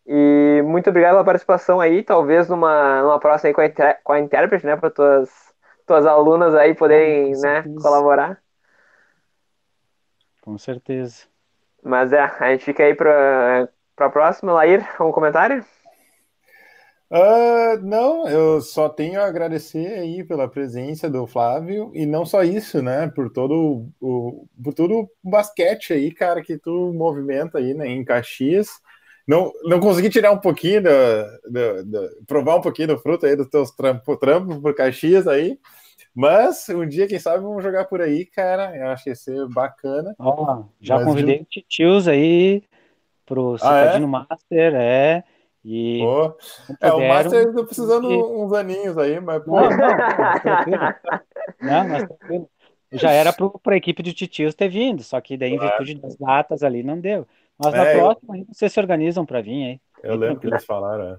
[0.05, 4.19] E muito obrigado pela participação aí, talvez numa, numa próxima aí com a, com a
[4.19, 5.31] intérprete, né, para tuas,
[5.87, 8.43] tuas alunas aí poderem, né, colaborar.
[10.41, 11.27] Com certeza.
[11.81, 13.69] Mas é, a gente fica aí para
[13.99, 14.53] a próxima.
[14.53, 15.65] Lair, algum comentário?
[17.09, 22.43] Uh, não, eu só tenho a agradecer aí pela presença do Flávio e não só
[22.43, 23.07] isso, né?
[23.15, 28.05] Por todo o, por todo o basquete aí, cara, que tu movimenta aí né, em
[28.05, 28.69] Caxias.
[29.27, 30.91] Não, não consegui tirar um pouquinho, do,
[31.51, 35.59] do, do provar um pouquinho do fruto aí dos teus trampos trampo por Caxias aí.
[36.12, 38.74] Mas um dia, quem sabe, vamos jogar por aí, cara.
[38.77, 40.16] Eu acho que ia ser bacana.
[40.81, 41.45] Já Mas convidei de...
[41.45, 42.65] titios aí
[43.27, 44.35] pro Citadino ah, é?
[44.35, 45.24] Master, é.
[45.68, 46.32] E oh.
[46.80, 48.16] É, o Master tá precisando e...
[48.16, 49.44] uns aninhos aí, mas.
[49.44, 50.94] Não, não, não, tranquilo.
[51.60, 52.51] não, mas tranquilo.
[52.93, 56.14] Já era para a equipe de titios ter vindo, só que daí, em virtude das
[56.16, 57.26] datas ali, não deu.
[57.59, 58.44] Mas é, na próxima, eu...
[58.52, 59.80] vocês se organizam para vir aí.
[60.05, 61.14] Eu lembro que eles falaram.
[61.14, 61.18] É.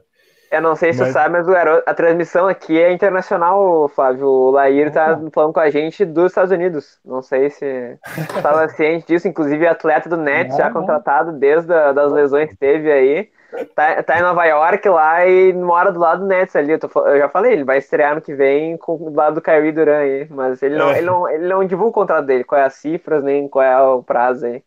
[0.49, 1.09] Eu não sei se mas...
[1.09, 1.49] você sabe, mas
[1.85, 4.27] a transmissão aqui é internacional, Flávio.
[4.27, 6.99] O Lair tá falando com a gente dos Estados Unidos.
[7.03, 7.99] Não sei se
[8.37, 9.27] estava ciente disso.
[9.27, 13.29] Inclusive, atleta do Nets, já contratado desde a, das lesões que teve aí.
[13.73, 16.73] Tá, tá em Nova York lá e mora do lado do Nets ali.
[16.73, 19.41] Eu, tô, eu já falei, ele vai estrear ano que vem com, do lado do
[19.41, 20.27] Kyrie Durant aí.
[20.29, 20.97] Mas ele não, é.
[20.97, 23.81] ele, não, ele não divulga o contrato dele, qual é as cifras, nem qual é
[23.81, 24.61] o prazo aí.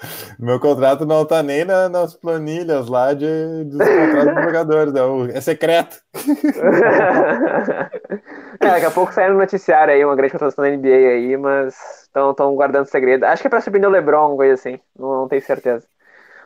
[0.38, 5.36] Meu contrato não tá nem na, nas planilhas lá de, dos contratos dos jogadores, é,
[5.36, 5.96] é secreto.
[8.60, 11.74] é, daqui a pouco sai no noticiário aí, uma grande contratação da NBA aí, mas
[12.02, 13.24] estão guardando segredo.
[13.24, 15.86] Acho que é pra subir o LeBron, coisa assim, não, não tenho certeza.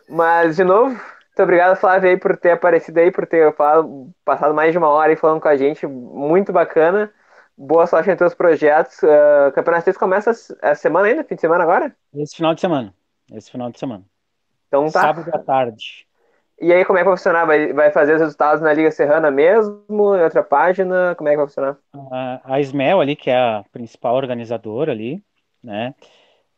[0.09, 1.01] Mas, de novo,
[1.37, 4.89] muito obrigado, Flávio, aí, por ter aparecido aí, por ter falado, passado mais de uma
[4.89, 7.13] hora aí falando com a gente, muito bacana.
[7.57, 8.99] Boa sorte em teus projetos.
[9.03, 10.33] Uh, Campeonato 6 começa
[10.63, 11.25] a semana ainda?
[11.25, 11.95] Fim de semana agora?
[12.15, 12.93] Esse final de semana
[13.33, 14.05] esse final de semana.
[14.69, 15.01] Então tá.
[15.01, 16.07] Sábado à tarde.
[16.61, 17.47] E aí, como é que vai funcionar?
[17.47, 19.83] Vai, vai fazer os resultados na Liga Serrana mesmo?
[19.89, 21.15] Em outra página?
[21.17, 21.77] Como é que vai funcionar?
[22.13, 25.23] A, a Ismel ali, que é a principal organizadora ali,
[25.63, 25.95] né?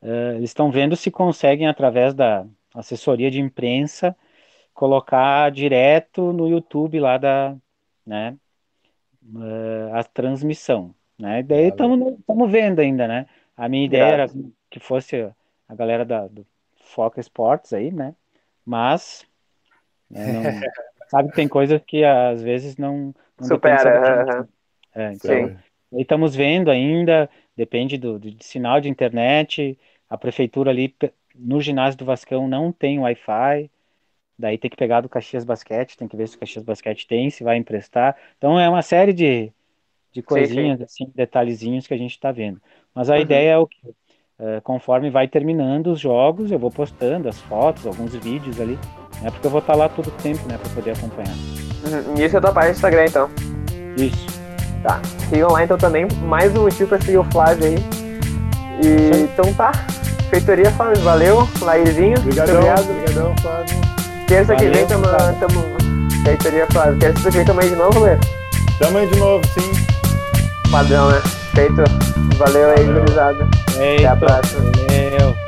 [0.02, 2.44] Uh, eles estão vendo se conseguem, através da
[2.74, 4.14] assessoria de imprensa,
[4.76, 7.56] colocar direto no YouTube lá da,
[8.06, 8.36] né?
[9.34, 11.40] Uh, a transmissão, né?
[11.40, 13.26] E daí estamos vendo ainda, né?
[13.56, 14.26] A minha ideia era
[14.70, 15.28] que fosse
[15.66, 16.46] a galera da, do
[16.76, 18.14] Foca Esportes aí, né?
[18.64, 19.26] Mas
[20.10, 20.42] né, não,
[21.08, 24.46] sabe que tem coisas que às vezes não, não supera.
[24.94, 25.56] É, então, Sim.
[25.94, 29.78] Aí estamos vendo ainda, depende do, do sinal de internet.
[30.08, 30.94] A prefeitura ali
[31.34, 33.70] no ginásio do Vascão não tem Wi-Fi.
[34.38, 37.30] Daí tem que pegar do Caxias Basquete, tem que ver se o Caxias Basquete tem,
[37.30, 38.16] se vai emprestar.
[38.36, 39.50] Então é uma série de,
[40.12, 41.04] de coisinhas, sim, sim.
[41.04, 42.60] assim, detalhezinhos que a gente está vendo.
[42.94, 43.20] Mas a uhum.
[43.20, 43.78] ideia é o que
[44.38, 48.78] Uh, conforme vai terminando os jogos, eu vou postando as fotos, alguns vídeos ali,
[49.22, 49.30] né?
[49.30, 50.58] Porque eu vou estar lá todo o tempo, né?
[50.58, 51.34] Para poder acompanhar.
[51.86, 52.22] Uhum.
[52.22, 53.30] Isso é da página do Instagram, então.
[53.96, 54.26] Isso.
[54.82, 55.00] Tá.
[55.30, 56.06] Sigam lá então também.
[56.24, 57.76] Mais um motivo para seguir o Flávio aí.
[58.84, 59.24] E Sim.
[59.24, 59.72] então tá.
[60.28, 61.38] Feitoria Flávio, valeu.
[61.62, 62.18] Lairzinho.
[62.18, 62.90] Obrigadão, obrigado.
[62.90, 63.85] Obrigadão, Flávio.
[64.26, 65.06] Terça valeu, que vem tamo,
[65.38, 65.76] tamo.
[66.24, 66.98] Feitoria Flávio.
[66.98, 68.18] Terça que vem tamo aí de novo, Lê?
[68.78, 69.72] Tamo aí de novo, sim.
[70.70, 71.22] Padrão, né?
[71.54, 71.84] Feito.
[72.36, 73.48] Valeu aí, gurizada.
[73.74, 74.62] Até a próxima.
[74.88, 75.45] Valeu.